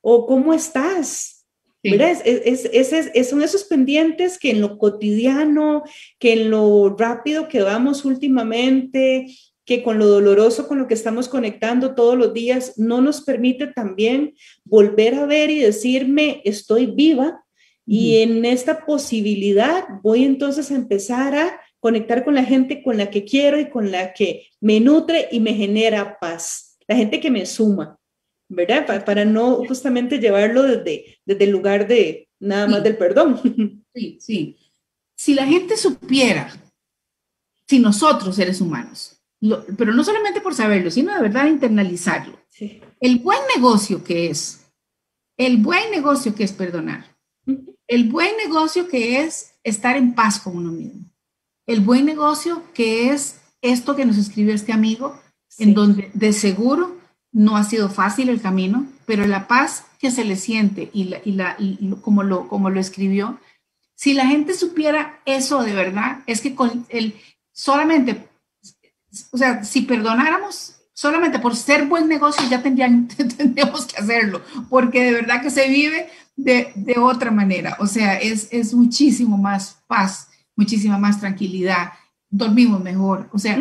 O 0.00 0.26
¿cómo 0.26 0.54
estás? 0.54 1.46
Mira, 1.82 2.10
es, 2.10 2.22
es, 2.24 3.28
son 3.28 3.42
esos 3.42 3.64
pendientes 3.64 4.38
que 4.38 4.50
en 4.50 4.60
lo 4.60 4.76
cotidiano, 4.76 5.82
que 6.18 6.34
en 6.34 6.50
lo 6.50 6.94
rápido 6.98 7.48
que 7.48 7.62
vamos 7.62 8.04
últimamente, 8.04 9.26
que 9.64 9.82
con 9.82 9.98
lo 9.98 10.06
doloroso 10.06 10.66
con 10.66 10.78
lo 10.78 10.88
que 10.88 10.94
estamos 10.94 11.28
conectando 11.28 11.94
todos 11.94 12.18
los 12.18 12.34
días, 12.34 12.74
no 12.76 13.00
nos 13.00 13.22
permite 13.22 13.68
también 13.68 14.34
volver 14.64 15.14
a 15.14 15.26
ver 15.26 15.48
y 15.48 15.60
decirme, 15.60 16.42
estoy 16.44 16.86
viva, 16.86 17.44
y 17.86 18.22
en 18.22 18.44
esta 18.44 18.84
posibilidad 18.84 19.84
voy 20.02 20.24
entonces 20.24 20.70
a 20.70 20.76
empezar 20.76 21.34
a 21.34 21.60
conectar 21.80 22.24
con 22.24 22.34
la 22.34 22.44
gente 22.44 22.82
con 22.82 22.96
la 22.96 23.10
que 23.10 23.24
quiero 23.24 23.58
y 23.58 23.70
con 23.70 23.90
la 23.90 24.12
que 24.12 24.46
me 24.60 24.80
nutre 24.80 25.28
y 25.30 25.40
me 25.40 25.54
genera 25.54 26.18
paz, 26.20 26.76
la 26.86 26.96
gente 26.96 27.20
que 27.20 27.30
me 27.30 27.46
suma, 27.46 27.98
¿verdad? 28.50 29.04
Para, 29.04 29.24
no 29.24 29.64
justamente 29.66 30.18
llevarlo 30.18 30.64
desde, 30.64 31.20
desde 31.24 31.44
el 31.44 31.50
lugar 31.50 31.86
de 31.86 32.28
nada 32.38 32.66
más 32.66 32.82
del 32.82 32.96
perdón. 32.96 33.40
Sí, 33.92 34.18
sí. 34.20 34.56
Si 35.16 35.34
la 35.34 35.44
gente 35.44 35.76
supiera, 35.76 36.48
si 37.66 37.80
nosotros 37.80 38.36
seres 38.36 38.60
humanos, 38.60 39.20
pero 39.76 39.92
no 39.92 40.04
solamente 40.04 40.40
por 40.40 40.54
saberlo, 40.54 40.92
sino 40.92 41.12
de 41.12 41.22
verdad 41.22 41.48
internalizarlo, 41.48 42.38
el 43.00 43.18
buen 43.18 43.40
negocio 43.56 44.04
que 44.04 44.30
es, 44.30 44.64
el 45.36 45.56
buen 45.56 45.90
negocio 45.90 46.36
que 46.36 46.44
es 46.44 46.52
perdonar, 46.52 47.04
el 47.88 48.08
buen 48.08 48.36
negocio 48.36 48.86
que 48.86 49.22
es 49.22 49.54
estar 49.64 49.96
en 49.96 50.14
paz 50.14 50.38
con 50.38 50.56
uno 50.56 50.70
mismo. 50.70 51.10
El 51.66 51.80
buen 51.80 52.06
negocio 52.06 52.62
que 52.72 53.10
es 53.10 53.40
esto 53.60 53.96
que 53.96 54.04
nos 54.04 54.18
escribió 54.18 54.54
este 54.54 54.72
amigo, 54.72 55.20
en 55.58 55.74
donde 55.74 56.12
de 56.14 56.32
seguro 56.32 56.99
no 57.32 57.56
ha 57.56 57.64
sido 57.64 57.88
fácil 57.88 58.28
el 58.28 58.40
camino, 58.40 58.86
pero 59.06 59.26
la 59.26 59.46
paz 59.46 59.84
que 59.98 60.10
se 60.10 60.24
le 60.24 60.36
siente 60.36 60.90
y, 60.92 61.04
la, 61.04 61.56
como, 62.00 62.22
lo, 62.22 62.48
como 62.48 62.70
lo 62.70 62.80
escribió, 62.80 63.38
si 63.94 64.14
la 64.14 64.26
gente 64.26 64.54
supiera 64.54 65.20
eso 65.26 65.62
de 65.62 65.74
verdad, 65.74 66.20
es 66.26 66.40
que 66.40 66.54
con 66.54 66.86
el, 66.88 67.14
solamente, 67.52 68.28
o 69.30 69.36
sea, 69.36 69.62
si 69.62 69.82
perdonáramos 69.82 70.76
solamente 70.92 71.38
por 71.38 71.56
ser 71.56 71.86
buen 71.86 72.08
negocio 72.08 72.46
ya 72.48 72.62
tendrían, 72.62 73.08
tendríamos 73.36 73.86
que 73.86 73.96
hacerlo, 73.96 74.42
porque 74.68 75.04
de 75.04 75.12
verdad 75.12 75.42
que 75.42 75.50
se 75.50 75.68
vive 75.68 76.08
de, 76.36 76.94
otra 76.98 77.30
manera. 77.30 77.76
O 77.80 77.86
sea, 77.86 78.18
es, 78.18 78.48
es, 78.50 78.74
muchísimo 78.74 79.36
más 79.36 79.82
paz, 79.86 80.28
muchísima 80.56 80.98
más 80.98 81.20
tranquilidad, 81.20 81.92
dormimos 82.28 82.82
mejor. 82.82 83.28
O 83.32 83.38
sea, 83.38 83.58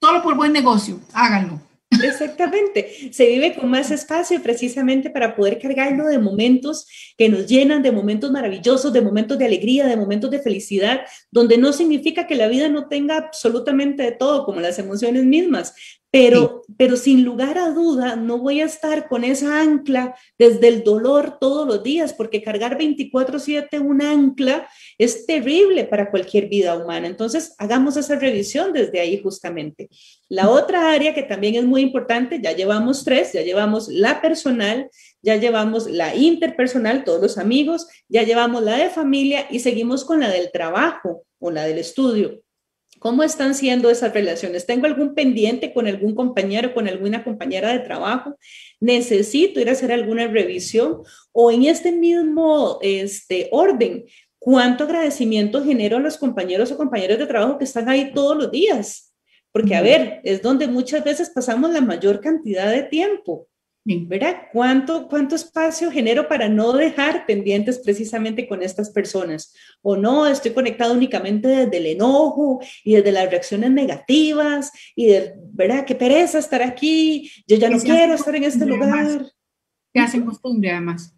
solo 0.00 0.22
por 0.22 0.36
buen 0.36 0.52
negocio, 0.52 1.00
háganlo. 1.12 1.60
Exactamente, 1.90 3.12
se 3.12 3.26
vive 3.26 3.54
con 3.54 3.70
más 3.70 3.90
espacio 3.92 4.42
precisamente 4.42 5.08
para 5.08 5.36
poder 5.36 5.60
cargarlo 5.60 6.06
de 6.08 6.18
momentos 6.18 6.86
que 7.16 7.28
nos 7.28 7.46
llenan, 7.46 7.82
de 7.82 7.92
momentos 7.92 8.30
maravillosos, 8.32 8.92
de 8.92 9.00
momentos 9.00 9.38
de 9.38 9.46
alegría, 9.46 9.86
de 9.86 9.96
momentos 9.96 10.30
de 10.30 10.40
felicidad, 10.40 11.02
donde 11.30 11.58
no 11.58 11.72
significa 11.72 12.26
que 12.26 12.34
la 12.34 12.48
vida 12.48 12.68
no 12.68 12.88
tenga 12.88 13.16
absolutamente 13.16 14.02
de 14.02 14.12
todo, 14.12 14.44
como 14.44 14.60
las 14.60 14.80
emociones 14.80 15.24
mismas, 15.24 15.74
pero, 16.16 16.62
pero 16.78 16.96
sin 16.96 17.24
lugar 17.24 17.58
a 17.58 17.72
duda 17.72 18.16
no 18.16 18.38
voy 18.38 18.62
a 18.62 18.64
estar 18.64 19.06
con 19.06 19.22
esa 19.22 19.60
ancla 19.60 20.16
desde 20.38 20.68
el 20.68 20.82
dolor 20.82 21.36
todos 21.38 21.66
los 21.66 21.82
días, 21.82 22.14
porque 22.14 22.42
cargar 22.42 22.78
24/7 22.78 23.78
un 23.80 24.00
ancla 24.00 24.66
es 24.96 25.26
terrible 25.26 25.84
para 25.84 26.10
cualquier 26.10 26.48
vida 26.48 26.74
humana. 26.74 27.06
Entonces, 27.06 27.54
hagamos 27.58 27.98
esa 27.98 28.16
revisión 28.16 28.72
desde 28.72 28.98
ahí 28.98 29.20
justamente. 29.22 29.90
La 30.30 30.48
otra 30.48 30.90
área 30.90 31.12
que 31.12 31.22
también 31.22 31.54
es 31.56 31.64
muy 31.64 31.82
importante, 31.82 32.40
ya 32.42 32.52
llevamos 32.52 33.04
tres, 33.04 33.34
ya 33.34 33.42
llevamos 33.42 33.88
la 33.88 34.22
personal, 34.22 34.88
ya 35.20 35.36
llevamos 35.36 35.86
la 35.86 36.14
interpersonal, 36.16 37.04
todos 37.04 37.20
los 37.20 37.36
amigos, 37.36 37.88
ya 38.08 38.22
llevamos 38.22 38.62
la 38.62 38.78
de 38.78 38.88
familia 38.88 39.48
y 39.50 39.60
seguimos 39.60 40.02
con 40.06 40.20
la 40.20 40.30
del 40.30 40.50
trabajo 40.50 41.24
o 41.38 41.50
la 41.50 41.64
del 41.64 41.76
estudio. 41.76 42.40
¿Cómo 43.06 43.22
están 43.22 43.54
siendo 43.54 43.88
esas 43.88 44.12
relaciones? 44.12 44.66
¿Tengo 44.66 44.86
algún 44.86 45.14
pendiente 45.14 45.72
con 45.72 45.86
algún 45.86 46.16
compañero, 46.16 46.74
con 46.74 46.88
alguna 46.88 47.22
compañera 47.22 47.70
de 47.70 47.78
trabajo? 47.78 48.36
¿Necesito 48.80 49.60
ir 49.60 49.68
a 49.68 49.74
hacer 49.74 49.92
alguna 49.92 50.26
revisión? 50.26 51.02
O 51.30 51.52
en 51.52 51.62
este 51.66 51.92
mismo 51.92 52.80
este, 52.82 53.48
orden, 53.52 54.06
¿cuánto 54.40 54.82
agradecimiento 54.82 55.62
genero 55.62 55.98
a 55.98 56.00
los 56.00 56.18
compañeros 56.18 56.72
o 56.72 56.76
compañeras 56.76 57.20
de 57.20 57.26
trabajo 57.26 57.58
que 57.58 57.64
están 57.64 57.88
ahí 57.88 58.10
todos 58.12 58.36
los 58.36 58.50
días? 58.50 59.14
Porque, 59.52 59.76
a 59.76 59.82
ver, 59.82 60.20
es 60.24 60.42
donde 60.42 60.66
muchas 60.66 61.04
veces 61.04 61.30
pasamos 61.30 61.70
la 61.70 61.82
mayor 61.82 62.20
cantidad 62.20 62.72
de 62.72 62.82
tiempo. 62.82 63.46
¿Verdad? 63.86 64.48
¿Cuánto, 64.52 65.06
¿Cuánto 65.06 65.36
espacio 65.36 65.92
genero 65.92 66.26
para 66.26 66.48
no 66.48 66.72
dejar 66.72 67.24
pendientes 67.24 67.78
precisamente 67.78 68.48
con 68.48 68.60
estas 68.62 68.90
personas? 68.90 69.54
O 69.80 69.96
no, 69.96 70.26
estoy 70.26 70.50
conectado 70.50 70.92
únicamente 70.92 71.46
desde 71.46 71.76
el 71.76 71.86
enojo 71.86 72.60
y 72.82 72.96
desde 72.96 73.12
las 73.12 73.30
reacciones 73.30 73.70
negativas 73.70 74.72
y 74.96 75.06
de, 75.06 75.34
¿verdad? 75.52 75.84
Qué 75.86 75.94
pereza 75.94 76.40
estar 76.40 76.62
aquí, 76.62 77.30
yo 77.46 77.56
ya 77.56 77.70
no 77.70 77.78
quiero 77.78 78.14
estar 78.14 78.34
en 78.34 78.44
este 78.44 78.66
lugar. 78.66 79.26
Que 79.94 80.00
hacen 80.00 80.24
costumbre 80.24 80.72
además. 80.72 81.14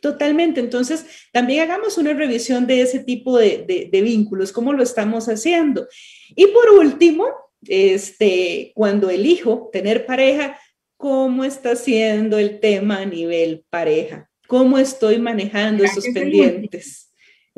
Totalmente. 0.00 0.60
Entonces, 0.60 1.06
también 1.32 1.62
hagamos 1.62 1.98
una 1.98 2.12
revisión 2.12 2.68
de 2.68 2.82
ese 2.82 3.00
tipo 3.00 3.36
de, 3.36 3.64
de, 3.66 3.88
de 3.90 4.02
vínculos, 4.02 4.52
cómo 4.52 4.72
lo 4.72 4.84
estamos 4.84 5.28
haciendo. 5.28 5.88
Y 6.36 6.46
por 6.46 6.70
último, 6.70 7.26
este, 7.62 8.70
cuando 8.76 9.10
elijo 9.10 9.70
tener 9.72 10.06
pareja, 10.06 10.56
cómo 10.98 11.44
está 11.44 11.76
siendo 11.76 12.38
el 12.38 12.60
tema 12.60 12.98
a 12.98 13.06
nivel 13.06 13.64
pareja, 13.70 14.28
cómo 14.46 14.78
estoy 14.78 15.18
manejando 15.18 15.84
esos 15.84 16.04
pendientes. 16.12 17.07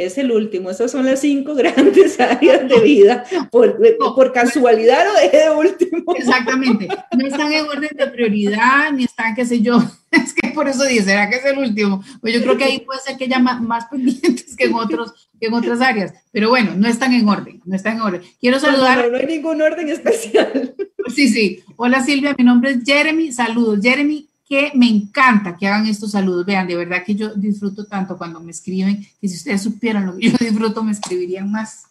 Es 0.01 0.17
el 0.17 0.33
último, 0.33 0.71
esas 0.71 0.91
son 0.91 1.05
las 1.05 1.21
cinco 1.21 1.55
grandes 1.57 2.19
áreas 2.19 2.67
de 2.67 2.81
vida. 2.81 3.23
Por, 3.51 3.79
por 3.99 4.33
casualidad 4.33 5.05
lo 5.05 5.13
dejé 5.21 5.37
de 5.37 5.51
último. 5.51 6.15
Exactamente. 6.17 6.89
No 7.15 7.27
están 7.27 7.53
en 7.53 7.67
orden 7.67 7.91
de 7.95 8.07
prioridad, 8.07 8.93
ni 8.93 9.05
están, 9.05 9.35
qué 9.35 9.45
sé 9.45 9.61
yo. 9.61 9.79
Es 10.11 10.35
que 10.35 10.49
por 10.49 10.67
eso 10.67 10.85
dice, 10.85 11.05
¿será 11.05 11.31
que 11.31 11.37
es 11.37 11.45
el 11.45 11.59
último? 11.59 12.03
Pues 12.21 12.35
yo 12.35 12.43
creo 12.43 12.57
que 12.57 12.65
ahí 12.65 12.81
puede 12.81 12.99
ser 12.99 13.17
que 13.17 13.27
haya 13.27 13.39
más, 13.39 13.87
pendientes 13.87 14.57
que 14.57 14.65
en, 14.65 14.75
otros, 14.75 15.31
que 15.39 15.47
en 15.47 15.55
otras 15.55 15.81
áreas. 15.81 16.15
Pero 16.33 16.49
bueno, 16.49 16.73
no 16.77 16.89
están 16.89 17.13
en 17.13 17.29
orden, 17.29 17.61
no 17.65 17.77
están 17.77 17.97
en 17.97 18.03
orden. 18.03 18.23
Quiero 18.41 18.59
saludar. 18.59 19.09
no 19.09 19.19
hay 19.19 19.27
ningún 19.27 19.63
orden 19.63 19.89
especial. 19.89 20.75
Sí, 21.15 21.29
sí. 21.29 21.63
Hola 21.77 22.03
Silvia, 22.03 22.35
mi 22.37 22.43
nombre 22.43 22.73
es 22.73 22.79
Jeremy. 22.85 23.31
Saludos. 23.33 23.79
Jeremy, 23.83 24.30
que 24.51 24.73
me 24.75 24.89
encanta 24.89 25.57
que 25.57 25.69
hagan 25.69 25.87
estos 25.87 26.11
saludos. 26.11 26.45
Vean, 26.45 26.67
de 26.67 26.75
verdad 26.75 27.05
que 27.07 27.15
yo 27.15 27.33
disfruto 27.33 27.87
tanto 27.87 28.19
cuando 28.19 28.41
me 28.41 28.51
escriben, 28.51 29.07
que 29.21 29.29
si 29.29 29.37
ustedes 29.37 29.63
supieran 29.63 30.07
lo 30.07 30.17
que 30.17 30.29
yo 30.29 30.33
disfruto, 30.41 30.83
me 30.83 30.91
escribirían 30.91 31.49
más. 31.49 31.85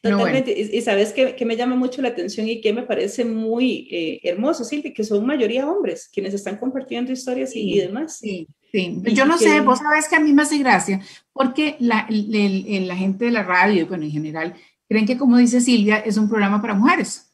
Totalmente. 0.00 0.58
Y, 0.58 0.80
sabes 0.80 1.12
que, 1.12 1.36
que, 1.36 1.44
me 1.44 1.58
llama 1.58 1.76
mucho 1.76 2.00
la 2.00 2.08
atención 2.08 2.48
y 2.48 2.62
que 2.62 2.72
me 2.72 2.84
parece 2.84 3.26
muy 3.26 3.86
eh, 3.90 4.20
hermoso, 4.22 4.64
Silvia, 4.64 4.94
que 4.94 5.04
son 5.04 5.26
mayoría 5.26 5.68
hombres 5.68 6.08
quienes 6.10 6.32
están 6.32 6.56
compartiendo 6.56 7.12
historias 7.12 7.54
y, 7.54 7.78
demás. 7.78 8.16
Sí, 8.16 8.48
sí. 8.72 9.02
yo 9.12 9.26
no 9.26 9.36
sé, 9.36 9.60
vos 9.60 9.80
sabes 9.80 10.08
que 10.08 10.16
a 10.16 10.20
mí 10.20 10.32
me 10.32 10.40
hace 10.40 10.56
gracia, 10.56 11.02
porque 11.34 11.76
la, 11.80 12.06
la 12.08 12.96
gente 12.96 13.26
de 13.26 13.30
la 13.30 13.42
radio, 13.42 13.86
bueno, 13.86 14.04
en 14.04 14.10
general, 14.10 14.54
creen 14.88 15.04
que, 15.04 15.18
como 15.18 15.36
dice 15.36 15.60
Silvia, 15.60 15.98
es 15.98 16.16
un 16.16 16.30
programa 16.30 16.62
para 16.62 16.72
mujeres. 16.72 17.30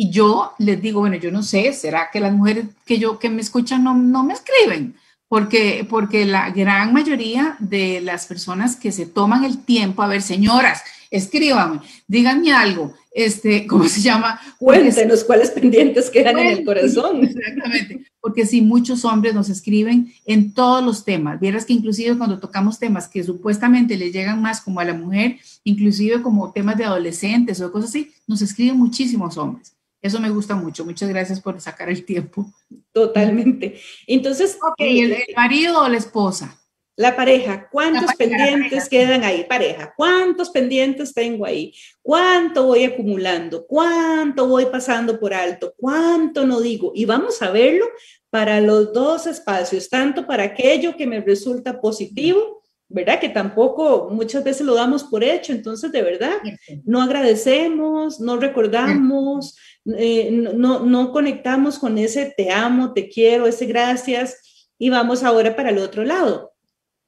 Y 0.00 0.10
yo 0.10 0.52
les 0.58 0.80
digo, 0.80 1.00
bueno, 1.00 1.16
yo 1.16 1.32
no 1.32 1.42
sé, 1.42 1.72
¿será 1.72 2.08
que 2.12 2.20
las 2.20 2.32
mujeres 2.32 2.66
que 2.86 3.00
yo 3.00 3.18
que 3.18 3.28
me 3.28 3.40
escuchan 3.40 3.82
no, 3.82 3.94
no 3.94 4.22
me 4.22 4.32
escriben? 4.32 4.94
Porque, 5.26 5.84
porque 5.90 6.24
la 6.24 6.50
gran 6.50 6.92
mayoría 6.92 7.56
de 7.58 8.00
las 8.00 8.26
personas 8.26 8.76
que 8.76 8.92
se 8.92 9.06
toman 9.06 9.42
el 9.42 9.58
tiempo, 9.64 10.02
a 10.02 10.06
ver, 10.06 10.22
señoras, 10.22 10.82
escríbanme, 11.10 11.80
díganme 12.06 12.52
algo, 12.52 12.94
este, 13.10 13.66
¿cómo 13.66 13.88
se 13.88 14.00
llama? 14.00 14.40
Cuéntenos 14.60 15.24
cuáles 15.24 15.50
pendientes 15.50 16.10
quedan 16.10 16.38
en 16.38 16.46
el 16.46 16.64
corazón. 16.64 17.24
Exactamente, 17.24 18.04
porque 18.20 18.46
sí, 18.46 18.62
muchos 18.62 19.04
hombres 19.04 19.34
nos 19.34 19.48
escriben 19.48 20.14
en 20.26 20.54
todos 20.54 20.84
los 20.84 21.04
temas. 21.04 21.40
Vieras 21.40 21.64
que 21.64 21.72
inclusive 21.72 22.16
cuando 22.16 22.38
tocamos 22.38 22.78
temas 22.78 23.08
que 23.08 23.24
supuestamente 23.24 23.96
les 23.96 24.12
llegan 24.12 24.40
más 24.40 24.60
como 24.60 24.78
a 24.78 24.84
la 24.84 24.94
mujer, 24.94 25.38
inclusive 25.64 26.22
como 26.22 26.52
temas 26.52 26.78
de 26.78 26.84
adolescentes 26.84 27.60
o 27.60 27.72
cosas 27.72 27.90
así, 27.90 28.12
nos 28.28 28.42
escriben 28.42 28.78
muchísimos 28.78 29.36
hombres. 29.36 29.72
Eso 30.00 30.20
me 30.20 30.30
gusta 30.30 30.54
mucho. 30.54 30.84
Muchas 30.84 31.08
gracias 31.08 31.40
por 31.40 31.60
sacar 31.60 31.88
el 31.88 32.04
tiempo. 32.04 32.52
Totalmente. 32.92 33.80
Entonces, 34.06 34.58
okay, 34.62 35.00
el, 35.00 35.16
marido 35.36 35.80
o 35.80 35.88
la 35.88 35.96
esposa. 35.96 36.58
La 36.98 37.14
pareja, 37.14 37.68
¿cuántos 37.70 38.12
pendientes 38.16 38.88
quedan 38.88 39.22
ahí? 39.22 39.44
Pareja, 39.48 39.94
¿cuántos 39.96 40.50
pendientes 40.50 41.14
tengo 41.14 41.46
ahí? 41.46 41.72
¿Cuánto 42.02 42.64
voy 42.64 42.82
acumulando? 42.82 43.64
¿Cuánto 43.68 44.48
voy 44.48 44.66
pasando 44.66 45.20
por 45.20 45.32
alto? 45.32 45.74
¿Cuánto 45.76 46.44
no 46.44 46.60
digo? 46.60 46.90
Y 46.96 47.04
vamos 47.04 47.40
a 47.40 47.52
verlo 47.52 47.86
para 48.30 48.60
los 48.60 48.92
dos 48.92 49.28
espacios, 49.28 49.88
tanto 49.88 50.26
para 50.26 50.42
aquello 50.42 50.96
que 50.96 51.06
me 51.06 51.20
resulta 51.20 51.80
positivo, 51.80 52.62
¿verdad? 52.88 53.20
Que 53.20 53.28
tampoco 53.28 54.08
muchas 54.10 54.42
veces 54.42 54.66
lo 54.66 54.74
damos 54.74 55.04
por 55.04 55.22
hecho, 55.22 55.52
entonces 55.52 55.92
de 55.92 56.02
verdad 56.02 56.38
no 56.84 57.00
agradecemos, 57.02 58.18
no 58.18 58.38
recordamos, 58.38 59.56
eh, 59.96 60.30
no, 60.30 60.80
no 60.80 61.12
conectamos 61.12 61.78
con 61.78 61.98
ese 61.98 62.34
te 62.36 62.50
amo, 62.50 62.92
te 62.92 63.08
quiero, 63.08 63.46
ese 63.46 63.66
gracias 63.66 64.68
y 64.78 64.90
vamos 64.90 65.22
ahora 65.22 65.56
para 65.56 65.70
el 65.70 65.78
otro 65.78 66.04
lado. 66.04 66.52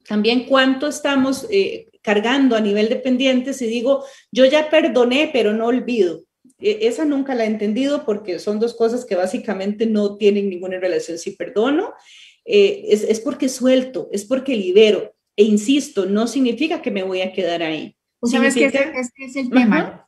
También 0.06 0.46
cuánto 0.46 0.88
estamos 0.88 1.46
eh, 1.50 1.88
cargando 2.02 2.56
a 2.56 2.60
nivel 2.60 2.88
de 2.88 2.96
pendientes 2.96 3.60
y 3.62 3.66
digo, 3.66 4.04
yo 4.32 4.44
ya 4.44 4.70
perdoné, 4.70 5.30
pero 5.32 5.52
no 5.52 5.66
olvido. 5.66 6.24
E, 6.58 6.86
esa 6.88 7.04
nunca 7.04 7.34
la 7.34 7.44
he 7.44 7.48
entendido 7.48 8.04
porque 8.04 8.38
son 8.38 8.58
dos 8.58 8.74
cosas 8.74 9.04
que 9.04 9.14
básicamente 9.14 9.86
no 9.86 10.16
tienen 10.16 10.48
ninguna 10.48 10.78
relación. 10.78 11.18
Si 11.18 11.32
perdono, 11.32 11.92
eh, 12.44 12.86
es, 12.88 13.04
es, 13.04 13.20
porque 13.20 13.48
suelto, 13.48 14.08
es 14.12 14.24
porque 14.24 14.56
libero. 14.56 15.14
E 15.36 15.44
insisto, 15.44 16.06
no 16.06 16.26
significa 16.26 16.82
que 16.82 16.90
me 16.90 17.02
voy 17.02 17.20
a 17.20 17.32
quedar 17.32 17.62
ahí. 17.62 17.96
¿Sabes 18.22 18.54
que 18.54 18.66
ese, 18.66 18.92
es 19.18 19.36
el 19.36 19.50
tema? 19.50 20.06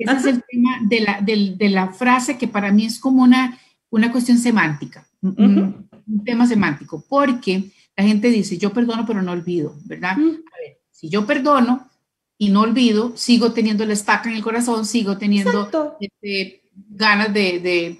Ese 0.00 0.16
es 0.16 0.24
el 0.26 0.44
tema 0.48 0.78
de 0.82 1.00
la, 1.00 1.20
de, 1.20 1.54
de 1.56 1.68
la, 1.68 1.88
frase 1.92 2.38
que 2.38 2.48
para 2.48 2.72
mí 2.72 2.86
es 2.86 2.98
como 2.98 3.22
una, 3.22 3.58
una 3.90 4.10
cuestión 4.10 4.38
semántica, 4.38 5.06
un, 5.20 5.88
tema 6.24 6.46
semántico, 6.46 7.04
porque 7.08 7.70
la 7.96 8.04
gente 8.04 8.28
dice, 8.28 8.58
yo 8.58 8.72
perdono 8.72 9.04
pero 9.06 9.22
no 9.22 9.32
olvido, 9.32 9.76
¿verdad? 9.84 10.12
A 10.12 10.16
ver, 10.16 10.80
si 10.90 11.08
yo 11.08 11.26
perdono 11.26 11.88
y 12.38 12.48
no 12.48 12.62
olvido, 12.62 13.16
sigo 13.16 13.52
teniendo 13.52 13.84
la 13.84 13.92
estaca 13.92 14.30
en 14.30 14.36
el 14.36 14.42
corazón, 14.42 14.86
sigo 14.86 15.18
teniendo 15.18 15.70
este, 16.00 16.62
ganas 16.72 17.32
de, 17.32 17.60
de, 17.60 17.98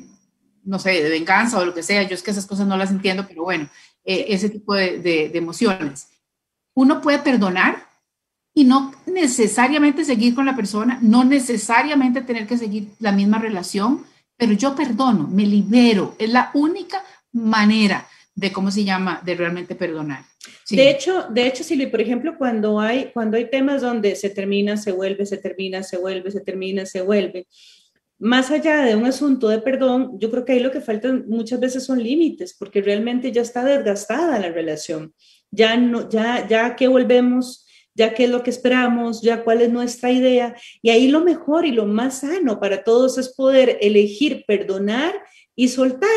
no 0.64 0.78
sé, 0.78 1.02
de 1.02 1.10
venganza 1.10 1.58
o 1.58 1.64
lo 1.64 1.74
que 1.74 1.82
sea, 1.82 2.02
yo 2.02 2.14
es 2.14 2.22
que 2.22 2.30
esas 2.30 2.46
cosas 2.46 2.66
no 2.66 2.76
las 2.76 2.90
entiendo, 2.90 3.26
pero 3.28 3.44
bueno, 3.44 3.68
eh, 4.04 4.26
ese 4.28 4.48
tipo 4.48 4.74
de, 4.74 4.98
de 4.98 5.30
emociones. 5.34 6.08
Uno 6.74 7.00
puede 7.00 7.18
perdonar 7.18 7.89
y 8.54 8.64
no 8.64 8.92
necesariamente 9.06 10.04
seguir 10.04 10.34
con 10.34 10.46
la 10.46 10.56
persona, 10.56 10.98
no 11.02 11.24
necesariamente 11.24 12.22
tener 12.22 12.46
que 12.46 12.58
seguir 12.58 12.88
la 12.98 13.12
misma 13.12 13.38
relación, 13.38 14.04
pero 14.36 14.52
yo 14.52 14.74
perdono, 14.74 15.28
me 15.28 15.46
libero, 15.46 16.14
es 16.18 16.30
la 16.30 16.50
única 16.54 17.02
manera 17.32 18.06
de 18.34 18.52
cómo 18.52 18.70
se 18.70 18.84
llama, 18.84 19.20
de 19.24 19.34
realmente 19.34 19.74
perdonar. 19.74 20.24
De 20.70 20.88
hecho, 20.88 21.26
de 21.28 21.46
hecho, 21.46 21.62
Silvia, 21.62 21.90
por 21.90 22.00
ejemplo, 22.00 22.36
cuando 22.38 22.80
hay, 22.80 23.10
cuando 23.12 23.36
hay 23.36 23.50
temas 23.50 23.82
donde 23.82 24.16
se 24.16 24.30
termina, 24.30 24.76
se 24.76 24.92
vuelve, 24.92 25.26
se 25.26 25.36
termina, 25.36 25.82
se 25.82 25.98
vuelve, 25.98 26.30
se 26.30 26.40
termina, 26.40 26.86
se 26.86 27.02
vuelve, 27.02 27.46
más 28.20 28.50
allá 28.50 28.82
de 28.82 28.94
un 28.96 29.06
asunto 29.06 29.48
de 29.48 29.60
perdón, 29.60 30.18
yo 30.18 30.30
creo 30.30 30.44
que 30.44 30.52
ahí 30.52 30.60
lo 30.60 30.70
que 30.70 30.82
falta 30.82 31.10
muchas 31.26 31.58
veces 31.58 31.84
son 31.84 32.02
límites, 32.02 32.54
porque 32.58 32.82
realmente 32.82 33.32
ya 33.32 33.40
está 33.40 33.64
desgastada 33.64 34.38
la 34.38 34.50
relación. 34.50 35.14
Ya 35.50 35.76
no, 35.76 36.08
ya, 36.08 36.46
ya 36.46 36.76
que 36.76 36.86
volvemos 36.86 37.66
ya 38.00 38.14
qué 38.14 38.24
es 38.24 38.30
lo 38.30 38.42
que 38.42 38.48
esperamos, 38.48 39.20
ya 39.20 39.44
cuál 39.44 39.60
es 39.60 39.70
nuestra 39.70 40.10
idea. 40.10 40.56
Y 40.80 40.88
ahí 40.88 41.08
lo 41.08 41.20
mejor 41.20 41.66
y 41.66 41.72
lo 41.72 41.84
más 41.84 42.20
sano 42.20 42.58
para 42.58 42.82
todos 42.82 43.18
es 43.18 43.28
poder 43.28 43.76
elegir 43.82 44.44
perdonar 44.46 45.12
y 45.54 45.68
soltar 45.68 46.08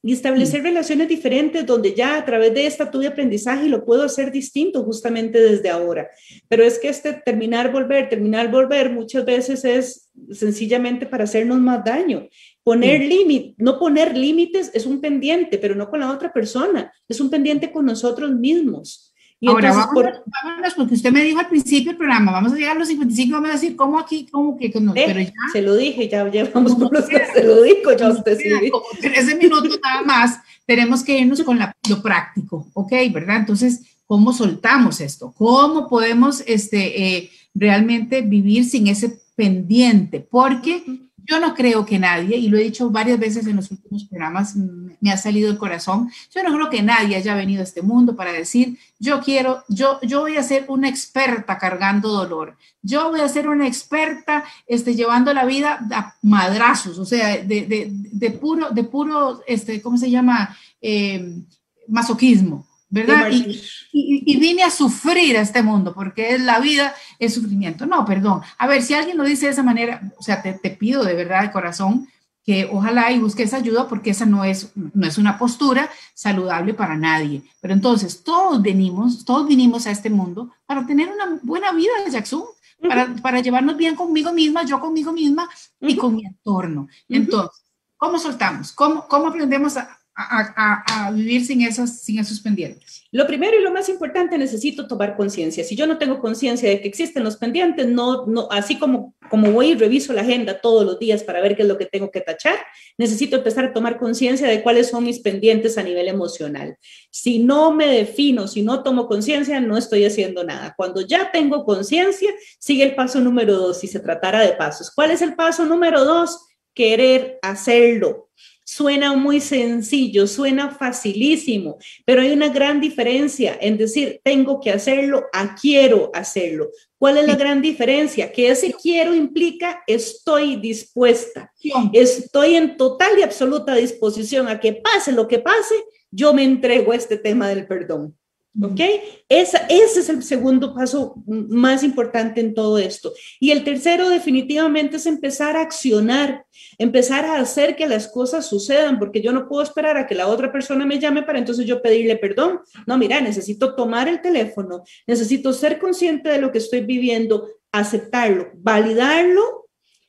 y 0.00 0.12
establecer 0.12 0.62
relaciones 0.62 1.08
diferentes 1.08 1.66
donde 1.66 1.92
ya 1.92 2.18
a 2.18 2.24
través 2.24 2.54
de 2.54 2.66
esta 2.66 2.88
tuve 2.88 3.08
aprendizaje 3.08 3.66
y 3.66 3.68
lo 3.68 3.84
puedo 3.84 4.04
hacer 4.04 4.30
distinto 4.30 4.84
justamente 4.84 5.40
desde 5.40 5.70
ahora. 5.70 6.08
Pero 6.46 6.62
es 6.62 6.78
que 6.78 6.88
este 6.88 7.14
terminar, 7.14 7.72
volver, 7.72 8.08
terminar, 8.08 8.48
volver 8.48 8.92
muchas 8.92 9.24
veces 9.24 9.64
es 9.64 10.10
sencillamente 10.30 11.04
para 11.04 11.24
hacernos 11.24 11.58
más 11.58 11.82
daño. 11.84 12.28
Poner 12.62 13.00
límites, 13.00 13.54
no 13.58 13.78
poner 13.78 14.16
límites 14.16 14.70
es 14.72 14.86
un 14.86 15.00
pendiente, 15.00 15.58
pero 15.58 15.74
no 15.74 15.90
con 15.90 15.98
la 16.00 16.12
otra 16.12 16.32
persona, 16.32 16.92
es 17.08 17.20
un 17.20 17.28
pendiente 17.28 17.72
con 17.72 17.86
nosotros 17.86 18.30
mismos. 18.30 19.13
Ahora, 19.46 19.74
vámonos, 19.74 20.74
porque 20.74 20.94
usted 20.94 21.12
me 21.12 21.22
dijo 21.22 21.38
al 21.38 21.48
principio 21.48 21.90
del 21.90 21.98
programa, 21.98 22.32
vamos 22.32 22.52
a 22.52 22.56
llegar 22.56 22.76
a 22.76 22.78
los 22.78 22.88
55, 22.88 23.32
vamos 23.32 23.50
a 23.50 23.52
decir, 23.54 23.76
¿cómo 23.76 23.98
aquí? 23.98 24.26
¿Cómo 24.30 24.56
que? 24.56 24.72
No, 24.80 24.92
eh, 24.94 25.04
pero 25.06 25.20
ya, 25.20 25.32
se 25.52 25.60
lo 25.60 25.76
dije, 25.76 26.08
ya 26.08 26.24
llevamos 26.28 26.74
por 26.74 26.92
los 26.92 27.06
se 27.06 27.44
lo 27.44 27.62
dijo, 27.62 27.92
ya 27.96 28.08
usted 28.10 28.38
sí. 28.38 28.70
Como 28.70 28.84
13 29.00 29.36
minutos 29.36 29.78
nada 29.82 30.02
más, 30.02 30.40
tenemos 30.66 31.02
que 31.02 31.18
irnos 31.18 31.42
con 31.42 31.58
la, 31.58 31.76
lo 31.88 32.00
práctico, 32.00 32.68
¿ok? 32.72 32.92
¿Verdad? 33.12 33.38
Entonces, 33.38 33.82
¿cómo 34.06 34.32
soltamos 34.32 35.00
esto? 35.00 35.32
¿Cómo 35.36 35.88
podemos 35.88 36.42
este, 36.46 37.16
eh, 37.16 37.30
realmente 37.54 38.22
vivir 38.22 38.64
sin 38.64 38.86
ese 38.86 39.20
pendiente? 39.36 40.20
Porque 40.20 40.84
yo 41.26 41.40
no 41.40 41.54
creo 41.54 41.86
que 41.86 41.98
nadie, 41.98 42.36
y 42.36 42.48
lo 42.48 42.58
he 42.58 42.64
dicho 42.64 42.90
varias 42.90 43.18
veces 43.18 43.46
en 43.46 43.56
los 43.56 43.70
últimos 43.70 44.04
programas, 44.04 44.54
me 44.56 45.10
ha 45.10 45.16
salido 45.16 45.50
el 45.50 45.58
corazón, 45.58 46.10
yo 46.34 46.42
no 46.42 46.54
creo 46.54 46.70
que 46.70 46.82
nadie 46.82 47.16
haya 47.16 47.34
venido 47.34 47.60
a 47.60 47.64
este 47.64 47.82
mundo 47.82 48.14
para 48.14 48.32
decir, 48.32 48.78
yo 48.98 49.20
quiero, 49.20 49.64
yo, 49.68 49.98
yo 50.02 50.20
voy 50.20 50.36
a 50.36 50.42
ser 50.42 50.66
una 50.68 50.88
experta 50.88 51.58
cargando 51.58 52.08
dolor, 52.10 52.56
yo 52.82 53.10
voy 53.10 53.20
a 53.20 53.28
ser 53.28 53.48
una 53.48 53.66
experta 53.66 54.44
este, 54.66 54.94
llevando 54.94 55.32
la 55.32 55.44
vida 55.44 55.86
a 55.92 56.14
madrazos, 56.22 56.98
o 56.98 57.04
sea, 57.04 57.38
de, 57.38 57.66
de, 57.66 57.88
de 57.90 58.30
puro, 58.30 58.70
de 58.70 58.84
puro, 58.84 59.40
este, 59.46 59.80
¿cómo 59.80 59.96
se 59.96 60.10
llama? 60.10 60.56
Eh, 60.80 61.42
masoquismo. 61.88 62.66
¿Verdad? 62.94 63.28
Y, 63.32 63.60
y, 63.92 64.36
vine 64.38 64.62
a 64.62 64.70
sufrir 64.70 65.36
a 65.36 65.40
este 65.40 65.64
mundo, 65.64 65.92
porque 65.92 66.38
la 66.38 66.60
vida 66.60 66.94
es 67.18 67.34
sufrimiento. 67.34 67.86
No, 67.86 68.04
perdón. 68.04 68.40
A 68.56 68.68
ver, 68.68 68.82
si 68.82 68.94
alguien 68.94 69.16
lo 69.16 69.24
dice 69.24 69.46
de 69.46 69.52
esa 69.52 69.64
manera, 69.64 70.00
o 70.16 70.22
sea, 70.22 70.40
te, 70.40 70.52
te, 70.52 70.70
pido 70.70 71.02
de 71.02 71.14
verdad 71.14 71.42
de 71.42 71.50
corazón 71.50 72.08
que 72.44 72.68
ojalá 72.70 73.10
y 73.10 73.18
busques 73.18 73.52
ayuda, 73.52 73.88
porque 73.88 74.10
esa 74.10 74.26
no 74.26 74.44
es, 74.44 74.70
no 74.76 75.08
es 75.08 75.18
una 75.18 75.38
postura 75.38 75.90
saludable 76.14 76.72
para 76.72 76.96
nadie. 76.96 77.42
Pero 77.60 77.74
entonces, 77.74 78.22
todos 78.22 78.62
venimos, 78.62 79.24
todos 79.24 79.48
vinimos 79.48 79.88
a 79.88 79.90
este 79.90 80.08
mundo 80.08 80.52
para 80.64 80.86
tener 80.86 81.08
una 81.08 81.40
buena 81.42 81.72
vida, 81.72 81.92
Jackson. 82.08 82.44
Para, 82.80 83.12
para 83.16 83.40
llevarnos 83.40 83.76
bien 83.76 83.96
conmigo 83.96 84.32
misma, 84.32 84.64
yo 84.64 84.78
conmigo 84.78 85.10
misma 85.10 85.48
y 85.80 85.96
con 85.96 86.14
mi 86.14 86.26
entorno. 86.26 86.86
Entonces, 87.08 87.64
¿cómo 87.96 88.18
soltamos? 88.18 88.72
¿Cómo, 88.72 89.08
cómo 89.08 89.28
aprendemos 89.28 89.78
a, 89.78 89.98
a, 90.16 91.10
vivir 91.12 91.44
sin 91.44 91.62
esos, 91.62 91.90
sin 91.90 92.18
esos 92.18 92.40
pendientes? 92.40 93.04
Lo 93.10 93.26
primero 93.26 93.58
y 93.58 93.62
lo 93.62 93.72
más 93.72 93.88
importante, 93.88 94.38
necesito 94.38 94.86
tomar 94.86 95.16
conciencia. 95.16 95.64
Si 95.64 95.76
yo 95.76 95.86
no 95.86 95.98
tengo 95.98 96.20
conciencia 96.20 96.68
de 96.68 96.80
que 96.80 96.88
existen 96.88 97.24
los 97.24 97.36
pendientes, 97.36 97.86
no, 97.86 98.26
no, 98.26 98.48
así 98.50 98.78
como, 98.78 99.14
como 99.28 99.50
voy 99.52 99.70
y 99.70 99.74
reviso 99.74 100.12
la 100.12 100.22
agenda 100.22 100.60
todos 100.60 100.84
los 100.84 100.98
días 100.98 101.22
para 101.22 101.40
ver 101.40 101.56
qué 101.56 101.62
es 101.62 101.68
lo 101.68 101.78
que 101.78 101.86
tengo 101.86 102.10
que 102.10 102.20
tachar, 102.20 102.56
necesito 102.98 103.36
empezar 103.36 103.66
a 103.66 103.72
tomar 103.72 103.98
conciencia 103.98 104.48
de 104.48 104.62
cuáles 104.62 104.88
son 104.88 105.04
mis 105.04 105.20
pendientes 105.20 105.78
a 105.78 105.82
nivel 105.82 106.08
emocional. 106.08 106.76
Si 107.10 107.40
no 107.40 107.72
me 107.72 107.86
defino, 107.86 108.48
si 108.48 108.62
no 108.62 108.82
tomo 108.82 109.06
conciencia, 109.06 109.60
no 109.60 109.76
estoy 109.76 110.04
haciendo 110.04 110.44
nada. 110.44 110.74
Cuando 110.76 111.00
ya 111.00 111.30
tengo 111.32 111.64
conciencia, 111.64 112.30
sigue 112.58 112.84
el 112.84 112.94
paso 112.94 113.20
número 113.20 113.56
dos, 113.56 113.80
si 113.80 113.88
se 113.88 114.00
tratara 114.00 114.40
de 114.40 114.52
pasos. 114.52 114.90
¿Cuál 114.94 115.10
es 115.10 115.22
el 115.22 115.34
paso 115.34 115.64
número 115.64 116.04
dos? 116.04 116.46
Querer 116.74 117.38
hacerlo 117.42 118.28
Suena 118.66 119.14
muy 119.14 119.40
sencillo, 119.40 120.26
suena 120.26 120.70
facilísimo, 120.70 121.76
pero 122.06 122.22
hay 122.22 122.32
una 122.32 122.48
gran 122.48 122.80
diferencia 122.80 123.58
en 123.60 123.76
decir, 123.76 124.22
tengo 124.24 124.58
que 124.58 124.70
hacerlo 124.70 125.24
a 125.34 125.54
quiero 125.54 126.10
hacerlo. 126.14 126.70
¿Cuál 126.96 127.18
es 127.18 127.26
la 127.26 127.36
gran 127.36 127.60
diferencia? 127.60 128.32
Que 128.32 128.48
ese 128.48 128.72
quiero 128.72 129.14
implica 129.14 129.82
estoy 129.86 130.56
dispuesta, 130.56 131.52
estoy 131.92 132.54
en 132.54 132.78
total 132.78 133.18
y 133.18 133.22
absoluta 133.22 133.74
disposición 133.74 134.48
a 134.48 134.58
que 134.58 134.72
pase 134.72 135.12
lo 135.12 135.28
que 135.28 135.40
pase, 135.40 135.74
yo 136.10 136.32
me 136.32 136.44
entrego 136.44 136.92
a 136.92 136.96
este 136.96 137.18
tema 137.18 137.48
del 137.48 137.66
perdón. 137.66 138.16
¿Ok? 138.62 138.80
Esa, 139.28 139.58
ese 139.68 140.00
es 140.00 140.08
el 140.08 140.22
segundo 140.22 140.74
paso 140.74 141.16
más 141.26 141.82
importante 141.82 142.40
en 142.40 142.54
todo 142.54 142.78
esto. 142.78 143.12
Y 143.40 143.50
el 143.50 143.64
tercero 143.64 144.08
definitivamente 144.08 144.96
es 144.96 145.06
empezar 145.06 145.56
a 145.56 145.62
accionar, 145.62 146.46
empezar 146.78 147.24
a 147.24 147.40
hacer 147.40 147.74
que 147.74 147.88
las 147.88 148.06
cosas 148.06 148.46
sucedan, 148.46 149.00
porque 149.00 149.20
yo 149.20 149.32
no 149.32 149.48
puedo 149.48 149.64
esperar 149.64 149.96
a 149.96 150.06
que 150.06 150.14
la 150.14 150.28
otra 150.28 150.52
persona 150.52 150.86
me 150.86 151.00
llame 151.00 151.24
para 151.24 151.40
entonces 151.40 151.66
yo 151.66 151.82
pedirle 151.82 152.16
perdón. 152.16 152.60
No, 152.86 152.96
mira, 152.96 153.20
necesito 153.20 153.74
tomar 153.74 154.06
el 154.06 154.20
teléfono, 154.20 154.84
necesito 155.06 155.52
ser 155.52 155.80
consciente 155.80 156.28
de 156.28 156.38
lo 156.38 156.52
que 156.52 156.58
estoy 156.58 156.82
viviendo, 156.82 157.48
aceptarlo, 157.72 158.50
validarlo 158.54 159.64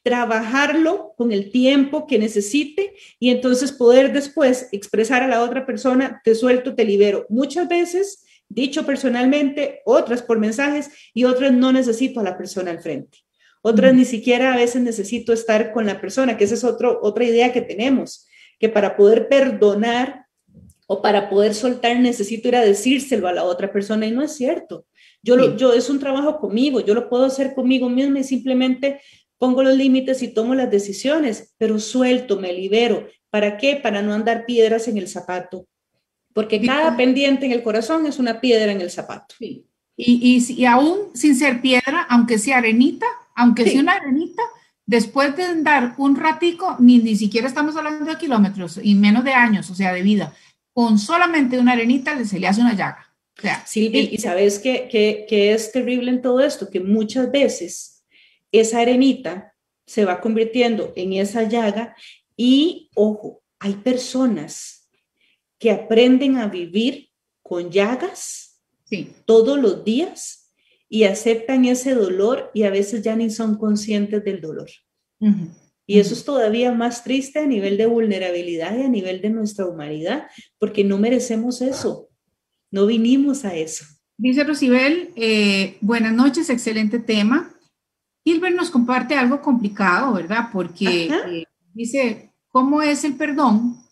trabajarlo 0.06 1.16
con 1.18 1.32
el 1.32 1.52
tiempo 1.52 2.06
que 2.06 2.20
necesite 2.20 2.94
y 3.20 3.32
entonces 3.32 3.72
poder 3.72 4.14
después 4.14 4.70
expresar 4.72 5.24
a 5.24 5.28
la 5.28 5.42
otra 5.42 5.66
persona, 5.66 6.22
te 6.24 6.36
suelto, 6.36 6.76
te 6.76 6.86
libero. 6.86 7.26
Muchas 7.28 7.68
veces 7.68 8.24
dicho 8.50 8.86
personalmente, 8.86 9.82
otras 9.86 10.22
por 10.22 10.40
mensajes 10.40 10.90
y 11.14 11.26
otras 11.26 11.54
no 11.54 11.72
necesito 11.72 12.20
a 12.20 12.24
la 12.24 12.38
persona 12.38 12.72
al 12.72 12.80
frente. 12.80 13.20
Otras 13.62 13.94
ni 13.94 14.06
siquiera 14.06 14.54
a 14.54 14.58
veces 14.58 14.82
necesito 14.82 15.34
estar 15.34 15.72
con 15.72 15.88
la 15.88 16.00
persona, 16.00 16.38
que 16.38 16.44
esa 16.44 16.54
es 16.54 16.64
otro, 16.64 17.00
otra 17.02 17.24
idea 17.24 17.52
que 17.52 17.62
tenemos, 17.62 18.28
que 18.60 18.70
para 18.70 18.96
poder 18.96 19.28
perdonar 19.28 20.26
o 20.88 21.02
para 21.02 21.30
poder 21.30 21.56
soltar 21.56 22.00
necesito 22.00 22.48
ir 22.48 22.56
a 22.56 22.64
decírselo 22.64 23.28
a 23.28 23.34
la 23.34 23.44
otra 23.44 23.74
persona 23.74 24.06
y 24.06 24.12
no 24.12 24.22
es 24.22 24.34
cierto. 24.34 24.86
Yo, 25.24 25.36
lo, 25.36 25.58
yo 25.58 25.74
es 25.74 25.90
un 25.90 26.00
trabajo 26.00 26.38
conmigo, 26.38 26.80
yo 26.80 26.94
lo 26.94 27.10
puedo 27.10 27.26
hacer 27.26 27.56
conmigo 27.56 27.90
mismo 27.90 28.20
y 28.20 28.24
simplemente 28.24 29.02
pongo 29.40 29.64
los 29.64 29.76
límites 29.76 30.22
y 30.22 30.28
tomo 30.28 30.54
las 30.54 30.70
decisiones, 30.70 31.56
pero 31.58 31.80
suelto, 31.80 32.40
me 32.40 32.54
libero. 32.54 33.08
¿Para 33.32 33.58
qué? 33.58 33.78
Para 33.78 34.04
no 34.04 34.14
andar 34.14 34.46
piedras 34.46 34.88
en 34.88 34.98
el 34.98 35.08
zapato 35.08 35.68
porque 36.36 36.62
cada 36.62 36.98
pendiente 36.98 37.46
en 37.46 37.54
el 37.54 37.64
corazón 37.64 38.06
es 38.06 38.20
una 38.20 38.42
piedra 38.42 38.70
en 38.70 38.82
el 38.82 38.92
zapato. 38.92 39.36
Y, 39.40 39.64
y, 39.96 40.66
aún 40.66 40.98
sin 41.14 41.34
ser 41.34 41.62
piedra, 41.62 42.06
aunque 42.10 42.38
sea 42.38 42.58
arenita, 42.58 43.06
aunque 43.38 43.64
sea 43.64 43.80
una 43.80 43.94
arenita, 43.94 44.44
después 44.86 45.34
de 45.38 45.44
andar 45.44 45.96
un 45.98 46.18
ratico, 46.18 46.76
ni, 46.78 46.98
ni 46.98 47.16
siquiera 47.16 47.48
estamos 47.48 47.78
hablando 47.78 48.04
de 48.04 48.18
kilómetros 48.18 48.82
y 48.84 48.96
menos 48.96 49.24
de 49.24 49.32
años, 49.32 49.70
o 49.70 49.76
sea, 49.76 49.94
de 49.94 50.02
vida, 50.02 50.34
con 50.74 51.00
solamente 51.00 51.58
una 51.58 51.72
arenita 51.72 52.22
se 52.26 52.38
le 52.38 52.48
hace 52.50 52.60
una 52.60 52.74
llaga. 52.74 53.16
O 53.38 53.42
sea, 53.42 53.66
Silvia, 53.66 54.02
y 54.02 54.18
sabes 54.18 54.60
qué 54.60 54.90
que, 54.90 55.54
es 55.54 55.72
terrible 55.72 56.12
en 56.12 56.22
todo 56.22 56.42
esto, 56.42 56.70
que 56.70 56.82
muchas 56.82 57.32
veces 57.32 58.04
esa 58.52 58.82
arenita 58.82 59.54
se 59.88 60.04
va 60.04 60.20
convirtiendo 60.20 60.92
en 60.98 61.14
esa 61.14 61.44
llaga 61.44 61.96
y, 62.36 62.90
ojo, 62.94 63.42
hay 63.58 63.76
personas 63.76 64.75
que 65.66 65.72
aprenden 65.72 66.38
a 66.38 66.48
vivir 66.48 67.10
con 67.42 67.72
llagas 67.72 68.62
todos 69.26 69.60
los 69.60 69.84
días 69.84 70.54
y 70.88 71.06
aceptan 71.06 71.66
ese 71.66 71.96
dolor 71.96 72.52
y 72.54 72.66
a 72.66 72.70
veces 72.70 73.02
ya 73.02 73.16
ni 73.16 73.32
son 73.32 73.58
conscientes 73.58 74.24
del 74.24 74.42
dolor. 74.42 74.70
Y 75.88 75.98
eso 75.98 76.14
es 76.14 76.24
todavía 76.24 76.72
más 76.72 77.04
triste 77.04 77.40
a 77.40 77.48
nivel 77.48 77.78
de 77.78 77.88
vulnerabilidad 77.88 78.78
y 78.78 78.84
a 78.84 78.90
nivel 78.90 79.24
de 79.24 79.32
nuestra 79.32 79.66
humanidad, 79.66 80.28
porque 80.60 80.84
no 80.84 81.00
merecemos 81.00 81.64
eso, 81.64 82.10
no 82.70 82.86
vinimos 82.86 83.44
a 83.44 83.56
eso. 83.56 83.86
Dice 84.18 84.44
Rosibel, 84.44 85.10
eh, 85.16 85.78
buenas 85.82 86.14
noches, 86.14 86.52
excelente 86.52 87.00
tema. 87.00 87.52
Gilbert 88.24 88.56
nos 88.56 88.70
comparte 88.70 89.16
algo 89.16 89.42
complicado, 89.42 90.14
¿verdad? 90.14 90.50
Porque 90.54 91.08
eh, 91.08 91.46
dice, 91.74 92.32
¿cómo 92.50 92.84
es 92.84 93.04
el 93.04 93.16
perdón 93.16 93.84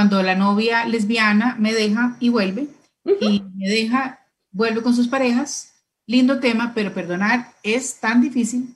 cuando 0.00 0.22
la 0.22 0.34
novia 0.34 0.86
lesbiana 0.86 1.56
me 1.58 1.74
deja 1.74 2.16
y 2.20 2.30
vuelve, 2.30 2.68
y 3.20 3.42
me 3.54 3.68
deja, 3.68 4.26
vuelve 4.50 4.80
con 4.80 4.96
sus 4.96 5.08
parejas. 5.08 5.74
Lindo 6.06 6.40
tema, 6.40 6.72
pero 6.74 6.94
perdonar 6.94 7.52
es 7.62 8.00
tan 8.00 8.22
difícil. 8.22 8.74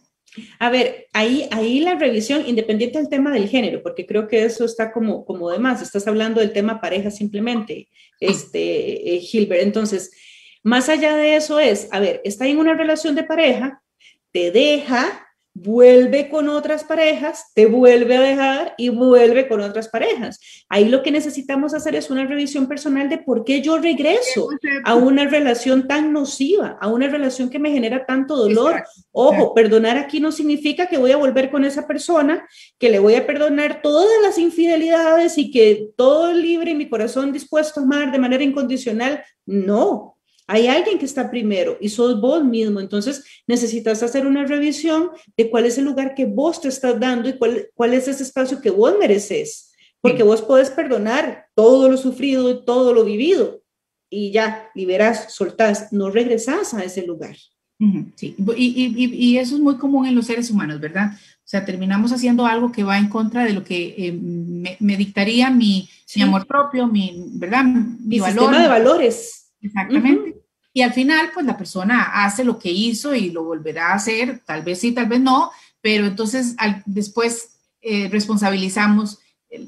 A 0.58 0.68
ver, 0.68 1.06
ahí, 1.14 1.48
ahí 1.50 1.80
la 1.80 1.94
revisión, 1.94 2.46
independiente 2.46 2.98
del 2.98 3.08
tema 3.08 3.30
del 3.30 3.48
género, 3.48 3.82
porque 3.82 4.04
creo 4.04 4.28
que 4.28 4.44
eso 4.44 4.66
está 4.66 4.92
como, 4.92 5.24
como 5.24 5.48
de 5.48 5.58
más, 5.58 5.80
estás 5.80 6.06
hablando 6.06 6.42
del 6.42 6.52
tema 6.52 6.78
pareja 6.78 7.10
simplemente, 7.10 7.88
este, 8.20 9.16
eh, 9.16 9.20
Gilbert. 9.20 9.62
Entonces, 9.62 10.10
más 10.62 10.90
allá 10.90 11.16
de 11.16 11.36
eso 11.36 11.58
es, 11.58 11.88
a 11.90 12.00
ver, 12.00 12.20
está 12.24 12.46
en 12.46 12.58
una 12.58 12.74
relación 12.74 13.14
de 13.14 13.24
pareja, 13.24 13.82
te 14.30 14.50
deja, 14.50 15.23
vuelve 15.55 16.28
con 16.28 16.48
otras 16.48 16.82
parejas, 16.82 17.52
te 17.55 17.66
vuelve 17.66 18.16
a 18.16 18.20
dejar 18.20 18.74
y 18.76 18.88
vuelve 18.88 19.46
con 19.46 19.61
otras 19.61 19.88
parejas. 19.88 20.40
Ahí 20.68 20.88
lo 20.88 21.02
que 21.05 21.12
necesitamos 21.12 21.74
hacer 21.74 21.94
es 21.94 22.11
una 22.11 22.26
revisión 22.26 22.66
personal 22.66 23.09
de 23.09 23.18
por 23.18 23.44
qué 23.44 23.62
yo 23.62 23.78
regreso 23.78 24.48
a 24.84 24.96
una 24.96 25.26
relación 25.26 25.86
tan 25.86 26.12
nociva, 26.12 26.76
a 26.80 26.88
una 26.88 27.07
relación 27.07 27.50
que 27.50 27.61
me 27.61 27.70
genera 27.70 28.05
tanto 28.05 28.36
dolor. 28.36 28.82
Ojo, 29.12 29.55
perdonar 29.55 29.96
aquí 29.96 30.18
no 30.18 30.32
significa 30.32 30.88
que 30.88 30.98
voy 30.98 31.12
a 31.12 31.16
volver 31.16 31.50
con 31.50 31.64
esa 31.64 31.86
persona, 31.86 32.46
que 32.78 32.90
le 32.90 32.98
voy 32.98 33.14
a 33.14 33.26
perdonar 33.26 33.80
todas 33.80 34.20
las 34.22 34.38
infidelidades 34.38 35.38
y 35.38 35.52
que 35.52 35.90
todo 35.96 36.32
libre 36.32 36.72
y 36.72 36.74
mi 36.74 36.88
corazón 36.88 37.32
dispuesto 37.32 37.78
a 37.78 37.84
amar 37.84 38.11
de 38.11 38.18
manera 38.18 38.42
incondicional. 38.42 39.22
No, 39.46 40.13
hay 40.47 40.66
alguien 40.66 40.99
que 40.99 41.07
está 41.07 41.30
primero 41.30 41.76
y 41.80 41.88
sos 41.88 42.20
vos 42.20 42.45
mismo. 42.45 42.80
Entonces 42.80 43.24
necesitas 43.47 44.03
hacer 44.03 44.26
una 44.26 44.45
revisión 44.45 45.11
de 45.36 45.51
cuál 45.51 45.66
es 45.66 45.78
el 45.78 45.84
lugar 45.84 46.14
que 46.14 46.26
vos 46.26 46.61
te 46.61 46.68
estás 46.68 46.99
dando 47.01 47.28
y 47.28 47.38
cuál, 47.38 47.68
cuál 47.74 47.95
es 47.95 48.09
ese 48.09 48.22
espacio 48.22 48.61
que 48.61 48.70
vos 48.70 48.95
mereces. 48.99 49.72
Porque 50.01 50.22
vos 50.22 50.42
podés 50.42 50.68
perdonar 50.68 51.47
todo 51.55 51.88
lo 51.88 51.97
sufrido 51.97 52.51
y 52.51 52.64
todo 52.64 52.92
lo 52.92 53.05
vivido 53.05 53.64
y 54.14 54.30
ya 54.30 54.70
liberás, 54.74 55.34
soltás, 55.34 55.92
no 55.92 56.11
regresás 56.11 56.72
a 56.74 56.84
ese 56.84 57.05
lugar. 57.05 57.36
Sí, 58.14 58.36
y, 58.57 59.36
eso 59.36 59.57
es 59.57 59.61
muy 59.61 59.76
común 59.76 60.07
en 60.07 60.14
los 60.14 60.26
seres 60.26 60.51
humanos, 60.51 60.80
¿verdad? 60.80 61.12
O 61.12 61.47
sea, 61.47 61.66
terminamos 61.66 62.12
haciendo 62.12 62.47
algo 62.47 62.72
que 62.72 62.84
va 62.84 62.97
en 62.97 63.09
contra 63.09 63.45
de 63.45 63.53
lo 63.53 63.62
que 63.62 63.95
eh, 63.99 64.12
me, 64.12 64.97
dictaría 64.97 65.51
mi, 65.51 65.88
mi, 66.14 66.22
amor 66.22 66.47
propio, 66.47 66.86
mi, 66.86 67.24
¿verdad? 67.34 67.64
Mi, 67.64 68.20
valor. 68.20 68.38
Sistema 68.38 68.62
de 68.62 68.68
valores. 68.68 69.53
Exactamente. 69.61 70.34
Y 70.76 70.82
al 70.82 70.92
final, 70.92 71.30
pues 71.32 71.46
la 71.46 71.56
persona 71.56 72.24
hace 72.24 72.42
lo 72.44 72.58
que 72.58 72.70
hizo 72.70 73.14
y 73.14 73.30
lo 73.30 73.44
volverá 73.44 73.92
a 73.92 73.94
hacer, 73.94 74.42
tal 74.44 74.62
vez 74.62 74.80
sí, 74.80 74.90
tal 74.90 75.06
vez 75.06 75.20
no, 75.20 75.52
pero 75.80 76.04
entonces 76.04 76.56
después 76.84 77.60
eh, 77.80 78.08
responsabilizamos, 78.10 79.20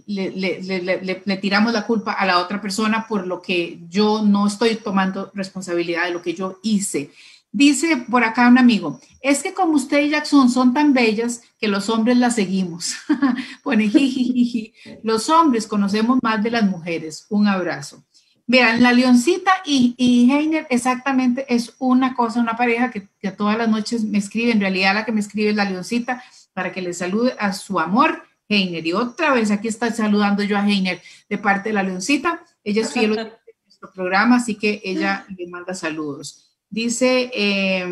le, 0.07 0.31
le, 0.33 1.37
tiramos 1.37 1.73
la 1.73 1.87
culpa 1.87 2.13
a 2.13 2.27
la 2.27 2.41
otra 2.41 2.61
persona 2.61 3.07
por 3.07 3.25
lo 3.25 3.41
que 3.41 3.79
yo 3.89 4.23
no 4.23 4.49
estoy 4.49 4.75
tomando 4.77 5.31
responsabilidad 5.33 6.07
de 6.07 6.11
lo 6.11 6.23
que 6.23 6.35
yo 6.35 6.59
hice. 6.65 7.13
Dice 7.53 8.05
por 8.11 8.25
acá 8.25 8.49
un 8.49 8.59
amigo, 8.59 9.01
es 9.21 9.43
que 9.43 9.55
como 9.55 9.75
usted 9.75 10.01
y 10.01 10.11
Jackson 10.11 10.51
son 10.51 10.75
tan 10.75 10.93
bellas 10.93 11.41
que 11.59 11.69
los 11.69 11.89
hombres 11.89 12.17
las 12.17 12.35
seguimos. 12.35 12.97
Pone 13.63 13.89
jiji, 13.89 14.75
Los 15.05 15.31
hombres 15.31 15.69
conocemos 15.69 16.19
más 16.21 16.43
de 16.43 16.51
las 16.51 16.65
mujeres. 16.65 17.27
Un 17.31 17.47
abrazo. 17.47 18.05
Vean, 18.49 18.81
la 18.81 18.93
Leoncita 18.93 19.51
y, 19.65 19.95
y 19.99 20.31
Heiner 20.31 20.69
exactamente 20.71 21.53
es 21.53 21.75
una 21.79 22.15
cosa, 22.15 22.41
una 22.41 22.57
pareja 22.57 22.93
que, 22.93 23.09
todas 23.33 23.59
las 23.59 23.69
noches 23.69 24.05
me 24.05 24.19
escribe, 24.19 24.53
en 24.53 24.61
realidad 24.61 24.95
la 24.95 25.05
que 25.05 25.11
me 25.11 25.21
escribe 25.21 25.51
es 25.51 25.57
la 25.57 25.69
Leoncita 25.69 26.23
para 26.53 26.71
que 26.71 26.81
le 26.81 26.95
salude 26.95 27.35
a 27.41 27.53
su 27.53 27.81
amor, 27.81 28.23
Heiner. 28.49 28.87
Y 28.87 28.93
otra 28.93 29.35
vez 29.35 29.51
aquí 29.51 29.67
está 29.67 29.93
saludando 29.93 30.45
yo 30.45 30.57
a 30.57 30.65
Heiner 30.65 31.03
de 31.29 31.39
parte 31.39 31.71
de 31.71 31.73
la 31.73 31.83
Leoncita. 31.83 32.41
Ella 32.63 32.83
es 32.83 32.93
fiel 32.93 33.17
de 33.17 33.33
nuestro 33.65 33.91
programa, 33.93 34.37
así 34.37 34.55
que 34.55 34.81
ella 34.85 35.27
le 35.37 35.49
manda 35.49 35.75
saludos. 35.75 36.57
Dice, 36.71 37.85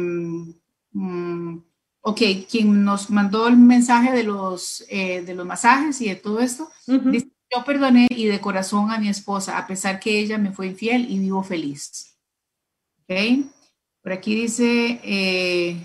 mm, 0.93 1.59
ok, 2.01 2.21
quien 2.49 2.85
nos 2.85 3.11
mandó 3.11 3.49
el 3.49 3.57
mensaje 3.57 4.13
de 4.13 4.23
los, 4.23 4.85
eh, 4.89 5.23
de 5.23 5.35
los 5.35 5.47
masajes 5.47 6.01
y 6.01 6.09
de 6.09 6.17
todo 6.17 6.39
esto, 6.39 6.71
dice 6.87 7.34
yo 7.53 7.65
perdoné 7.65 8.07
y 8.11 8.27
de 8.27 8.41
corazón 8.41 8.91
a 8.91 8.99
mi 8.99 9.09
esposa, 9.09 9.59
a 9.59 9.67
pesar 9.67 10.01
que 10.01 10.19
ella 10.19 10.39
me 10.39 10.53
fue 10.53 10.69
infiel 10.69 11.11
y 11.11 11.19
vivo 11.19 11.43
feliz. 11.43 12.17
¿Ok? 13.03 13.47
Por 14.03 14.13
aquí 14.13 14.35
dice, 14.35 15.01
eh, 15.03 15.83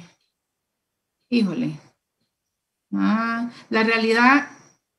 híjole, 1.30 1.80
ah, 2.94 3.50
la 3.70 3.84
realidad 3.84 4.50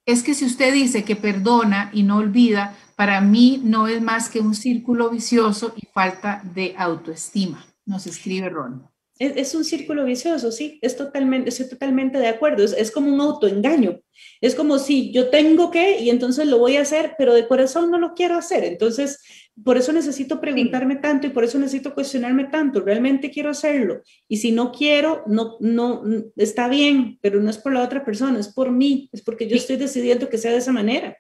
es 0.07 0.23
que 0.23 0.35
si 0.35 0.45
usted 0.45 0.73
dice 0.73 1.05
que 1.05 1.17
perdona 1.17 1.91
y 1.93 2.03
no 2.03 2.17
olvida, 2.17 2.77
para 2.97 3.21
mí 3.21 3.61
no 3.65 3.89
es 3.89 4.03
más 4.03 4.29
que 4.29 4.41
un 4.41 4.55
círculo 4.55 5.11
vicioso 5.11 5.73
y 5.77 5.87
falta 5.87 6.43
de 6.45 6.75
autoestima, 6.77 7.65
nos 7.87 8.07
escribe 8.07 8.49
Ron. 8.49 8.90
Es, 9.21 9.55
un 9.55 9.67
círculo 9.67 10.07
vicioso, 10.07 10.51
sí, 10.51 10.79
es 10.81 10.97
totalmente, 10.97 11.51
estoy 11.51 11.69
totalmente 11.69 12.17
de 12.17 12.29
acuerdo, 12.29 12.65
es, 12.65 12.91
como 12.91 13.13
un 13.13 13.21
autoengaño, 13.21 14.01
es 14.41 14.55
como 14.55 14.79
si 14.79 15.13
yo 15.13 15.29
tengo 15.29 15.71
que 15.71 16.01
y 16.01 16.09
entonces 16.09 16.47
lo 16.47 16.57
voy 16.57 16.79
a 16.79 16.81
hacer, 16.81 17.17
pero 17.19 17.35
de 17.35 17.47
corazón 17.47 17.91
no 17.91 17.99
lo 17.99 18.15
quiero 18.15 18.37
hacer, 18.37 18.65
entonces 18.65 19.19
por 19.63 19.77
eso 19.77 19.93
necesito 19.93 20.41
preguntarme 20.41 20.97
tanto 20.97 21.27
y 21.27 21.31
por 21.31 21.45
eso 21.45 21.59
necesito 21.59 21.93
cuestionarme 21.93 22.45
tanto, 22.45 22.81
realmente 22.81 23.31
quiero 23.31 23.51
hacerlo 23.51 24.01
y 24.27 24.39
si 24.39 24.53
no 24.53 24.73
quiero, 24.73 25.23
no, 25.27 25.59
no, 25.61 26.03
está 26.37 26.69
bien, 26.69 27.19
pero 27.21 27.43
no 27.43 27.51
es 27.51 27.59
por 27.59 27.75
la 27.75 27.83
otra 27.83 28.03
persona, 28.03 28.41
es 28.41 28.49
por 28.49 28.73
mí, 28.73 29.11
es 29.13 29.21
porque 29.21 29.47
yo 29.47 29.57
estoy 29.57 29.77
decidiendo 29.77 30.31
que 30.31 30.39
sea 30.39 30.53
de 30.53 30.59
esa 30.59 30.73
manera. 30.73 31.15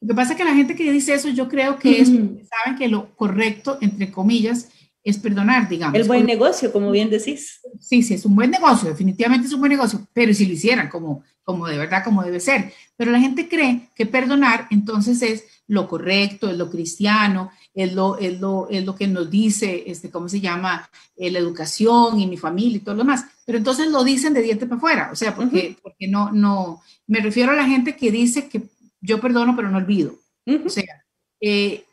Lo 0.00 0.08
que 0.08 0.14
pasa 0.14 0.32
es 0.32 0.38
que 0.38 0.44
la 0.44 0.54
gente 0.54 0.76
que 0.76 0.92
dice 0.92 1.14
eso, 1.14 1.28
yo 1.28 1.48
creo 1.48 1.76
que 1.76 2.00
es, 2.00 2.08
saben 2.08 2.78
que 2.78 2.86
lo 2.86 3.16
correcto, 3.16 3.78
entre 3.80 4.12
comillas, 4.12 4.68
es 5.04 5.18
perdonar, 5.18 5.68
digamos. 5.68 5.98
El 5.98 6.06
buen 6.06 6.26
negocio, 6.26 6.72
como 6.72 6.90
bien 6.90 7.10
decís. 7.10 7.60
Sí, 7.80 8.02
sí, 8.02 8.14
es 8.14 8.24
un 8.24 8.36
buen 8.36 8.50
negocio, 8.50 8.88
definitivamente 8.88 9.46
es 9.46 9.52
un 9.52 9.60
buen 9.60 9.70
negocio, 9.70 10.06
pero 10.12 10.32
si 10.32 10.46
lo 10.46 10.52
hicieran 10.52 10.88
como, 10.88 11.24
como 11.42 11.66
de 11.66 11.78
verdad, 11.78 12.04
como 12.04 12.22
debe 12.22 12.40
ser. 12.40 12.72
Pero 12.96 13.10
la 13.10 13.20
gente 13.20 13.48
cree 13.48 13.88
que 13.94 14.06
perdonar 14.06 14.68
entonces 14.70 15.22
es 15.22 15.44
lo 15.66 15.88
correcto, 15.88 16.50
es 16.50 16.56
lo 16.56 16.70
cristiano, 16.70 17.50
es 17.74 17.94
lo, 17.94 18.18
es 18.18 18.40
lo, 18.40 18.68
es 18.70 18.84
lo 18.84 18.94
que 18.94 19.08
nos 19.08 19.30
dice, 19.30 19.84
este, 19.86 20.10
¿cómo 20.10 20.28
se 20.28 20.40
llama? 20.40 20.88
Eh, 21.16 21.30
la 21.30 21.38
educación 21.38 22.20
y 22.20 22.26
mi 22.26 22.36
familia 22.36 22.76
y 22.76 22.80
todo 22.80 22.94
lo 22.94 23.02
demás. 23.02 23.24
Pero 23.46 23.58
entonces 23.58 23.88
lo 23.88 24.04
dicen 24.04 24.34
de 24.34 24.42
diente 24.42 24.66
para 24.66 24.76
afuera, 24.76 25.10
o 25.12 25.16
sea, 25.16 25.34
porque, 25.34 25.76
porque 25.82 26.08
no, 26.08 26.30
no, 26.30 26.82
me 27.06 27.20
refiero 27.20 27.52
a 27.52 27.56
la 27.56 27.66
gente 27.66 27.96
que 27.96 28.10
dice 28.10 28.48
que 28.48 28.62
yo 29.00 29.20
perdono 29.20 29.56
pero 29.56 29.70
no 29.70 29.78
olvido. 29.78 30.14
O 30.64 30.68
sea, 30.68 31.04
eh, 31.40 31.84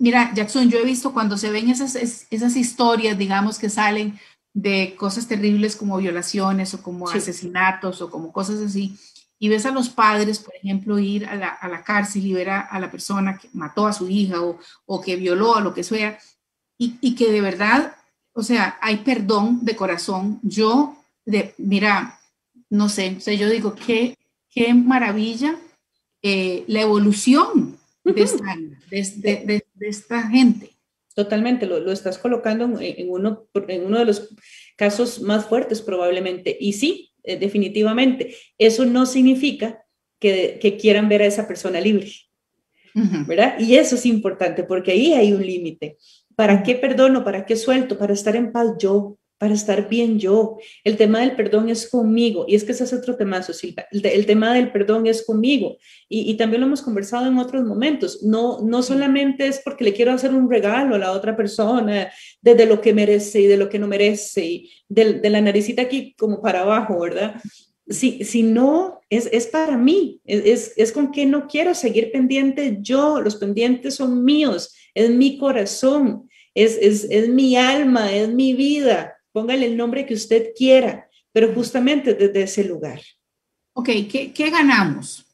Mira, 0.00 0.32
Jackson, 0.34 0.68
yo 0.68 0.80
he 0.80 0.84
visto 0.84 1.12
cuando 1.12 1.38
se 1.38 1.50
ven 1.50 1.68
esas, 1.68 1.94
esas 1.94 2.56
historias, 2.56 3.16
digamos, 3.16 3.60
que 3.60 3.70
salen 3.70 4.18
de 4.52 4.96
cosas 4.98 5.28
terribles 5.28 5.76
como 5.76 5.98
violaciones 5.98 6.74
o 6.74 6.82
como 6.82 7.08
asesinatos 7.08 8.02
o 8.02 8.10
como 8.10 8.32
cosas 8.32 8.60
así, 8.60 8.98
y 9.38 9.48
ves 9.48 9.66
a 9.66 9.70
los 9.70 9.88
padres, 9.88 10.40
por 10.40 10.52
ejemplo, 10.56 10.98
ir 10.98 11.26
a 11.26 11.36
la, 11.36 11.50
a 11.50 11.68
la 11.68 11.84
cárcel 11.84 12.26
y 12.26 12.32
ver 12.32 12.50
a, 12.50 12.80
la 12.80 12.90
persona 12.90 13.38
que 13.38 13.48
mató 13.52 13.86
a 13.86 13.92
su 13.92 14.08
hija 14.08 14.42
o, 14.42 14.58
o 14.84 15.00
que 15.00 15.14
violó 15.14 15.54
a 15.54 15.60
lo 15.60 15.72
que 15.72 15.84
sea, 15.84 16.18
y, 16.76 16.96
y, 17.00 17.14
que 17.14 17.30
de 17.30 17.40
verdad, 17.40 17.94
o 18.32 18.42
sea, 18.42 18.78
hay 18.82 18.96
perdón 18.96 19.64
de 19.64 19.76
corazón. 19.76 20.40
Yo, 20.42 20.96
de, 21.24 21.54
mira, 21.58 22.18
no 22.68 22.88
sé, 22.88 23.14
o 23.16 23.20
sea, 23.20 23.34
yo 23.34 23.48
digo, 23.48 23.76
qué, 23.76 24.18
qué 24.50 24.74
maravilla 24.74 25.56
eh, 26.20 26.64
la 26.66 26.80
evolución 26.80 27.77
de 28.14 28.22
esta, 28.22 28.56
de, 28.90 29.64
de, 29.74 29.88
esta 29.88 30.22
gente. 30.28 30.70
Totalmente, 31.14 31.66
lo, 31.66 31.80
lo 31.80 31.92
estás 31.92 32.18
colocando 32.18 32.78
en, 32.80 33.10
uno, 33.10 33.48
en 33.66 33.86
uno 33.86 33.98
de 33.98 34.04
los 34.04 34.34
casos 34.76 35.20
más 35.20 35.46
fuertes 35.46 35.82
probablemente. 35.82 36.56
Y 36.60 36.74
sí, 36.74 37.12
eh, 37.24 37.38
definitivamente, 37.38 38.34
eso 38.56 38.84
no 38.86 39.04
significa 39.04 39.84
que, 40.20 40.58
que, 40.60 40.76
quieran 40.76 41.08
ver 41.08 41.22
a 41.22 41.26
esa 41.26 41.46
persona 41.46 41.80
libre, 41.80 42.10
¿verdad? 43.26 43.58
Y 43.58 43.76
eso 43.76 43.96
es 43.96 44.06
importante 44.06 44.64
porque 44.64 44.92
ahí 44.92 45.12
hay 45.12 45.32
un 45.32 45.44
límite. 45.44 45.98
¿Para 46.34 46.62
qué 46.62 46.74
perdono? 46.74 47.24
¿Para 47.24 47.44
qué 47.44 47.56
suelto? 47.56 47.98
Para 47.98 48.12
estar 48.12 48.34
en 48.36 48.52
paz 48.52 48.76
yo, 48.78 49.17
para 49.38 49.54
estar 49.54 49.88
bien 49.88 50.18
yo. 50.18 50.58
El 50.82 50.96
tema 50.96 51.20
del 51.20 51.36
perdón 51.36 51.68
es 51.68 51.88
conmigo. 51.88 52.44
Y 52.48 52.56
es 52.56 52.64
que 52.64 52.72
ese 52.72 52.84
es 52.84 52.92
otro 52.92 53.16
tema, 53.16 53.40
Silvia. 53.42 53.86
El, 53.92 54.26
tema 54.26 54.52
del 54.52 54.72
perdón 54.72 55.06
es 55.06 55.24
conmigo. 55.24 55.78
Y, 56.08 56.34
también 56.34 56.60
lo 56.60 56.66
hemos 56.66 56.82
conversado 56.82 57.26
en 57.26 57.38
otros 57.38 57.64
momentos. 57.64 58.22
No, 58.22 58.60
no 58.62 58.82
solamente 58.82 59.46
es 59.46 59.60
porque 59.64 59.84
le 59.84 59.94
quiero 59.94 60.12
hacer 60.12 60.34
un 60.34 60.50
regalo 60.50 60.96
a 60.96 60.98
la 60.98 61.12
otra 61.12 61.36
persona, 61.36 62.10
desde 62.42 62.66
lo 62.66 62.80
que 62.80 62.92
merece 62.92 63.40
y 63.40 63.46
de 63.46 63.56
lo 63.56 63.68
que 63.68 63.78
no 63.78 63.86
merece, 63.86 64.44
y 64.44 64.70
de, 64.88 65.30
la 65.30 65.40
naricita 65.40 65.82
aquí 65.82 66.14
como 66.18 66.42
para 66.42 66.62
abajo, 66.62 66.98
¿verdad? 67.00 67.40
Si, 67.88 68.24
si 68.24 68.42
no, 68.42 69.00
es, 69.08 69.28
es 69.32 69.46
para 69.46 69.78
mí, 69.78 70.20
es, 70.24 70.74
es, 70.76 70.92
con 70.92 71.10
que 71.10 71.24
no 71.24 71.46
quiero 71.46 71.74
seguir 71.74 72.12
pendiente 72.12 72.78
yo, 72.80 73.20
los 73.20 73.36
pendientes 73.36 73.94
son 73.94 74.24
míos, 74.24 74.74
es 74.94 75.08
mi 75.10 75.38
corazón, 75.38 76.28
es, 76.54 76.76
es, 76.80 77.06
es 77.08 77.28
mi 77.28 77.56
alma, 77.56 78.12
es 78.12 78.28
mi 78.28 78.52
vida, 78.52 79.17
póngale 79.38 79.66
el 79.66 79.76
nombre 79.76 80.04
que 80.04 80.14
usted 80.14 80.48
quiera, 80.56 81.08
pero 81.32 81.54
justamente 81.54 82.14
desde 82.14 82.42
ese 82.42 82.64
lugar. 82.64 83.00
Ok, 83.72 83.86
¿qué, 84.10 84.32
qué 84.34 84.50
ganamos? 84.50 85.24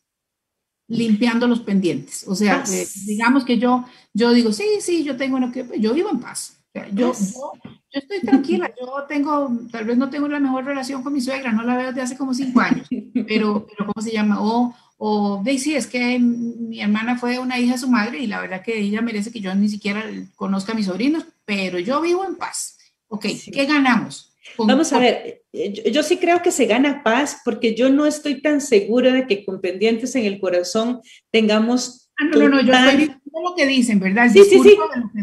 Limpiando 0.88 1.46
los 1.46 1.60
pendientes. 1.60 2.28
O 2.28 2.34
sea, 2.34 2.62
eh, 2.70 2.86
digamos 3.06 3.46
que 3.46 3.56
yo, 3.56 3.86
yo 4.12 4.34
digo, 4.34 4.52
sí, 4.52 4.64
sí, 4.80 5.04
yo 5.04 5.16
tengo 5.16 5.38
uno 5.38 5.50
que, 5.50 5.66
yo 5.80 5.94
vivo 5.94 6.10
en 6.10 6.20
paz. 6.20 6.58
Yo, 6.74 6.82
yo, 6.92 7.12
yo, 7.14 7.52
estoy 7.92 8.20
tranquila, 8.20 8.70
yo 8.78 9.04
tengo, 9.08 9.50
tal 9.72 9.86
vez 9.86 9.96
no 9.96 10.10
tengo 10.10 10.28
la 10.28 10.40
mejor 10.40 10.66
relación 10.66 11.02
con 11.02 11.14
mi 11.14 11.22
suegra, 11.22 11.52
no 11.52 11.62
la 11.62 11.76
veo 11.76 11.86
desde 11.86 12.02
hace 12.02 12.18
como 12.18 12.34
cinco 12.34 12.60
años, 12.60 12.86
pero, 13.26 13.66
pero 13.66 13.86
¿cómo 13.86 14.04
se 14.04 14.12
llama? 14.12 14.42
O, 14.42 14.74
o 14.98 15.42
sí, 15.56 15.74
es 15.74 15.86
que 15.86 16.18
mi 16.18 16.80
hermana 16.80 17.16
fue 17.16 17.38
una 17.38 17.58
hija 17.58 17.74
de 17.74 17.78
su 17.78 17.88
madre 17.88 18.18
y 18.18 18.26
la 18.26 18.40
verdad 18.40 18.62
que 18.62 18.78
ella 18.78 19.00
merece 19.00 19.32
que 19.32 19.40
yo 19.40 19.54
ni 19.54 19.70
siquiera 19.70 20.04
conozca 20.34 20.72
a 20.72 20.74
mis 20.74 20.86
sobrinos, 20.86 21.24
pero 21.46 21.78
yo 21.78 22.02
vivo 22.02 22.26
en 22.26 22.36
paz. 22.36 22.76
Ok, 23.14 23.26
¿qué 23.52 23.64
ganamos? 23.64 24.34
Vamos 24.58 24.92
a 24.92 24.98
ver, 24.98 25.42
eh, 25.52 25.90
yo, 25.92 26.02
sí 26.02 26.16
creo 26.16 26.42
que 26.42 26.50
se 26.50 26.66
gana 26.66 27.02
paz 27.04 27.38
porque 27.44 27.76
yo 27.76 27.90
no 27.90 28.06
estoy 28.06 28.42
tan 28.42 28.60
segura 28.60 29.12
de 29.12 29.26
que 29.28 29.44
con 29.44 29.60
pendientes 29.60 30.16
en 30.16 30.24
el 30.24 30.40
corazón 30.40 31.00
tengamos... 31.30 32.10
Ah, 32.18 32.24
no, 32.24 32.40
no, 32.40 32.48
no, 32.48 32.60
yo 32.60 32.72
estoy 32.72 32.96
diciendo 32.96 33.50
lo 33.50 33.54
que 33.54 33.66
dicen, 33.66 34.00
¿verdad? 34.00 34.28
sí, 34.32 34.42
sí, 34.44 34.60
sí, 34.60 34.76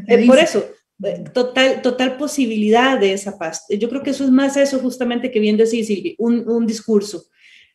eh, 0.07 0.25
por 0.25 0.39
eso, 0.39 0.65
eh, 1.03 1.23
total, 1.33 1.81
total 1.81 2.15
posibilidad 2.15 2.97
de 2.97 3.11
esa 3.11 3.37
paz. 3.37 3.65
Yo 3.69 3.89
creo 3.89 4.03
que 4.03 4.11
eso 4.11 4.23
es 4.23 4.31
más 4.31 4.55
eso 4.55 4.79
justamente 4.79 5.31
que 5.31 5.41
bien 5.41 5.57
decís, 5.57 5.87
Silvi, 5.87 6.15
un, 6.17 6.47
un 6.47 6.65
discurso. 6.65 7.25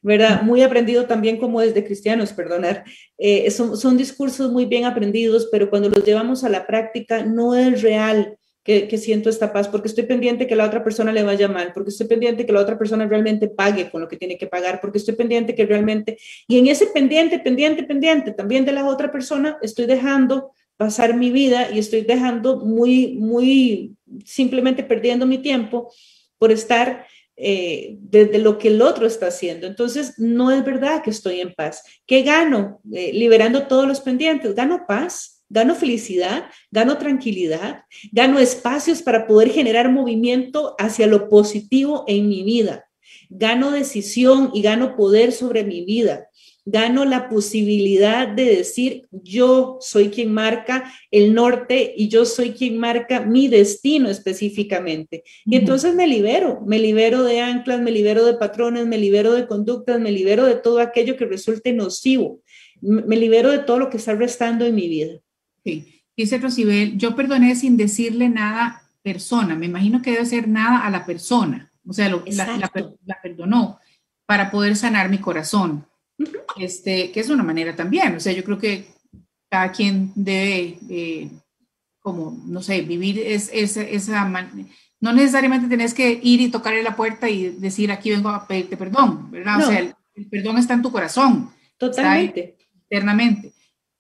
¿verdad? 0.03 0.43
Muy 0.43 0.63
aprendido 0.63 1.07
también 1.07 1.37
como 1.37 1.61
desde 1.61 1.85
cristianos, 1.85 2.33
perdonar. 2.33 2.85
son, 3.51 3.77
son 3.77 3.97
discursos 3.97 4.53
muy 4.53 4.65
bien 4.65 4.85
aprendidos, 4.85 5.49
pero 5.51 5.69
cuando 5.69 5.89
los 5.89 6.05
llevamos 6.05 6.45
a 6.45 6.49
la 6.49 6.65
práctica 6.65 7.25
no 7.25 7.57
es 7.57 7.83
real 7.83 8.39
que, 8.67 8.99
siento 8.99 9.31
esta 9.31 9.53
paz, 9.53 9.69
porque 9.69 9.87
estoy 9.87 10.05
pendiente 10.05 10.49
que 10.49 10.57
la 10.57 10.67
otra 10.67 10.83
persona 10.83 11.13
le 11.13 11.23
vaya 11.23 11.47
mal, 11.47 11.73
porque 11.73 11.91
estoy 11.91 12.09
pendiente 12.09 12.45
que 12.45 12.53
la 12.53 12.61
otra 12.61 12.77
persona 12.77 13.07
realmente 13.07 13.47
pague 13.47 13.89
con 13.89 14.01
lo 14.01 14.09
que 14.09 14.17
tiene 14.17 14.37
que 14.37 14.49
pagar, 14.49 14.81
porque 14.81 14.99
estoy 14.99 15.15
pendiente 15.15 15.55
que 15.55 15.65
realmente, 15.65 16.19
y 16.49 16.59
en 16.59 16.67
ese 16.67 16.89
pendiente, 16.89 17.39
pendiente, 17.39 17.85
pendiente 17.85 18.33
también 18.33 18.65
de 18.65 18.73
la 18.73 18.85
otra 18.85 19.13
persona, 19.13 19.57
estoy 19.63 19.87
dejando 19.87 20.51
pasar 20.77 21.15
mi 21.15 21.31
vida 21.31 21.71
y 21.71 21.79
estoy 21.79 22.01
dejando 22.01 22.57
muy, 22.57 23.15
muy, 23.15 23.95
simplemente 24.25 24.83
perdiendo 24.83 25.27
mi 25.27 25.39
tiempo 25.39 25.93
por 26.37 26.51
estar 26.51 27.07
eh, 27.37 27.97
desde 28.01 28.39
lo 28.39 28.59
que 28.59 28.69
el 28.69 28.83
otro 28.83 29.07
está 29.07 29.29
haciendo. 29.29 29.69
Entonces, 29.69 30.19
no 30.19 30.51
es 30.51 30.65
verdad 30.65 31.05
que 31.05 31.11
estoy 31.11 31.41
en 31.41 31.55
paz. 31.55 31.85
¿Qué 32.05 32.23
gano? 32.23 32.81
Eh, 32.93 33.13
liberando 33.13 33.69
todos 33.69 33.87
los 33.87 34.01
pendientes. 34.01 34.57
Gano 34.57 34.87
paz 34.89 35.36
gano 35.49 35.75
felicidad, 35.75 36.47
gano 36.71 36.99
tranquilidad, 36.99 37.85
gano 38.13 38.39
espacios 38.39 39.03
para 39.03 39.27
poder 39.27 39.51
generar 39.51 39.91
movimiento 39.91 40.75
hacia 40.79 41.07
lo 41.07 41.29
positivo 41.29 42.05
en 42.09 42.29
mi 42.29 42.43
vida, 42.43 42.89
gano 43.29 43.71
decisión 43.71 44.51
y 44.55 44.63
gano 44.63 44.97
poder 44.97 45.33
sobre 45.33 45.65
mi 45.65 45.85
vida, 45.85 46.29
gano 46.65 47.05
la 47.05 47.29
posibilidad 47.29 48.27
de 48.27 48.45
decir 48.45 49.07
yo 49.13 49.79
soy 49.81 50.09
quien 50.09 50.35
marca 50.35 50.93
el 51.13 51.33
norte 51.33 51.95
y 51.97 52.09
yo 52.09 52.25
soy 52.25 52.51
quien 52.51 52.77
marca 52.77 53.21
mi 53.21 53.47
destino 53.47 54.11
específicamente. 54.11 55.23
Y 55.45 55.57
entonces 55.57 55.95
me 55.95 56.09
libero, 56.09 56.61
me 56.67 56.81
libero 56.81 57.23
de 57.23 57.41
anclas, 57.41 57.81
me 57.81 57.93
libero 57.93 58.25
de 58.27 58.35
patrones, 58.35 58.85
me 58.87 58.99
libero 58.99 59.33
de 59.35 59.47
conductas, 59.47 60.01
me 60.01 60.11
libero 60.11 60.45
de 60.45 60.57
todo 60.57 60.81
aquello 60.81 61.17
que 61.17 61.25
resulte 61.25 61.73
nocivo, 61.73 62.43
me 62.81 63.17
libero 63.17 63.53
de 63.53 63.61
todo 63.61 63.79
lo 63.79 63.89
que 63.89 63.99
está 63.99 64.17
restando 64.17 64.67
en 64.67 64.75
mi 64.75 64.89
vida. 64.89 65.21
Sí. 65.67 66.03
Dice 66.17 66.39
Rosibel, 66.39 66.97
yo 66.97 67.17
perdoné 67.17 67.57
sin 67.57 67.77
decirle 67.77 68.29
nada 68.29 68.83
persona. 69.03 69.57
Me 69.57 69.67
imagino 69.67 70.01
que 70.01 70.13
debe 70.13 70.25
ser 70.25 70.49
nada 70.49 70.87
a 70.87 70.91
la 70.91 71.05
persona. 71.05 71.71
O 71.87 71.93
sea, 71.93 72.09
la, 72.09 73.19
perdonó 73.23 73.79
para 74.27 74.51
poder 74.51 74.77
sanar 74.77 75.09
mi 75.09 75.19
corazón. 75.19 75.87
este, 76.57 77.11
que 77.11 77.21
es 77.21 77.29
una 77.29 77.43
manera 77.43 77.75
también. 77.75 78.15
O 78.15 78.21
sea, 78.21 78.33
yo 78.33 78.45
creo 78.45 78.59
que 78.59 78.87
cada 79.51 79.73
quien 79.73 80.13
debe, 80.15 80.79
eh, 80.89 81.31
como, 82.01 82.41
no 82.47 82.63
sé, 82.63 82.83
vivir 82.83 83.19
es, 83.19 83.51
esa 83.53 84.25
No 85.01 85.13
necesariamente 85.13 85.69
tenés 85.69 85.93
que 85.93 86.19
ir 86.23 86.41
y 86.41 86.51
tocarle 86.51 86.83
la 86.83 86.97
puerta 86.97 87.29
y 87.29 87.51
decir, 87.51 87.91
aquí 87.91 88.11
vengo 88.11 88.29
a 88.29 88.47
pedirte 88.47 88.77
perdón, 88.77 89.31
¿verdad? 89.31 89.59
O 89.65 89.67
sea, 89.71 89.81
el, 89.81 90.27
perdón 90.31 90.59
está 90.59 90.75
en 90.75 90.83
tu 90.83 90.93
corazón. 90.93 91.51
Totalmente. 91.77 92.57
Eternamente. 92.89 93.53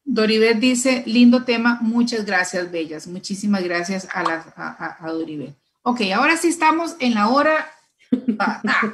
Doribet 0.06 0.58
dice, 0.58 1.02
lindo 1.04 1.44
tema, 1.44 1.78
muchas 1.82 2.24
gracias, 2.24 2.70
Bellas. 2.70 3.06
Muchísimas 3.08 3.62
gracias 3.64 4.08
a, 4.14 4.22
la, 4.22 4.96
a, 5.00 5.12
Doribet. 5.12 5.54
Ok, 5.82 6.00
ahora 6.14 6.36
sí 6.36 6.48
estamos 6.48 6.96
en 7.00 7.14
la 7.14 7.28
hora, 7.28 7.68
ah, 8.38 8.62
ah, 8.66 8.92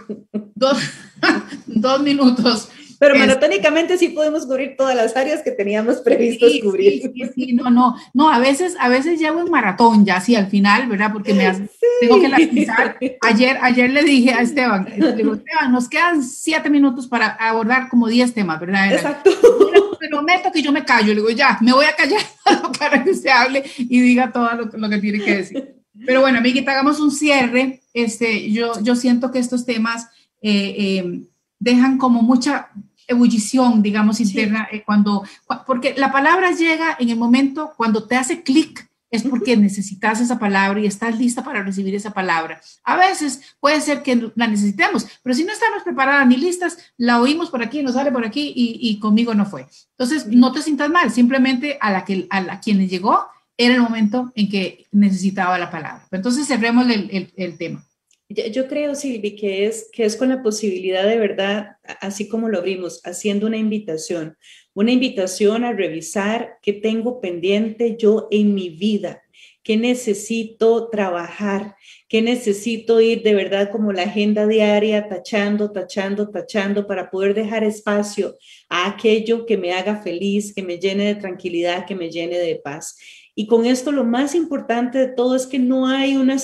dos, 0.55 0.79
dos 1.67 2.03
minutos 2.03 2.69
pero 3.03 3.17
maratónicamente 3.17 3.99
sí 3.99 4.11
podemos 4.11 4.47
cubrir 4.47 4.77
todas 4.77 4.95
las 4.95 5.17
áreas 5.17 5.43
que 5.43 5.51
teníamos 5.51 5.97
previsto 5.97 6.47
cubrir. 6.63 7.03
Sí, 7.03 7.13
sí, 7.35 7.53
no, 7.53 7.69
no, 7.69 7.97
no, 8.15 8.31
a 8.31 8.39
veces, 8.39 8.77
a 8.79 8.89
veces 8.89 9.19
llevo 9.19 9.41
en 9.41 9.51
maratón 9.51 10.05
ya, 10.05 10.21
sí, 10.21 10.37
al 10.37 10.47
final, 10.47 10.89
¿verdad? 10.89 11.13
Porque 11.13 11.35
me 11.35 11.69
tengo 12.01 12.21
que 12.21 12.29
lapizar. 12.29 12.97
Ayer, 13.23 13.59
ayer 13.61 13.91
le 13.91 14.05
dije 14.05 14.33
a 14.33 14.43
Esteban, 14.43 14.87
le 14.97 15.15
digo, 15.15 15.35
Esteban, 15.35 15.73
nos 15.73 15.89
quedan 15.89 16.23
siete 16.23 16.71
minutos 16.71 17.09
para 17.09 17.31
abordar 17.31 17.89
como 17.89 18.07
diez 18.07 18.35
temas, 18.35 18.61
¿verdad? 18.61 18.93
Exacto. 18.93 19.33
Prometo 20.09 20.51
que 20.53 20.63
yo 20.63 20.73
me 20.73 20.85
callo, 20.85 21.09
le 21.09 21.21
digo, 21.21 21.31
ya, 21.31 21.59
me 21.61 21.73
voy 21.73 21.87
a 21.87 21.97
callar 21.97 22.23
para 22.79 23.03
que 23.03 23.11
usted 23.11 23.31
hable 23.31 23.65
y 23.79 24.01
diga 24.01 24.33
todo 24.33 24.51
lo, 24.53 24.89
que 24.89 24.99
tiene 24.99 25.21
que 25.21 25.37
decir. 25.37 25.77
Pero 26.07 26.21
bueno, 26.21 26.39
amiguita, 26.39 26.73
hagamos 26.73 27.01
un 27.01 27.11
cierre. 27.11 27.83
Este, 27.93 28.51
yo, 28.51 28.73
yo 28.83 28.97
siento 28.97 29.31
que 29.31 29.39
estos 29.39 29.65
temas 29.65 30.09
eh, 30.41 30.75
eh, 30.79 31.23
dejan 31.59 31.99
como 31.99 32.23
mucha 32.23 32.71
ebullición, 33.07 33.83
digamos, 33.83 34.21
interna, 34.21 34.69
eh, 34.73 34.83
cuando, 34.85 35.25
porque 35.67 35.95
la 35.97 36.13
palabra 36.13 36.53
llega 36.53 36.97
en 36.99 37.11
el 37.11 37.17
momento 37.17 37.73
cuando 37.77 38.05
te 38.05 38.17
hace 38.17 38.43
clic 38.43 38.89
es 39.13 39.23
porque 39.23 39.57
necesitas 39.59 40.21
esa 40.21 40.39
palabra 40.39 40.81
y 40.81 40.87
estás 40.87 41.17
lista 41.19 41.45
para 41.45 41.63
recibir 41.63 41.95
esa 41.95 42.13
palabra. 42.13 42.61
A 42.83 42.97
veces 42.97 43.43
puede 43.61 43.81
ser 43.83 44.03
que 44.03 44.33
la 44.35 44.47
necesitemos, 44.47 45.07
pero 45.23 45.37
si 45.37 45.45
no 45.45 45.53
estamos 45.53 45.83
preparadas 45.83 46.27
ni 46.27 46.39
listas, 46.39 46.79
la 46.97 47.21
oímos 47.21 47.51
por 47.51 47.63
aquí, 47.63 47.83
nos 47.83 47.95
sale 47.95 48.11
por 48.11 48.25
aquí 48.25 48.53
y, 48.57 48.99
conmigo 48.99 49.35
no 49.35 49.45
fue. 49.45 49.67
Entonces, 49.91 50.27
no 50.29 50.51
te 50.51 50.63
sientas 50.63 50.89
mal, 50.89 51.11
simplemente 51.11 51.77
a 51.81 51.93
la 51.93 52.07
que 52.07 52.27
a 52.31 52.41
la, 52.41 52.59
quien 52.59 52.79
le 52.79 52.89
llegó 52.89 53.27
era 53.59 53.75
el 53.75 53.83
momento 53.83 54.33
en 54.35 54.49
que 54.49 54.87
necesitaba 54.93 55.59
la 55.59 55.71
palabra. 55.71 56.09
Entonces, 56.11 56.47
cerremos 56.47 56.89
el, 56.89 57.31
el, 57.37 57.59
tema. 57.59 57.87
Yo 58.31 58.67
creo, 58.67 58.95
Silvi, 58.95 59.37
que 59.37 59.67
es, 59.67 59.91
que 59.93 60.07
es 60.07 60.17
con 60.17 60.31
la 60.31 60.43
posibilidad 60.43 61.07
de 61.07 61.19
verdad, 61.19 61.77
así 62.01 62.29
como 62.31 62.49
lo 62.49 62.59
abrimos, 62.59 63.03
haciendo 63.05 63.47
una 63.47 63.59
invitación 63.59 64.39
una 64.75 64.93
invitación 64.93 65.65
a 65.65 65.73
revisar 65.73 66.59
qué 66.63 66.73
tengo 66.73 67.21
pendiente 67.21 67.97
yo 67.99 68.29
en 68.31 68.55
mi 68.55 68.71
vida, 68.71 69.23
qué 69.63 69.77
necesito 69.77 70.89
trabajar, 70.89 71.77
qué 72.09 72.23
necesito 72.23 73.01
ir 73.01 73.23
de 73.23 73.35
verdad 73.35 73.71
como 73.71 73.93
la 73.93 74.03
agenda 74.03 74.47
diaria, 74.47 75.09
tachando, 75.09 75.71
tachando, 75.71 76.31
tachando, 76.31 76.87
para 76.87 77.11
poder 77.11 77.35
dejar 77.35 77.65
espacio 77.65 78.37
a 78.69 78.89
aquello 78.89 79.47
que 79.47 79.57
me 79.57 79.73
haga 79.73 80.03
feliz, 80.03 80.53
que 80.55 80.63
me 80.63 80.79
llene 80.79 81.05
de 81.05 81.15
tranquilidad, 81.15 81.87
que 81.87 81.95
me 81.95 82.11
llene 82.11 82.39
de 82.39 82.57
paz. 82.57 82.97
Y 83.35 83.47
con 83.47 83.65
esto 83.65 83.93
lo 83.93 84.05
más 84.05 84.35
importante 84.35 84.99
de 84.99 85.09
todo 85.09 85.35
es 85.35 85.47
que 85.47 85.59
no 85.59 85.87
hay 85.87 86.17
una, 86.17 86.37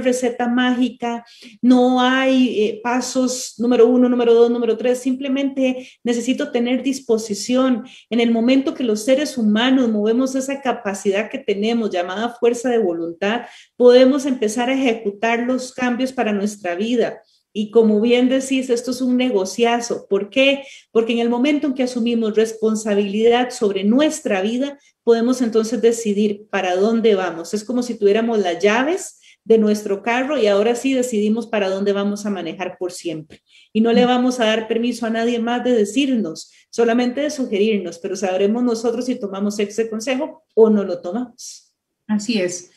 receta 0.00 0.48
mágica, 0.48 1.24
no 1.60 2.00
hay 2.00 2.60
eh, 2.60 2.80
pasos 2.82 3.54
número 3.58 3.86
uno, 3.86 4.08
número 4.08 4.32
dos, 4.32 4.50
número 4.50 4.76
tres, 4.76 4.98
simplemente 4.98 5.88
necesito 6.02 6.50
tener 6.50 6.82
disposición. 6.82 7.84
En 8.08 8.20
el 8.20 8.30
momento 8.30 8.74
que 8.74 8.84
los 8.84 9.04
seres 9.04 9.36
humanos 9.36 9.90
movemos 9.90 10.34
esa 10.34 10.60
capacidad 10.62 11.28
que 11.28 11.38
tenemos 11.38 11.90
llamada 11.90 12.36
fuerza 12.40 12.70
de 12.70 12.78
voluntad, 12.78 13.42
podemos 13.76 14.24
empezar 14.24 14.70
a 14.70 14.74
ejecutar 14.74 15.40
los 15.40 15.72
cambios 15.72 16.12
para 16.12 16.32
nuestra 16.32 16.74
vida. 16.74 17.20
Y 17.58 17.70
como 17.70 18.02
bien 18.02 18.28
decís, 18.28 18.68
esto 18.68 18.90
es 18.90 19.00
un 19.00 19.16
negociazo. 19.16 20.06
¿Por 20.10 20.28
qué? 20.28 20.64
Porque 20.92 21.14
en 21.14 21.20
el 21.20 21.30
momento 21.30 21.66
en 21.66 21.72
que 21.72 21.84
asumimos 21.84 22.36
responsabilidad 22.36 23.48
sobre 23.48 23.82
nuestra 23.82 24.42
vida, 24.42 24.78
podemos 25.02 25.40
entonces 25.40 25.80
decidir 25.80 26.48
para 26.50 26.76
dónde 26.76 27.14
vamos. 27.14 27.54
Es 27.54 27.64
como 27.64 27.82
si 27.82 27.94
tuviéramos 27.94 28.40
las 28.40 28.62
llaves 28.62 29.20
de 29.42 29.56
nuestro 29.56 30.02
carro 30.02 30.36
y 30.36 30.48
ahora 30.48 30.74
sí 30.74 30.92
decidimos 30.92 31.46
para 31.46 31.70
dónde 31.70 31.94
vamos 31.94 32.26
a 32.26 32.30
manejar 32.30 32.76
por 32.76 32.92
siempre. 32.92 33.40
Y 33.72 33.80
no 33.80 33.90
le 33.94 34.04
vamos 34.04 34.38
a 34.38 34.44
dar 34.44 34.68
permiso 34.68 35.06
a 35.06 35.10
nadie 35.10 35.38
más 35.38 35.64
de 35.64 35.72
decirnos, 35.72 36.52
solamente 36.68 37.22
de 37.22 37.30
sugerirnos, 37.30 37.98
pero 38.00 38.16
sabremos 38.16 38.64
nosotros 38.64 39.06
si 39.06 39.18
tomamos 39.18 39.58
ese 39.58 39.88
consejo 39.88 40.44
o 40.54 40.68
no 40.68 40.84
lo 40.84 41.00
tomamos. 41.00 41.72
Así 42.06 42.38
es. 42.38 42.70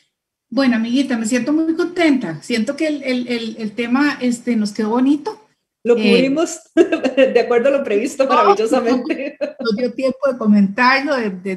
Bueno, 0.50 0.76
amiguita, 0.76 1.16
me 1.16 1.26
siento 1.26 1.52
muy 1.52 1.74
contenta. 1.74 2.42
Siento 2.42 2.74
que 2.74 2.88
el, 2.88 3.72
tema 3.72 4.18
este, 4.20 4.56
nos 4.56 4.72
quedó 4.72 4.90
bonito. 4.90 5.40
Lo 5.84 5.96
eh, 5.96 6.02
cubrimos 6.02 6.58
de 6.74 7.40
acuerdo 7.40 7.68
a 7.68 7.78
lo 7.78 7.84
previsto 7.84 8.26
maravillosamente. 8.28 9.38
Nos 9.60 9.76
dio 9.76 9.92
tiempo 9.92 10.18
de 10.30 10.36
comentarlo, 10.36 11.16
de, 11.16 11.56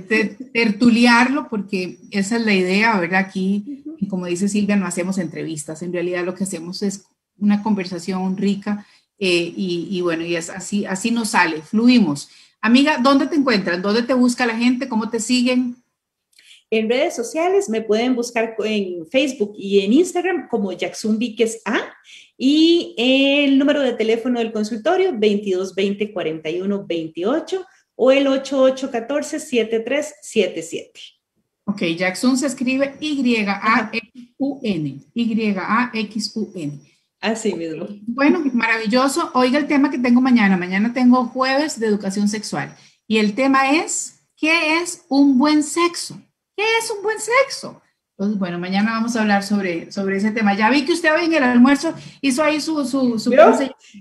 tertuliarlo, 0.53 1.49
porque 1.49 1.97
esa 2.11 2.37
es 2.37 2.45
la 2.45 2.53
idea, 2.53 2.99
¿verdad? 2.99 3.21
Aquí, 3.21 3.83
como 4.09 4.27
dice 4.27 4.47
Silvia, 4.47 4.75
no 4.75 4.85
hacemos 4.85 5.17
entrevistas. 5.17 5.81
En 5.81 5.91
realidad 5.91 6.23
lo 6.23 6.35
que 6.35 6.43
hacemos 6.43 6.83
es 6.83 7.05
una 7.39 7.63
conversación 7.63 8.37
rica 8.37 8.85
eh, 9.17 9.53
y, 9.55 9.87
y, 9.89 10.01
bueno, 10.01 10.23
y 10.23 10.35
es 10.35 10.51
así, 10.51 10.85
así 10.85 11.09
nos 11.09 11.29
sale, 11.31 11.63
fluimos. 11.63 12.29
Amiga, 12.61 12.99
¿dónde 13.01 13.25
te 13.25 13.35
encuentras? 13.35 13.81
¿Dónde 13.81 14.03
te 14.03 14.13
busca 14.13 14.45
la 14.45 14.55
gente? 14.55 14.87
¿Cómo 14.87 15.09
te 15.09 15.19
siguen? 15.19 15.82
En 16.75 16.89
redes 16.89 17.15
sociales 17.15 17.69
me 17.69 17.83
pueden 17.83 18.15
buscar 18.15 18.55
en 18.65 19.05
Facebook 19.05 19.53
y 19.55 19.81
en 19.81 19.93
Instagram 19.93 20.47
como 20.47 20.71
Jackson 20.71 21.19
Víquez 21.19 21.61
A 21.65 21.79
y 22.35 22.95
el 22.97 23.59
número 23.59 23.79
de 23.79 23.93
teléfono 23.93 24.39
del 24.39 24.51
consultorio 24.51 25.11
2220 25.11 26.11
41 26.11 26.85
28 26.87 27.65
o 27.93 28.11
el 28.11 28.25
8814 28.25 29.39
7377. 29.39 30.99
Ok, 31.65 31.83
Jackson 31.95 32.39
se 32.39 32.47
escribe 32.47 32.95
Y-A-X-U-N. 32.99 34.99
Y-A-X-U-N. 35.13 36.79
Así 37.21 37.53
mismo. 37.53 37.87
Bueno, 38.07 38.41
maravilloso. 38.51 39.29
Oiga 39.35 39.59
el 39.59 39.67
tema 39.67 39.91
que 39.91 39.99
tengo 39.99 40.21
mañana. 40.21 40.57
Mañana 40.57 40.91
tengo 40.91 41.25
jueves 41.25 41.79
de 41.79 41.85
educación 41.85 42.27
sexual. 42.27 42.75
Y 43.07 43.19
el 43.19 43.35
tema 43.35 43.77
es, 43.77 44.25
¿qué 44.35 44.81
es 44.81 45.05
un 45.07 45.37
buen 45.37 45.61
sexo? 45.61 46.19
¿Qué 46.55 46.63
es 46.77 46.91
un 46.91 47.01
buen 47.01 47.19
sexo? 47.19 47.81
Entonces, 48.17 48.39
bueno, 48.39 48.59
mañana 48.59 48.91
vamos 48.91 49.15
a 49.15 49.21
hablar 49.21 49.41
sobre, 49.41 49.91
sobre 49.91 50.17
ese 50.17 50.31
tema. 50.31 50.55
Ya 50.55 50.69
vi 50.69 50.85
que 50.85 50.93
usted 50.93 51.11
hoy 51.15 51.25
en 51.25 51.33
el 51.33 51.43
almuerzo 51.43 51.93
hizo 52.21 52.43
ahí 52.43 52.61
su... 52.61 52.85
su, 52.85 53.17
su 53.17 53.33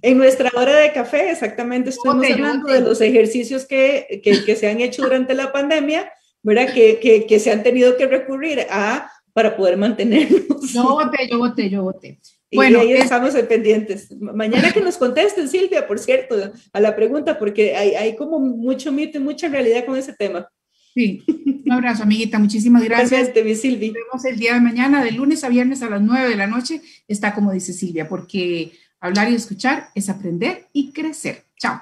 en 0.03 0.19
nuestra 0.19 0.51
hora 0.55 0.77
de 0.77 0.93
café, 0.93 1.31
exactamente, 1.31 1.91
estamos 1.91 2.25
hablando 2.31 2.71
de 2.71 2.83
los 2.83 3.01
ejercicios 3.01 3.65
que, 3.65 4.21
que, 4.23 4.45
que, 4.45 4.55
se 4.55 4.69
han 4.69 4.81
hecho 4.81 5.03
durante 5.03 5.35
la 5.35 5.51
pandemia, 5.51 6.13
¿verdad? 6.43 6.75
Que, 6.75 7.01
que, 7.01 7.27
que, 7.27 7.41
se 7.41 7.53
han 7.53 7.63
tenido 7.63 7.97
que 7.97 8.07
recurrir 8.07 8.67
a 8.71 9.11
para 9.33 9.57
poder 9.57 9.79
mantenernos. 9.79 10.73
Yo 10.73 10.83
voté, 10.83 11.29
yo 11.31 11.39
voté, 11.39 11.71
yo 11.71 11.83
voté. 11.83 12.21
Bueno, 12.53 12.81
ahí 12.81 12.93
estamos 12.93 13.35
pendientes. 13.49 14.15
Mañana 14.21 14.73
que 14.73 14.83
nos 14.83 14.99
contesten, 14.99 15.49
Silvia, 15.49 15.87
por 15.87 15.99
cierto, 15.99 16.37
a 16.73 16.81
la 16.81 16.95
pregunta, 16.95 17.39
porque 17.39 17.75
hay, 17.75 17.95
hay 17.95 18.15
como 18.15 18.39
mucho 18.39 18.93
mito 18.93 19.17
y 19.17 19.23
mucha 19.23 19.49
realidad 19.49 19.87
con 19.87 19.97
ese 19.97 20.13
tema. 20.13 20.47
Sí, 20.95 21.23
un 21.65 21.73
abrazo, 21.73 22.03
amiguita. 22.03 22.39
Muchísimas 22.39 22.85
gracias. 22.85 23.33
Gracias, 23.35 23.61
Silvia. 23.61 23.89
Nos 23.89 23.95
vemos 23.95 24.25
el 24.25 24.39
día 24.39 24.55
de 24.55 24.61
mañana, 24.61 25.03
de 25.03 25.13
lunes 25.13 25.43
a 25.45 25.49
viernes 25.49 25.83
a 25.83 25.89
las 25.89 26.03
9 26.03 26.29
de 26.29 26.37
la 26.37 26.47
noche. 26.47 26.83
Está 27.09 27.35
como 27.35 27.53
dice 27.53 27.73
Silvia, 27.73 28.09
porque 28.09 28.73
hablar 29.01 29.31
y 29.31 29.35
escuchar 29.35 29.89
es 29.95 30.09
aprender 30.09 30.69
y 30.73 30.93
crecer. 30.93 31.45
Chao. 31.59 31.81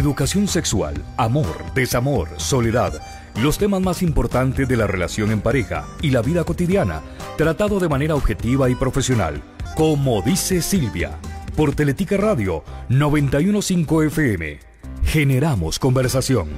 Educación 0.00 0.48
sexual, 0.48 0.94
amor, 1.18 1.62
desamor, 1.74 2.30
soledad, 2.38 3.02
los 3.42 3.58
temas 3.58 3.82
más 3.82 4.02
importantes 4.02 4.66
de 4.66 4.74
la 4.74 4.86
relación 4.86 5.30
en 5.30 5.42
pareja 5.42 5.84
y 6.00 6.08
la 6.08 6.22
vida 6.22 6.42
cotidiana, 6.42 7.02
tratado 7.36 7.78
de 7.78 7.90
manera 7.90 8.14
objetiva 8.14 8.70
y 8.70 8.74
profesional, 8.74 9.42
como 9.76 10.22
dice 10.22 10.62
Silvia, 10.62 11.18
por 11.54 11.74
Teletica 11.74 12.16
Radio 12.16 12.64
915 12.88 14.06
FM. 14.06 14.58
Generamos 15.04 15.78
conversación. 15.78 16.48